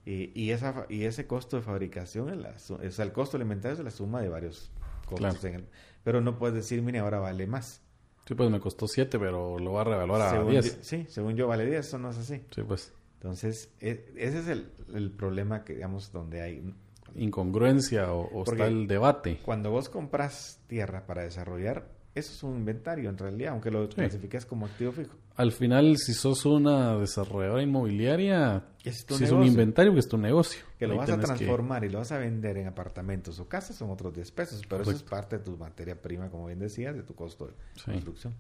Y, 0.07 0.33
y 0.41 0.51
esa, 0.53 0.87
y 0.89 1.05
ese 1.05 1.27
costo 1.27 1.57
de 1.57 1.63
fabricación, 1.63 2.31
es 2.31 2.39
la 2.39 2.51
o 2.87 2.91
sea, 2.91 3.05
el 3.05 3.13
costo 3.13 3.37
alimentario 3.37 3.77
es 3.77 3.85
la 3.85 3.91
suma 3.91 4.23
de 4.23 4.29
varios 4.31 4.71
costos. 5.07 5.19
Claro. 5.41 5.49
en 5.49 5.55
el- 5.63 5.69
pero 6.03 6.21
no 6.23 6.39
puedes 6.39 6.55
decir, 6.55 6.81
mire, 6.83 7.01
ahora 7.01 7.19
vale 7.19 7.47
más. 7.47 7.83
Sí, 8.27 8.35
pues 8.35 8.49
me 8.51 8.61
costó 8.61 8.87
7, 8.89 9.19
pero 9.19 9.59
lo 9.59 9.73
va 9.73 9.83
a 9.83 9.85
revaluar 9.85 10.23
a 10.23 10.31
Según 10.31 10.51
10. 10.53 10.77
yo- 10.79 10.83
sí, 10.85 11.05
según 11.09 11.35
yo 11.37 11.47
vale 11.49 11.67
10, 11.67 11.87
eso 11.87 11.99
no 11.99 12.11
es 12.11 12.17
así. 12.19 12.43
Sí, 12.55 12.63
pues 12.63 12.95
Entonces, 13.15 13.75
e- 13.81 14.11
ese 14.17 14.39
es 14.39 14.49
el, 14.49 14.71
el 14.95 15.11
problema 15.11 15.63
que, 15.65 15.75
digamos, 15.75 16.11
donde 16.13 16.41
hay... 16.41 16.75
incongruencia 17.15 18.13
o, 18.13 18.23
o 18.29 18.43
está 18.51 18.67
el 18.67 18.87
debate. 18.87 19.39
Cuando 19.45 19.71
vos 19.71 19.89
compras 19.91 20.61
tierra 20.69 21.07
para 21.07 21.23
desarrollar, 21.25 21.89
eso 22.21 22.33
es 22.33 22.43
un 22.43 22.57
inventario 22.57 23.11
en 23.11 23.19
realidad, 23.19 23.53
aunque 23.53 23.71
lo 23.71 23.89
clasifiques 23.89 24.47
como 24.47 24.67
activo 24.67 24.93
fijo. 24.93 25.15
Al 25.37 25.53
final, 25.53 25.97
si 25.97 26.13
sos 26.15 26.45
una 26.47 26.97
desarrolladora 26.99 27.63
inmobiliaria, 27.63 28.65
Es 28.85 29.05
si 29.09 29.25
es 29.25 29.31
un 29.33 29.45
inventario, 29.45 29.93
que 29.93 30.01
es 30.01 30.09
tu 30.09 30.19
negocio. 30.19 30.63
Que 30.79 30.87
lo 30.87 30.93
Ahí 30.95 30.99
vas 31.01 31.11
a 31.11 31.17
que- 31.17 31.23
transformar 31.27 31.85
y 31.85 31.89
lo 31.89 31.99
vas 31.99 32.13
a 32.13 32.19
vender 32.19 32.57
en 32.59 32.67
apartamentos 32.69 33.39
o 33.41 33.49
casas 33.49 33.77
son 33.77 33.91
otros 33.91 34.15
10 34.15 34.31
pesos, 34.33 34.63
pero 34.69 34.83
eso 34.83 34.91
es 34.93 35.03
parte 35.03 35.39
de 35.39 35.45
tu 35.45 35.57
materia 35.57 36.01
prima, 36.01 36.31
como 36.31 36.47
bien 36.47 36.59
decías, 36.59 36.95
de 36.95 37.03
tu 37.03 37.15
costo 37.15 37.47
de 37.47 37.53
Sí. 37.77 37.91
construcción. 37.91 38.35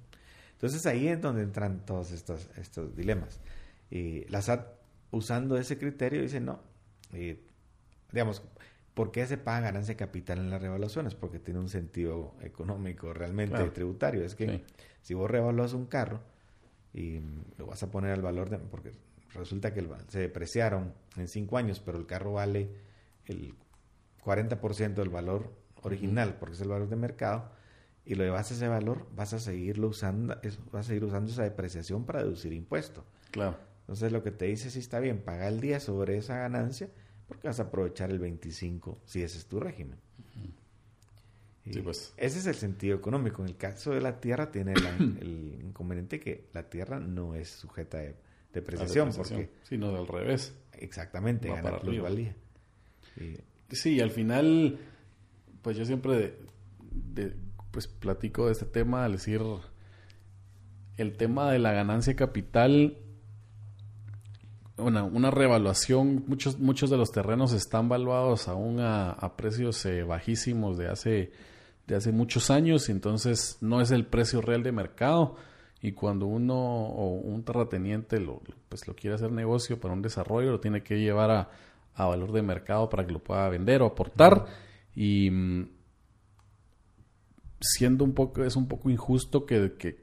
Entonces 0.53 0.85
ahí 0.87 1.09
es 1.09 1.20
donde 1.20 1.43
entran 1.43 1.85
todos 1.87 2.11
estos, 2.12 2.49
estos 2.57 2.95
dilemas. 2.95 3.41
Y 3.91 4.24
la 4.28 4.43
SAT, 4.43 4.66
usando 5.11 5.57
ese 5.57 5.78
criterio, 5.78 6.20
dice 6.22 6.39
no. 6.41 6.61
Y, 7.14 7.39
digamos, 8.12 8.43
¿por 8.95 9.12
qué 9.12 9.26
se 9.26 9.38
paga 9.38 9.61
ganancia 9.61 9.97
capital 9.97 10.38
en 10.38 10.51
las 10.51 10.61
revaluaciones? 10.61 11.14
Porque 11.14 11.38
tiene 11.38 11.61
un 11.61 11.68
sentido 11.68 12.34
económico 12.43 13.12
realmente 13.12 13.57
Claro. 13.57 13.72
tributario. 13.72 14.24
Es 14.24 14.34
que 14.34 14.47
Sí. 14.49 14.64
si 15.03 15.14
vos 15.14 15.30
revaluas 15.30 15.72
un 15.72 15.86
carro 15.86 16.20
y 16.93 17.20
lo 17.57 17.66
vas 17.66 17.82
a 17.82 17.91
poner 17.91 18.12
al 18.12 18.22
valor 18.22 18.51
de... 18.51 18.59
porque 18.59 18.93
resulta 19.34 19.72
que 19.72 19.80
el 19.80 19.88
se 20.09 20.18
depreciaron 20.20 20.93
en 21.16 21.28
cinco 21.28 21.57
años, 21.57 21.80
pero 21.80 21.99
el 21.99 22.07
carro 22.07 22.32
vale 22.34 22.68
el 23.26 23.55
40% 24.24 24.95
del 25.03 25.09
valor 25.09 25.53
original, 25.82 26.36
porque 26.38 26.55
es 26.57 26.61
el 26.61 26.68
valor 26.68 26.88
de 26.88 26.97
mercado, 26.97 27.51
y 28.05 28.14
lo 28.16 28.24
llevas 28.24 28.51
a 28.51 28.55
ese 28.55 28.68
valor, 28.68 29.07
vas 29.14 29.32
a 29.32 29.38
seguirlo 29.38 29.88
usando, 29.88 30.36
vas 30.72 30.86
a 30.86 30.88
seguir 30.88 31.05
usando 31.05 31.30
esa 31.30 31.43
depreciación 31.45 32.05
para 32.05 32.22
deducir 32.22 32.53
impuesto. 32.53 33.05
Claro. 33.30 33.57
Entonces 33.82 34.12
lo 34.12 34.22
que 34.22 34.30
te 34.30 34.47
dice, 34.47 34.70
sí 34.70 34.78
está 34.80 34.99
bien, 35.01 35.20
paga 35.22 35.49
el 35.49 35.61
10 35.61 35.82
sobre 35.82 36.16
esa 36.16 36.36
ganancia, 36.36 36.91
porque 37.31 37.47
vas 37.49 37.61
a 37.61 37.64
aprovechar 37.64 38.11
el 38.11 38.18
25 38.18 38.99
si 39.07 39.22
ese 39.22 39.39
es 39.39 39.47
tu 39.47 39.61
régimen. 39.61 39.97
Y 41.64 41.74
Sí, 41.74 41.81
pues. 41.83 42.12
Ese 42.16 42.39
es 42.41 42.47
el 42.47 42.55
sentido 42.57 42.97
económico. 42.97 43.43
En 43.43 43.49
el 43.51 43.57
caso 43.57 43.93
de 43.93 44.01
la 44.01 44.20
tierra 44.20 44.51
tiene 44.51 44.74
la- 44.74 44.97
el 45.20 45.59
inconveniente 45.62 46.18
que 46.18 46.49
la 46.53 46.68
tierra 46.68 46.99
no 46.99 47.35
es 47.35 47.49
sujeta 47.51 47.99
de 47.99 48.16
depreciación, 48.53 49.12
porque 49.16 49.51
Sí, 49.62 49.78
no, 49.78 49.95
al 49.97 50.07
revés. 50.09 50.55
exactamente 50.72 51.49
Va 51.49 51.61
gana 51.61 51.78
plusvalía. 51.78 52.35
Y- 53.16 53.37
Sí, 53.74 54.01
al 54.01 54.11
final, 54.11 54.78
pues 55.62 55.76
yo 55.76 55.85
siempre 55.85 56.16
de- 56.16 56.39
de- 56.91 57.37
pues 57.70 57.87
platico 57.87 58.47
de 58.47 58.53
este 58.53 58.64
tema, 58.66 59.05
al 59.05 59.12
decir, 59.12 59.41
el 60.97 61.16
tema 61.16 61.53
de 61.53 61.59
la 61.61 61.72
ganancia 61.72 62.16
capital, 62.16 62.99
una, 64.81 65.05
una 65.05 65.31
revaluación, 65.31 66.24
muchos, 66.26 66.59
muchos 66.59 66.91
de 66.91 66.97
los 66.97 67.12
terrenos 67.12 67.53
están 67.53 67.89
valuados 67.89 68.49
aún 68.49 68.81
a, 68.81 69.33
precios 69.37 69.85
eh, 69.87 70.03
bajísimos 70.03 70.76
de 70.78 70.89
hace, 70.89 71.33
de 71.87 71.95
hace 71.97 72.12
muchos 72.12 72.51
años, 72.51 72.89
entonces 72.89 73.59
no 73.61 73.81
es 73.81 73.91
el 73.91 74.07
precio 74.07 74.41
real 74.41 74.62
de 74.62 74.72
mercado. 74.72 75.37
Y 75.83 75.93
cuando 75.93 76.26
uno 76.26 76.57
o 76.57 77.14
un 77.14 77.43
terrateniente 77.43 78.20
lo, 78.20 78.43
pues 78.68 78.87
lo 78.87 78.95
quiere 78.95 79.14
hacer 79.14 79.33
negocio 79.33 79.81
para 79.81 79.95
un 79.95 80.03
desarrollo, 80.03 80.51
lo 80.51 80.61
tiene 80.61 80.83
que 80.83 81.01
llevar 81.01 81.31
a, 81.31 81.51
a 81.95 82.07
valor 82.07 82.33
de 82.33 82.43
mercado 82.43 82.91
para 82.91 83.07
que 83.07 83.12
lo 83.12 83.20
pueda 83.20 83.49
vender 83.49 83.81
o 83.81 83.87
aportar. 83.87 84.47
Y 84.95 85.31
mm, 85.31 85.68
siendo 87.61 88.05
un 88.05 88.12
poco, 88.12 88.45
es 88.45 88.57
un 88.57 88.68
poco 88.68 88.91
injusto 88.91 89.47
que, 89.47 89.74
que, 89.78 89.97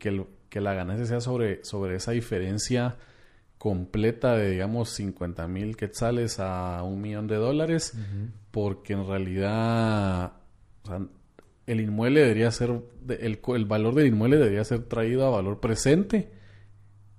que 0.49 0.61
la 0.61 0.73
ganancia 0.73 1.05
sea 1.05 1.21
sobre, 1.21 1.63
sobre 1.63 1.95
esa 1.95 2.11
diferencia 2.11 2.97
completa 3.57 4.35
de, 4.35 4.51
digamos, 4.51 4.89
50 4.91 5.47
mil 5.47 5.77
quetzales 5.77 6.39
a 6.39 6.83
un 6.83 7.01
millón 7.01 7.27
de 7.27 7.35
dólares, 7.35 7.93
porque 8.51 8.93
en 8.93 9.07
realidad 9.07 10.33
o 10.83 10.87
sea, 10.87 11.01
el 11.65 11.81
inmueble 11.81 12.21
debería 12.21 12.51
ser, 12.51 12.81
el, 13.09 13.39
el 13.45 13.65
valor 13.65 13.95
del 13.95 14.07
inmueble 14.07 14.37
debería 14.37 14.63
ser 14.63 14.83
traído 14.83 15.25
a 15.25 15.29
valor 15.29 15.59
presente 15.59 16.31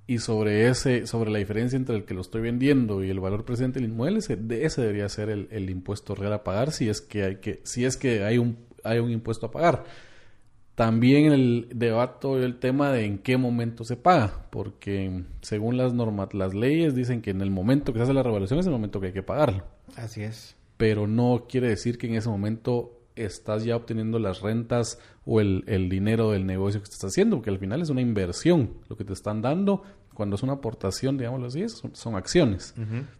y 0.06 0.18
sobre 0.18 0.68
ese, 0.68 1.06
sobre 1.06 1.30
la 1.30 1.38
diferencia 1.38 1.76
entre 1.76 1.94
el 1.94 2.04
que 2.04 2.14
lo 2.14 2.22
estoy 2.22 2.40
vendiendo 2.40 3.04
y 3.04 3.10
el 3.10 3.20
valor 3.20 3.44
presente 3.44 3.78
del 3.78 3.90
inmueble, 3.90 4.20
ese, 4.20 4.36
de 4.36 4.64
ese 4.64 4.80
debería 4.80 5.08
ser 5.10 5.28
el, 5.28 5.48
el 5.50 5.68
impuesto 5.68 6.14
real 6.14 6.32
a 6.32 6.44
pagar 6.44 6.72
si 6.72 6.88
es 6.88 7.02
que 7.02 7.24
hay 7.24 7.36
que, 7.36 7.60
si 7.64 7.84
es 7.84 7.98
que 7.98 8.24
hay 8.24 8.38
un, 8.38 8.56
hay 8.84 9.00
un 9.00 9.10
impuesto 9.10 9.46
a 9.46 9.50
pagar. 9.50 9.84
También 10.78 11.32
el 11.32 11.68
debato 11.74 12.38
el 12.38 12.58
tema 12.60 12.92
de 12.92 13.04
en 13.04 13.18
qué 13.18 13.36
momento 13.36 13.82
se 13.82 13.96
paga, 13.96 14.46
porque 14.50 15.24
según 15.42 15.76
las 15.76 15.92
normas, 15.92 16.32
las 16.34 16.54
leyes 16.54 16.94
dicen 16.94 17.20
que 17.20 17.30
en 17.30 17.40
el 17.40 17.50
momento 17.50 17.92
que 17.92 17.98
se 17.98 18.04
hace 18.04 18.14
la 18.14 18.22
revaluación 18.22 18.60
es 18.60 18.66
el 18.66 18.72
momento 18.72 19.00
que 19.00 19.08
hay 19.08 19.12
que 19.12 19.24
pagarlo 19.24 19.64
así 19.96 20.22
es. 20.22 20.54
pero 20.76 21.08
no 21.08 21.46
quiere 21.48 21.68
decir 21.68 21.98
que 21.98 22.06
en 22.06 22.14
ese 22.14 22.28
momento 22.28 22.92
estás 23.16 23.64
ya 23.64 23.74
obteniendo 23.74 24.20
las 24.20 24.40
rentas 24.40 25.00
o 25.26 25.40
el, 25.40 25.64
el 25.66 25.88
dinero 25.88 26.30
del 26.30 26.46
negocio 26.46 26.78
que 26.80 26.84
estás 26.84 27.02
haciendo, 27.10 27.34
porque 27.38 27.50
al 27.50 27.58
final 27.58 27.82
es 27.82 27.90
una 27.90 28.00
inversión. 28.00 28.74
Lo 28.88 28.96
que 28.96 29.02
te 29.04 29.12
están 29.12 29.42
dando, 29.42 29.82
cuando 30.14 30.36
es 30.36 30.44
una 30.44 30.52
aportación, 30.52 31.18
digámoslo 31.18 31.48
así, 31.48 31.68
son, 31.68 31.96
son 31.96 32.14
acciones. 32.14 32.74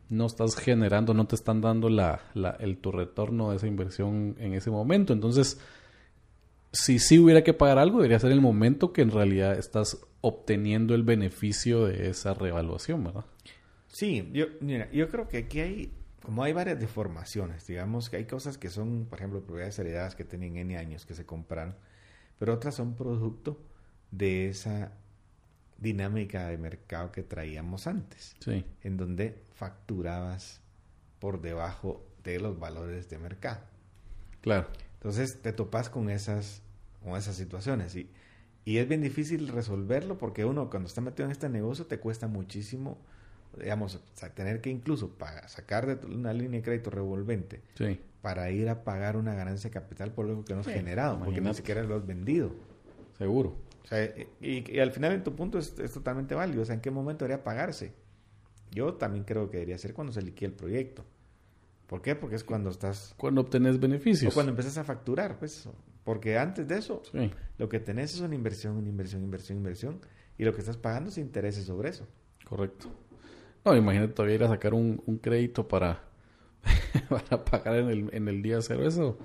No 0.08 0.26
estás 0.26 0.54
generando, 0.54 1.12
no 1.14 1.26
te 1.26 1.34
están 1.34 1.60
dando 1.60 1.88
la, 1.90 2.20
la- 2.34 2.56
el, 2.60 2.76
tu 2.78 2.92
retorno 2.92 3.50
de 3.50 3.56
esa 3.56 3.66
inversión 3.66 4.36
en 4.38 4.54
ese 4.54 4.70
momento. 4.70 5.12
Entonces, 5.12 5.58
si 6.72 6.98
sí 6.98 7.18
hubiera 7.18 7.42
que 7.44 7.54
pagar 7.54 7.78
algo, 7.78 7.98
debería 7.98 8.18
ser 8.18 8.32
el 8.32 8.40
momento 8.40 8.92
que 8.92 9.02
en 9.02 9.10
realidad 9.10 9.58
estás 9.58 9.98
obteniendo 10.20 10.94
el 10.94 11.02
beneficio 11.02 11.86
de 11.86 12.10
esa 12.10 12.34
revaluación, 12.34 13.04
¿verdad? 13.04 13.24
Sí, 13.88 14.28
yo, 14.32 14.46
mira, 14.60 14.90
yo 14.92 15.08
creo 15.08 15.28
que 15.28 15.38
aquí 15.38 15.60
hay, 15.60 15.92
como 16.22 16.42
hay 16.42 16.52
varias 16.52 16.78
deformaciones, 16.78 17.66
digamos 17.66 18.10
que 18.10 18.16
hay 18.16 18.24
cosas 18.26 18.58
que 18.58 18.68
son, 18.68 19.06
por 19.06 19.18
ejemplo, 19.18 19.40
propiedades 19.40 19.78
heredadas 19.78 20.14
que 20.14 20.24
tienen 20.24 20.56
N 20.56 20.76
años 20.76 21.06
que 21.06 21.14
se 21.14 21.24
compraron, 21.24 21.74
pero 22.38 22.52
otras 22.54 22.74
son 22.74 22.94
producto 22.94 23.58
de 24.10 24.48
esa 24.48 24.92
dinámica 25.78 26.48
de 26.48 26.58
mercado 26.58 27.12
que 27.12 27.22
traíamos 27.22 27.86
antes, 27.86 28.36
Sí, 28.40 28.64
en 28.82 28.96
donde 28.96 29.42
facturabas 29.54 30.60
por 31.18 31.40
debajo 31.40 32.04
de 32.24 32.40
los 32.40 32.58
valores 32.58 33.08
de 33.08 33.18
mercado. 33.18 33.60
claro. 34.42 34.66
Entonces 34.98 35.40
te 35.42 35.52
topas 35.52 35.88
con 35.90 36.10
esas, 36.10 36.62
con 37.02 37.16
esas 37.16 37.36
situaciones 37.36 37.94
y, 37.96 38.10
y 38.64 38.78
es 38.78 38.88
bien 38.88 39.00
difícil 39.00 39.48
resolverlo 39.48 40.18
porque 40.18 40.44
uno 40.44 40.68
cuando 40.70 40.88
está 40.88 41.00
metido 41.00 41.26
en 41.26 41.32
este 41.32 41.48
negocio 41.48 41.86
te 41.86 41.98
cuesta 41.98 42.26
muchísimo, 42.26 42.98
digamos, 43.58 44.00
tener 44.34 44.60
que 44.60 44.70
incluso 44.70 45.10
pagar, 45.16 45.48
sacar 45.48 45.86
de 45.86 46.06
una 46.06 46.32
línea 46.32 46.58
de 46.60 46.64
crédito 46.64 46.90
revolvente 46.90 47.62
Sí, 47.76 48.00
para 48.22 48.50
ir 48.50 48.68
a 48.68 48.82
pagar 48.84 49.16
una 49.16 49.34
ganancia 49.34 49.70
de 49.70 49.74
capital 49.74 50.12
por 50.12 50.26
algo 50.26 50.44
que 50.44 50.54
no 50.54 50.60
has 50.60 50.66
Sí, 50.66 50.72
generado, 50.72 51.18
porque 51.24 51.40
ni 51.40 51.54
siquiera 51.54 51.82
lo 51.84 51.94
has 51.96 52.06
vendido. 52.06 52.52
seguro. 53.16 53.56
O 53.84 53.86
sea, 53.88 54.04
y, 54.40 54.70
y 54.70 54.80
al 54.80 54.90
final 54.92 55.12
en 55.12 55.24
tu 55.24 55.34
punto 55.34 55.58
es, 55.58 55.78
es 55.78 55.92
totalmente 55.92 56.34
válido. 56.34 56.60
O 56.62 56.64
sea, 56.64 56.74
¿en 56.74 56.80
qué 56.82 56.90
momento 56.90 57.24
debería 57.24 57.42
pagarse? 57.42 57.92
Yo 58.70 58.94
también 58.94 59.24
creo 59.24 59.48
que 59.50 59.56
debería 59.58 59.78
ser 59.78 59.94
cuando 59.94 60.12
se 60.12 60.20
liquide 60.20 60.48
el 60.50 60.52
proyecto. 60.54 61.06
¿Por 61.88 62.02
qué? 62.02 62.14
Porque 62.14 62.36
es 62.36 62.44
cuando 62.44 62.70
estás... 62.70 63.14
Cuando 63.16 63.40
obtenés 63.40 63.80
beneficios. 63.80 64.32
O 64.32 64.34
cuando 64.34 64.50
empiezas 64.50 64.76
a 64.78 64.84
facturar, 64.84 65.38
pues. 65.38 65.68
Porque 66.04 66.38
antes 66.38 66.68
de 66.68 66.78
eso, 66.78 67.02
Sí, 67.10 67.30
lo 67.58 67.68
que 67.68 67.80
tenés 67.80 68.14
es 68.14 68.20
una 68.20 68.34
inversión, 68.34 68.76
una 68.76 68.88
inversión, 68.88 69.22
inversión, 69.24 69.58
inversión. 69.58 70.00
Y 70.36 70.44
lo 70.44 70.52
que 70.52 70.60
estás 70.60 70.76
pagando 70.76 71.08
es 71.10 71.18
intereses 71.18 71.64
sobre 71.64 71.88
eso. 71.90 72.06
correcto. 72.44 72.88
No, 73.64 73.74
imagínate 73.76 74.12
todavía 74.12 74.36
ir 74.36 74.44
a 74.44 74.48
sacar 74.48 74.72
un, 74.74 75.02
un 75.06 75.18
crédito 75.18 75.66
para, 75.66 76.04
para 77.08 77.44
pagar 77.44 77.76
en 77.76 77.88
el, 77.88 78.10
en 78.14 78.28
el 78.28 78.42
día 78.42 78.60
cero 78.62 78.86
eso. 78.86 79.18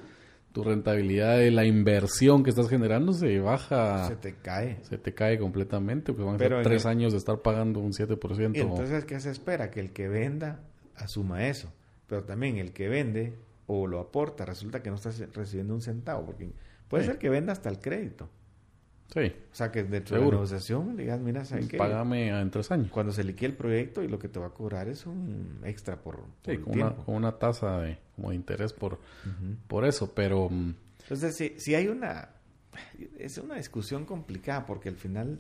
Tu 0.52 0.64
rentabilidad 0.64 1.38
de 1.38 1.50
la 1.52 1.66
inversión 1.66 2.44
que 2.44 2.52
estás 2.52 2.70
generando 2.70 3.12
se 3.14 3.40
baja, 3.40 4.08
Se 4.08 4.16
te 4.16 4.36
cae. 4.36 4.78
se 4.84 4.98
te 5.00 5.14
cae 5.14 5.40
completamente, 5.40 6.14
porque 6.14 6.26
van 6.26 6.36
a 6.36 6.40
ser 6.40 6.62
tres 6.64 6.86
el- 6.86 6.92
años 6.92 7.12
de 7.12 7.18
estar 7.18 7.42
pagando 7.42 7.80
un 7.80 7.92
7%. 7.92 8.56
Y 8.56 8.60
entonces, 8.62 9.04
¿qué 9.06 9.20
se 9.20 9.32
espera? 9.32 9.72
Que 9.72 9.80
el 9.80 9.92
que 9.94 10.08
venda 10.08 10.62
asuma 10.96 11.48
eso. 11.48 11.74
Pero 12.14 12.26
también 12.26 12.58
el 12.58 12.74
que 12.74 12.90
vende 12.90 13.34
o 13.66 13.88
lo 13.88 14.00
aporta, 14.00 14.46
resulta 14.46 14.84
que 14.84 14.92
no 14.92 14.98
estás 14.98 15.18
recibiendo 15.34 15.74
un 15.74 15.82
centavo. 15.82 16.26
Porque 16.28 16.52
puede 16.88 17.06
Sí. 17.06 17.10
ser 17.10 17.18
que 17.18 17.28
venda 17.30 17.54
hasta 17.54 17.70
el 17.70 17.80
crédito. 17.80 18.30
Sí. 19.12 19.34
O 19.52 19.56
sea, 19.56 19.72
que 19.72 19.84
dentro 19.84 20.16
de 20.18 20.24
la 20.24 20.30
negociación 20.30 20.96
digas, 20.96 21.20
mira, 21.20 21.44
¿sabes 21.44 21.68
qué? 21.68 21.78
Págame 21.78 22.30
en 22.40 22.52
tres 22.52 22.70
años. 22.72 22.92
Cuando 22.92 23.12
se 23.12 23.24
liquide 23.24 23.48
el 23.48 23.56
proyecto 23.56 24.04
y 24.04 24.08
lo 24.08 24.20
que 24.20 24.28
te 24.28 24.40
va 24.40 24.48
a 24.48 24.50
cobrar 24.52 24.88
es 24.90 25.08
un 25.08 25.60
extra 25.64 26.02
por, 26.02 26.18
por 26.18 26.26
Sí, 26.46 26.52
el 26.52 26.62
con 26.62 26.74
una, 26.74 26.86
tiempo. 26.90 27.04
con 27.06 27.16
una 27.16 27.32
tasa 27.40 27.80
de, 27.82 27.98
como 28.16 28.30
de 28.30 28.36
interés 28.36 28.74
por, 28.74 29.00
por 29.68 29.86
eso, 29.86 30.14
pero 30.14 30.50
mm, 30.52 30.74
Entonces, 31.02 31.36
si, 31.36 31.54
si 31.58 31.74
hay 31.74 31.88
una... 31.88 32.30
Es 33.18 33.38
una 33.40 33.56
discusión 33.56 34.06
complicada 34.06 34.66
porque 34.68 34.90
al 34.90 34.96
final... 34.98 35.40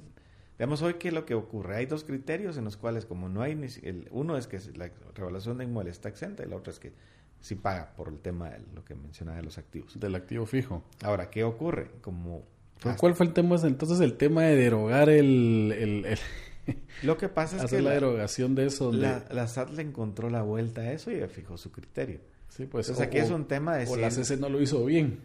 Veamos 0.63 0.81
hoy 0.81 0.93
qué 0.93 1.09
es 1.09 1.13
lo 1.13 1.25
que 1.25 1.33
ocurre. 1.33 1.75
Hay 1.75 1.87
dos 1.87 2.05
criterios 2.05 2.55
en 2.55 2.63
los 2.63 2.77
cuales, 2.77 3.05
como 3.05 3.27
no 3.27 3.41
hay... 3.41 3.67
si- 3.67 3.85
el, 3.85 4.07
uno 4.11 4.37
es 4.37 4.47
que 4.47 4.59
la 4.77 4.89
revaluación 5.13 5.57
de 5.57 5.65
inmuebles 5.65 5.97
está 5.97 6.07
exenta 6.07 6.41
y 6.41 6.45
el 6.45 6.53
otro 6.53 6.71
es 6.71 6.79
que 6.79 6.93
sí 7.41 7.55
paga 7.55 7.91
por 7.97 8.07
el 8.07 8.19
tema 8.19 8.49
de 8.49 8.59
lo 8.73 8.85
que 8.85 8.95
mencionaba 8.95 9.35
de 9.39 9.43
los 9.43 9.57
activos. 9.57 9.99
del 9.99 10.15
activo 10.15 10.45
fijo. 10.45 10.81
Ahora, 11.03 11.29
¿qué 11.29 11.43
ocurre? 11.43 11.91
Como... 11.99 12.45
¿Pero 12.81 12.95
¿Cuál 12.95 13.13
fue 13.13 13.25
el 13.25 13.33
tema? 13.33 13.57
Entonces 13.61 13.99
el 13.99 14.13
tema 14.15 14.43
de 14.43 14.55
derogar 14.55 15.09
el... 15.09 15.73
el- 15.77 16.05
el- 16.05 16.77
Lo 17.03 17.17
que 17.17 17.27
pasa 17.27 17.57
es 17.57 17.63
hacer 17.63 17.79
que 17.79 17.83
la 17.83 17.89
la, 17.89 17.95
derogación 17.95 18.55
de 18.55 18.67
eso. 18.67 18.93
la, 18.93 19.25
la 19.31 19.47
SAT 19.49 19.71
le 19.71 19.81
encontró 19.81 20.29
la 20.29 20.43
vuelta 20.43 20.79
a 20.79 20.93
eso 20.93 21.11
y 21.11 21.19
ya 21.19 21.27
fijó 21.27 21.57
su 21.57 21.73
criterio. 21.73 22.21
sí, 22.47 22.67
pues, 22.67 22.87
Entonces, 22.87 23.05
aquí 23.05 23.17
es 23.17 23.31
un 23.31 23.49
tema 23.49 23.75
de 23.75 23.83
O 23.83 23.95
si 23.95 23.99
la 23.99 24.09
CC 24.11 24.37
no 24.37 24.47
lo 24.47 24.61
hizo 24.61 24.85
bien. 24.85 25.19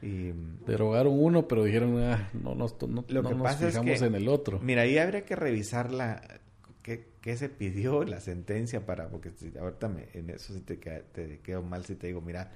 Y, 0.00 0.32
Derogaron 0.66 1.12
uno, 1.18 1.48
pero 1.48 1.64
dijeron, 1.64 1.98
ah, 2.02 2.30
no, 2.32 2.54
nos- 2.54 2.80
no, 2.82 3.04
Lo 3.08 3.22
no 3.22 3.28
que 3.30 3.34
nos 3.34 3.42
pasa 3.42 3.64
es 3.66 3.74
fijamos 3.74 3.98
que- 4.00 4.06
en 4.06 4.14
el 4.14 4.28
otro. 4.28 4.60
Mira, 4.60 4.82
ahí 4.82 4.96
habría 4.98 5.24
que 5.24 5.34
revisar 5.36 5.92
la 5.92 6.22
qué, 6.82 7.08
qué 7.20 7.36
se 7.36 7.48
pidió 7.48 8.04
la 8.04 8.20
sentencia 8.20 8.86
para, 8.86 9.08
porque 9.08 9.30
si, 9.36 9.52
ahorita 9.58 9.88
me- 9.88 10.08
en 10.14 10.30
eso 10.30 10.52
sí 10.54 10.60
te, 10.60 10.76
te 10.76 11.40
quedo 11.40 11.62
mal 11.62 11.84
si 11.84 11.94
te 11.96 12.06
digo, 12.06 12.20
mira, 12.20 12.52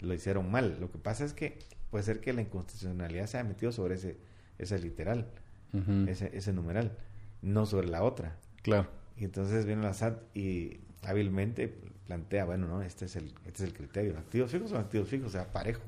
lo 0.00 0.14
hicieron 0.14 0.50
mal. 0.50 0.78
Lo 0.80 0.90
que 0.90 0.98
pasa 0.98 1.24
es 1.24 1.32
que 1.34 1.58
puede 1.90 2.04
ser 2.04 2.20
que 2.20 2.32
la 2.32 2.40
inconstitucionalidad 2.42 3.26
se 3.26 3.38
haya 3.38 3.48
metido 3.48 3.72
sobre 3.72 3.94
ese, 3.96 4.16
ese 4.58 4.78
literal, 4.78 5.26
Ujú, 5.72 6.08
ese, 6.08 6.30
ese 6.36 6.52
numeral, 6.52 6.96
no 7.42 7.66
sobre 7.66 7.88
la 7.88 8.02
otra. 8.02 8.36
Claro. 8.62 8.88
Y 9.18 9.24
entonces 9.24 9.66
viene 9.66 9.82
la 9.82 9.92
SAT 9.94 10.18
y 10.34 10.80
hábilmente 11.02 11.74
plantea, 12.06 12.44
bueno, 12.46 12.66
no, 12.68 12.82
este 12.82 13.04
es 13.06 13.16
el, 13.16 13.26
este 13.46 13.62
es 13.64 13.68
el 13.70 13.72
criterio. 13.74 14.16
Activos 14.18 14.50
fijos 14.50 14.70
son 14.70 14.80
activos 14.80 15.08
fijos, 15.08 15.28
o 15.28 15.30
sea, 15.30 15.52
parejo. 15.52 15.82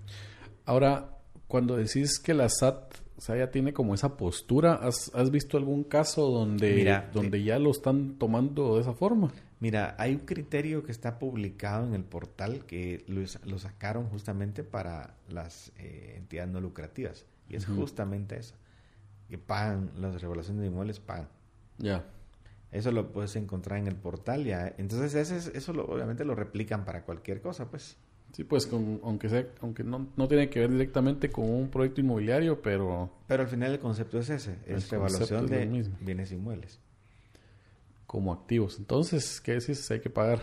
Ahora, 0.68 1.16
cuando 1.46 1.76
decís 1.76 2.18
que 2.18 2.34
la 2.34 2.48
SAT 2.48 2.94
o 3.16 3.20
sea, 3.20 3.36
ya 3.36 3.50
tiene 3.50 3.72
como 3.72 3.94
esa 3.94 4.16
postura, 4.16 4.74
¿has, 4.74 5.10
has 5.14 5.30
visto 5.32 5.56
algún 5.56 5.82
caso 5.82 6.30
donde, 6.30 6.72
Mira, 6.74 7.10
donde 7.12 7.42
ya 7.42 7.58
lo 7.58 7.70
están 7.72 8.16
tomando 8.18 8.76
de 8.76 8.82
esa 8.82 8.92
forma? 8.92 9.32
Mira, 9.58 9.96
hay 9.98 10.12
un 10.14 10.20
criterio 10.20 10.84
que 10.84 10.92
está 10.92 11.18
publicado 11.18 11.84
en 11.86 11.94
el 11.94 12.04
portal 12.04 12.64
que 12.66 13.02
lo, 13.08 13.22
lo 13.50 13.58
sacaron 13.58 14.06
justamente 14.08 14.62
para 14.62 15.14
las 15.28 15.72
eh, 15.78 16.14
entidades 16.16 16.50
no 16.52 16.60
lucrativas. 16.60 17.24
Y 17.48 17.56
es 17.56 17.66
justamente 17.66 18.36
eso. 18.38 18.54
Que 19.28 19.36
pagan, 19.36 19.90
las 19.96 20.20
regulaciones 20.20 20.60
de 20.60 20.68
inmuebles 20.68 21.00
pagan. 21.00 21.28
Ya. 21.78 22.04
Eso 22.70 22.92
lo 22.92 23.10
puedes 23.10 23.34
encontrar 23.34 23.80
en 23.80 23.88
el 23.88 23.96
portal 23.96 24.44
ya. 24.44 24.72
Entonces 24.78 25.14
ese 25.14 25.36
es- 25.38 25.46
eso 25.56 25.72
lo- 25.72 25.86
obviamente 25.86 26.24
lo 26.24 26.36
replican 26.36 26.84
para 26.84 27.02
cualquier 27.04 27.40
cosa, 27.40 27.68
pues. 27.68 27.96
Sí, 28.38 28.44
pues 28.44 28.68
con- 28.68 29.00
aunque 29.02 29.28
sea, 29.28 29.44
aunque 29.62 29.82
no, 29.82 30.06
no 30.16 30.28
tiene 30.28 30.48
que 30.48 30.60
ver 30.60 30.70
directamente 30.70 31.28
con 31.28 31.50
un 31.50 31.68
proyecto 31.70 32.00
inmobiliario, 32.00 32.62
pero 32.62 33.10
Pero 33.26 33.42
al 33.42 33.48
final 33.48 33.72
el 33.72 33.80
concepto 33.80 34.16
es 34.20 34.30
ese, 34.30 34.52
es 34.64 34.84
es 34.84 34.90
de 35.50 35.66
mismo. 35.66 35.96
bienes 36.00 36.30
inmuebles. 36.30 36.78
como 38.06 38.32
activos. 38.32 38.78
Entonces, 38.78 39.40
¿qué 39.40 39.54
decís? 39.54 39.90
Hay 39.90 39.98
que 39.98 40.08
pagar. 40.08 40.40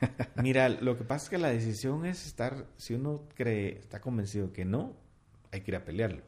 Mira, 0.40 0.68
lo 0.68 0.96
que 0.96 1.02
pasa 1.02 1.24
es 1.24 1.30
que 1.30 1.38
la 1.38 1.48
decisión 1.48 2.06
es 2.06 2.26
estar, 2.26 2.64
si 2.76 2.94
uno 2.94 3.24
cree, 3.34 3.76
está 3.76 4.00
convencido 4.00 4.52
que 4.52 4.64
no, 4.64 4.94
hay 5.50 5.62
que 5.62 5.72
ir 5.72 5.76
a 5.78 5.84
pelearlo. 5.84 6.22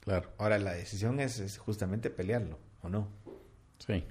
Claro. 0.00 0.32
Ahora, 0.38 0.58
la 0.58 0.72
decisión 0.72 1.20
es, 1.20 1.38
es 1.38 1.56
justamente 1.58 2.10
pelearlo, 2.10 2.58
¿o 2.82 2.88
no? 2.88 3.06
Sí. 3.78 4.02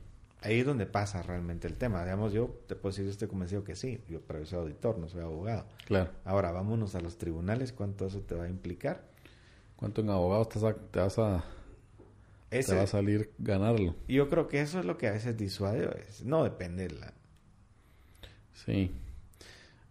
Ahí 0.46 0.60
es 0.60 0.66
donde 0.66 0.86
pasa 0.86 1.22
realmente 1.24 1.68
el 1.68 1.76
tema. 1.76 2.04
Digamos, 2.04 2.32
yo 2.34 2.60
te 2.68 2.76
puedo 2.76 2.92
decir, 2.92 3.06
yo 3.06 3.12
estoy 3.12 3.28
convencido 3.28 3.64
que 3.64 3.76
sí, 3.76 4.00
yo, 4.08 4.22
pero 4.22 4.40
yo 4.40 4.46
soy 4.46 4.60
auditor, 4.60 4.98
no 5.00 5.08
soy 5.10 5.22
abogado. 5.22 5.66
Claro. 5.86 6.12
Ahora, 6.24 6.52
vámonos 6.52 6.94
a 6.96 7.02
los 7.02 7.18
tribunales, 7.18 7.72
¿cuánto 7.74 8.06
eso 8.06 8.22
te 8.22 8.36
va 8.36 8.44
a 8.46 8.50
implicar? 8.50 9.02
¿Cuánto 9.76 10.02
en 10.02 10.10
abogados 10.10 10.50
te, 10.50 10.60
te 10.92 11.00
vas 11.00 11.18
a, 11.20 11.44
te 12.50 12.76
va 12.76 12.84
a 12.84 12.88
salir 12.88 13.32
ganarlo? 13.40 13.96
yo 14.08 14.30
creo 14.30 14.48
que 14.48 14.62
eso 14.62 14.80
es 14.80 14.86
lo 14.86 14.98
que 14.98 15.08
a 15.08 15.12
veces 15.12 15.36
disuade. 15.36 15.90
es- 16.08 16.24
no 16.24 16.44
depende. 16.44 16.88
de 16.88 16.94
La, 16.96 17.14
Sí. 18.54 18.92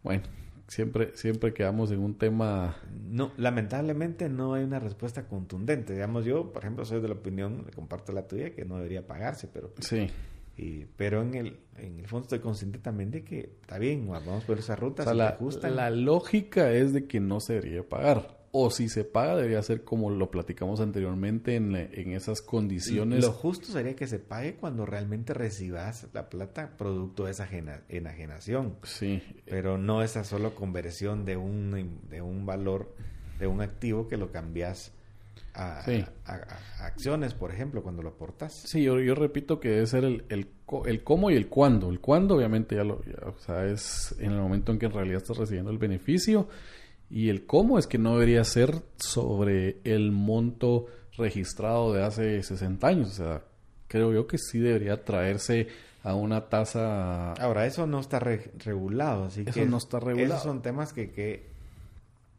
Bueno, 0.02 0.22
siempre, 0.68 1.16
siempre 1.16 1.52
quedamos 1.52 1.90
en 1.90 1.98
un 2.00 2.16
tema. 2.16 2.76
no, 3.11 3.32
lamentablemente 3.36 4.28
no 4.28 4.55
hay 4.55 4.64
una 4.64 4.78
respuesta 4.78 5.26
contundente. 5.28 5.92
Digamos, 5.94 6.24
yo, 6.24 6.52
por 6.52 6.62
ejemplo, 6.62 6.84
soy 6.84 7.00
de 7.00 7.09
la 7.09 7.14
opinión, 7.14 7.66
comparto 7.74 8.12
la 8.12 8.26
tuya, 8.26 8.55
que 8.55 8.64
no 8.64 8.76
debería 8.76 9.07
pagarse, 9.07 9.48
pero 9.48 9.72
Sí. 9.80 10.09
Y, 10.57 10.84
pero 10.96 11.22
en 11.22 11.34
el, 11.34 11.57
en 11.78 11.98
el 11.98 12.07
fondo 12.07 12.24
estoy 12.24 12.38
consciente 12.40 12.78
también 12.78 13.11
de 13.11 13.24
que 13.24 13.40
está 13.61 13.78
bien, 13.78 14.07
vamos 14.09 14.44
por 14.44 14.59
esa 14.59 14.76
ruta, 14.76 15.02
O 15.02 15.05
sea, 15.05 15.12
si 15.40 15.61
la, 15.62 15.70
la 15.70 15.90
lógica 15.90 16.70
es 16.72 16.92
de 16.92 17.07
que 17.07 17.20
no 17.20 17.40
se 17.40 17.55
debería 17.55 17.82
pagar. 17.88 18.42
O 18.57 18.70
si 18.70 18.88
se 18.88 19.02
paga, 19.02 19.34
debería 19.34 19.61
ser 19.62 19.82
como 19.82 20.11
lo 20.11 20.30
platicamos 20.30 20.78
anteriormente 20.78 21.57
en, 21.57 21.74
en 21.74 22.12
esas 22.12 22.40
condiciones. 22.40 23.24
Lo 23.24 23.32
justo 23.32 23.66
sería 23.66 23.96
que 23.96 24.07
se 24.07 24.20
pague 24.20 24.55
cuando 24.55 24.86
realmente 24.86 25.34
recibas 25.34 26.07
la 26.12 26.30
plata 26.30 26.76
producto 26.78 27.24
de 27.24 27.32
esa 27.32 27.42
ajena- 27.44 27.82
enajenación. 27.88 28.76
Sí. 28.84 29.20
Pero 29.46 29.76
no 29.76 30.05
esa 30.05 30.22
solo 30.22 30.55
conversión 30.55 31.24
de 31.24 31.36
un, 31.36 31.98
de 32.09 32.22
un 32.22 32.46
valor, 32.46 32.94
de 33.40 33.48
un 33.48 33.61
activo 33.61 34.07
que 34.07 34.16
lo 34.16 34.30
cambias 34.30 34.92
a, 35.55 35.82
Sí. 35.84 36.05
a- 36.26 36.32
a 36.80 36.86
acciones, 36.86 37.32
por 37.34 37.52
ejemplo, 37.52 37.82
cuando 37.82 38.02
lo 38.02 38.11
aportas. 38.11 38.52
Sí, 38.66 38.82
yo, 38.82 38.98
yo 39.00 39.14
repito 39.14 39.61
que 39.61 39.68
debe 39.70 39.86
ser 39.86 40.05
el, 40.05 40.24
el, 40.28 40.48
el 40.86 41.05
cómo 41.05 41.30
y 41.30 41.36
el 41.36 41.48
cuándo. 41.48 41.90
El 41.90 42.00
cuándo, 42.00 42.36
obviamente, 42.36 42.74
ya 42.76 42.84
lo 42.84 43.02
ya, 43.05 43.28
o 43.28 43.38
sea, 43.38 43.64
es 43.66 44.14
en 44.18 44.32
el 44.32 44.38
momento 44.40 44.72
en 44.72 44.78
que 44.78 44.86
en 44.86 44.92
realidad 44.92 45.18
estás 45.22 45.36
recibiendo 45.38 45.70
el 45.70 45.78
beneficio. 45.78 46.48
Y 47.11 47.28
el 47.28 47.46
cómo 47.46 47.78
es 47.78 47.86
que 47.86 47.98
no 47.98 48.14
debería 48.14 48.42
ser 48.44 48.82
sobre 48.96 49.78
el 49.84 50.11
monto 50.11 50.86
registrado 51.16 51.92
de 51.92 52.02
hace 52.02 52.42
60 52.42 52.86
años. 52.86 53.09
O 53.11 53.12
sea, 53.12 53.42
creo 53.86 54.12
yo 54.12 54.26
que 54.26 54.38
sí 54.38 54.59
debería 54.59 55.05
traerse 55.05 55.68
a 56.02 56.14
una 56.14 56.48
tasa. 56.48 57.32
Ahora, 57.34 57.66
eso 57.66 57.86
no 57.86 58.00
está 58.00 58.18
re- 58.18 58.50
regulado, 58.59 59.24
así 59.26 59.42
Eso 59.42 59.52
que 59.52 59.66
no 59.66 59.76
está 59.76 60.00
regulado. 60.00 60.34
Esos 60.34 60.42
son 60.42 60.62
temas 60.62 60.92
que 60.92 61.12
que 61.12 61.53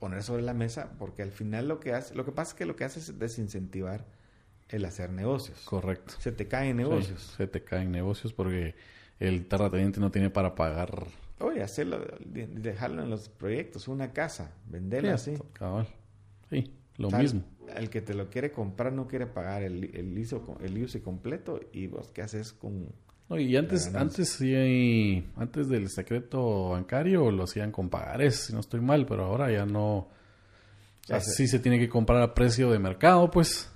poner 0.05 0.21
sobre 0.21 0.43
la 0.43 0.53
mesa 0.53 0.91
porque 0.99 1.23
al 1.23 1.31
final 1.31 1.67
lo 1.67 1.79
que 1.79 1.93
hace, 1.93 2.13
lo 2.13 2.25
que 2.25 2.31
pasa 2.31 2.51
es 2.51 2.55
que 2.55 2.65
lo 2.67 2.75
que 2.75 2.83
hace 2.83 2.99
es 2.99 3.17
desincentivar 3.17 4.05
el 4.69 4.85
hacer 4.85 5.09
negocios. 5.11 5.61
Correcto. 5.65 6.13
Se 6.19 6.31
te 6.31 6.47
caen 6.47 6.77
Sí, 6.77 6.83
negocios. 6.83 7.33
se 7.37 7.47
te 7.47 7.63
caen 7.63 7.91
negocios 7.91 8.31
porque 8.33 8.75
el 9.19 9.47
terrateniente 9.47 9.99
no 9.99 10.11
tiene 10.11 10.29
para 10.29 10.53
pagar. 10.53 11.07
Oye, 11.39 11.63
hacerlo, 11.63 11.99
de- 12.23 12.45
dejarlo 12.47 13.01
en 13.01 13.09
los 13.09 13.29
proyectos, 13.29 13.87
una 13.87 14.13
casa, 14.13 14.51
venderla 14.67 15.15
así. 15.15 15.37
Cabal. 15.53 15.87
Sí, 16.51 16.71
lo 16.97 17.09
mismo. 17.09 17.43
El 17.75 17.89
que 17.89 18.01
te 18.01 18.13
lo 18.13 18.29
quiere 18.29 18.51
comprar 18.51 18.93
no 18.93 19.07
quiere 19.07 19.25
pagar 19.25 19.63
el, 19.63 19.85
el, 19.95 20.15
ISO, 20.17 20.57
el 20.61 20.77
IUC 20.77 21.01
completo 21.01 21.59
y 21.73 21.87
vos 21.87 22.09
qué 22.13 22.21
haces 22.21 22.53
con... 22.53 22.89
No, 23.29 23.39
y 23.39 23.55
antes, 23.57 23.93
antes 23.95 24.29
sí, 24.29 25.25
antes 25.35 25.67
del 25.67 25.89
secreto 25.89 26.69
bancario 26.69 27.31
lo 27.31 27.43
hacían 27.45 27.71
con 27.71 27.89
pagares, 27.89 28.35
si 28.45 28.53
no 28.53 28.59
estoy 28.59 28.81
mal, 28.81 29.05
pero 29.07 29.25
ahora 29.25 29.51
ya 29.51 29.65
no. 29.65 29.97
O 29.97 30.09
sea, 31.07 31.19
sí 31.19 31.47
se 31.47 31.59
tiene 31.59 31.79
que 31.79 31.89
comprar 31.89 32.21
a 32.21 32.33
precio 32.35 32.69
de 32.71 32.79
mercado, 32.79 33.29
pues. 33.31 33.69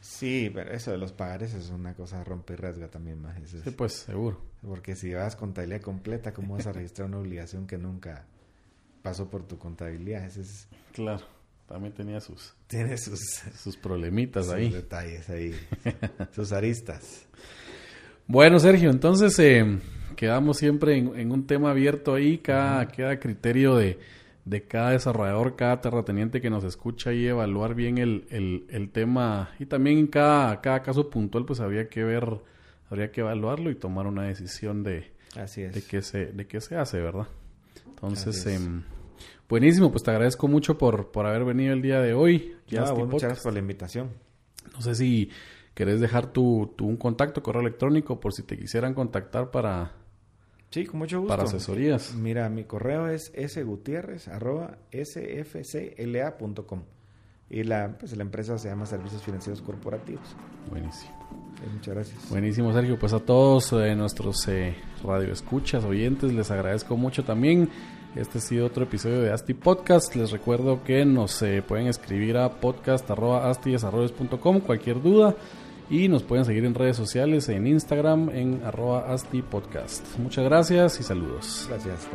Sí, 0.00 0.50
pero 0.54 0.70
eso 0.72 0.90
de 0.92 0.98
los 0.98 1.12
pagares 1.12 1.52
es 1.54 1.70
una 1.70 1.94
cosa 1.94 2.22
rompe 2.24 2.52
y 2.54 2.56
rasga 2.56 2.88
también 2.88 3.20
más. 3.22 3.36
Es- 3.38 3.62
Sí, 3.62 3.70
pues, 3.70 3.92
seguro. 3.92 4.40
Porque 4.64 4.96
si 4.96 5.12
vas 5.14 5.36
contabilidad 5.36 5.80
completa, 5.82 6.32
¿cómo 6.32 6.54
vas 6.56 6.66
a 6.66 6.72
registrar 6.72 7.08
una 7.08 7.18
obligación 7.18 7.66
que 7.66 7.76
nunca 7.78 8.24
pasó 9.02 9.28
por 9.30 9.44
tu 9.46 9.58
contabilidad? 9.58 10.24
Ese 10.24 10.40
es, 10.42 10.68
Claro. 10.92 11.24
También 11.68 11.92
tenía 11.94 12.20
sus, 12.20 12.54
tiene 12.68 12.96
sus, 12.96 13.18
sus 13.60 13.76
problemitas 13.76 14.46
sus 14.46 14.54
ahí. 14.54 14.70
detalles 14.70 15.28
ahí, 15.28 15.52
sus 16.34 16.52
aristas. 16.52 17.26
Bueno, 18.28 18.58
Sergio, 18.58 18.90
entonces 18.90 19.38
eh, 19.38 19.78
quedamos 20.16 20.56
siempre 20.58 20.96
en, 20.96 21.16
en 21.18 21.30
un 21.30 21.46
tema 21.46 21.70
abierto 21.70 22.14
ahí. 22.14 22.38
Cada, 22.38 22.88
queda 22.88 23.20
criterio 23.20 23.76
de, 23.76 23.98
de 24.44 24.62
cada 24.62 24.90
desarrollador, 24.90 25.54
cada 25.54 25.80
terrateniente 25.80 26.40
que 26.40 26.50
nos 26.50 26.64
escucha 26.64 27.12
y 27.12 27.26
evaluar 27.26 27.74
bien 27.74 27.98
el, 27.98 28.26
el, 28.30 28.66
el 28.70 28.90
tema. 28.90 29.50
Y 29.60 29.66
también 29.66 29.98
en 29.98 30.06
cada, 30.08 30.60
cada 30.60 30.82
caso 30.82 31.08
puntual, 31.08 31.44
pues 31.44 31.60
habría 31.60 31.88
que 31.88 32.02
ver, 32.02 32.40
habría 32.90 33.12
que 33.12 33.20
evaluarlo 33.20 33.70
y 33.70 33.76
tomar 33.76 34.06
una 34.08 34.24
decisión 34.24 34.82
de, 34.82 35.12
Así 35.36 35.62
es. 35.62 35.74
de 35.74 35.82
qué 35.82 36.02
se, 36.02 36.26
de 36.26 36.46
qué 36.46 36.60
se 36.60 36.76
hace, 36.76 37.00
¿verdad? 37.00 37.28
Entonces, 37.86 38.44
em, 38.46 38.82
buenísimo, 39.48 39.90
pues 39.90 40.02
te 40.02 40.10
agradezco 40.10 40.48
mucho 40.48 40.76
por, 40.76 41.12
por 41.12 41.26
haber 41.26 41.44
venido 41.44 41.72
el 41.72 41.80
día 41.80 42.00
de 42.00 42.12
hoy. 42.12 42.56
Ya, 42.66 42.92
muchas 42.92 43.22
gracias 43.22 43.42
por 43.44 43.52
la 43.52 43.60
invitación. 43.60 44.10
No 44.74 44.82
sé 44.82 44.94
si 44.96 45.30
querés 45.76 46.00
dejar 46.00 46.32
tu, 46.32 46.72
tu 46.74 46.88
un 46.88 46.96
contacto, 46.96 47.44
correo 47.44 47.60
electrónico, 47.60 48.18
por 48.18 48.32
si 48.32 48.42
te 48.42 48.58
quisieran 48.58 48.94
contactar 48.94 49.52
para, 49.52 49.92
Sí, 50.70 50.84
con 50.86 50.98
mucho 50.98 51.20
gusto. 51.20 51.32
para 51.32 51.44
asesorías. 51.44 52.14
Mira, 52.14 52.48
mi 52.48 52.64
correo 52.64 53.06
es 53.08 53.30
sgutierrez 53.46 54.26
arroba 54.28 54.78
sfcla.com. 54.90 56.82
Y 57.48 57.62
la, 57.62 57.96
pues, 57.96 58.16
la 58.16 58.22
empresa 58.22 58.58
se 58.58 58.68
llama 58.68 58.86
Servicios 58.86 59.22
Financieros 59.22 59.62
Corporativos. 59.62 60.34
Buenísimo. 60.68 61.12
Eh, 61.62 61.68
muchas 61.72 61.94
gracias. 61.94 62.28
Buenísimo, 62.28 62.72
Sergio. 62.72 62.98
Pues 62.98 63.12
a 63.12 63.20
todos 63.20 63.72
eh, 63.72 63.94
nuestros 63.94 64.48
eh, 64.48 64.74
radioescuchas, 65.04 65.84
oyentes, 65.84 66.32
les 66.32 66.50
agradezco 66.50 66.96
mucho 66.96 67.22
también. 67.22 67.68
Este 68.16 68.38
ha 68.38 68.40
sido 68.40 68.66
otro 68.66 68.82
episodio 68.84 69.20
de 69.20 69.30
Asti 69.30 69.54
Podcast. 69.54 70.16
Les 70.16 70.32
recuerdo 70.32 70.82
que 70.82 71.04
nos 71.04 71.40
eh, 71.42 71.62
pueden 71.62 71.86
escribir 71.86 72.36
a 72.38 72.50
podcast.astidesarrollos.com 72.60 74.60
cualquier 74.60 75.00
duda 75.02 75.36
y 75.88 76.08
nos 76.08 76.22
pueden 76.22 76.44
seguir 76.44 76.64
en 76.64 76.74
redes 76.74 76.96
sociales, 76.96 77.48
en 77.48 77.66
Instagram, 77.66 78.30
en 78.30 78.62
arroba 78.64 79.12
Asti 79.12 79.42
Podcast. 79.42 80.04
Muchas 80.18 80.44
gracias 80.44 81.00
y 81.00 81.02
saludos. 81.02 81.66
Gracias. 81.68 82.08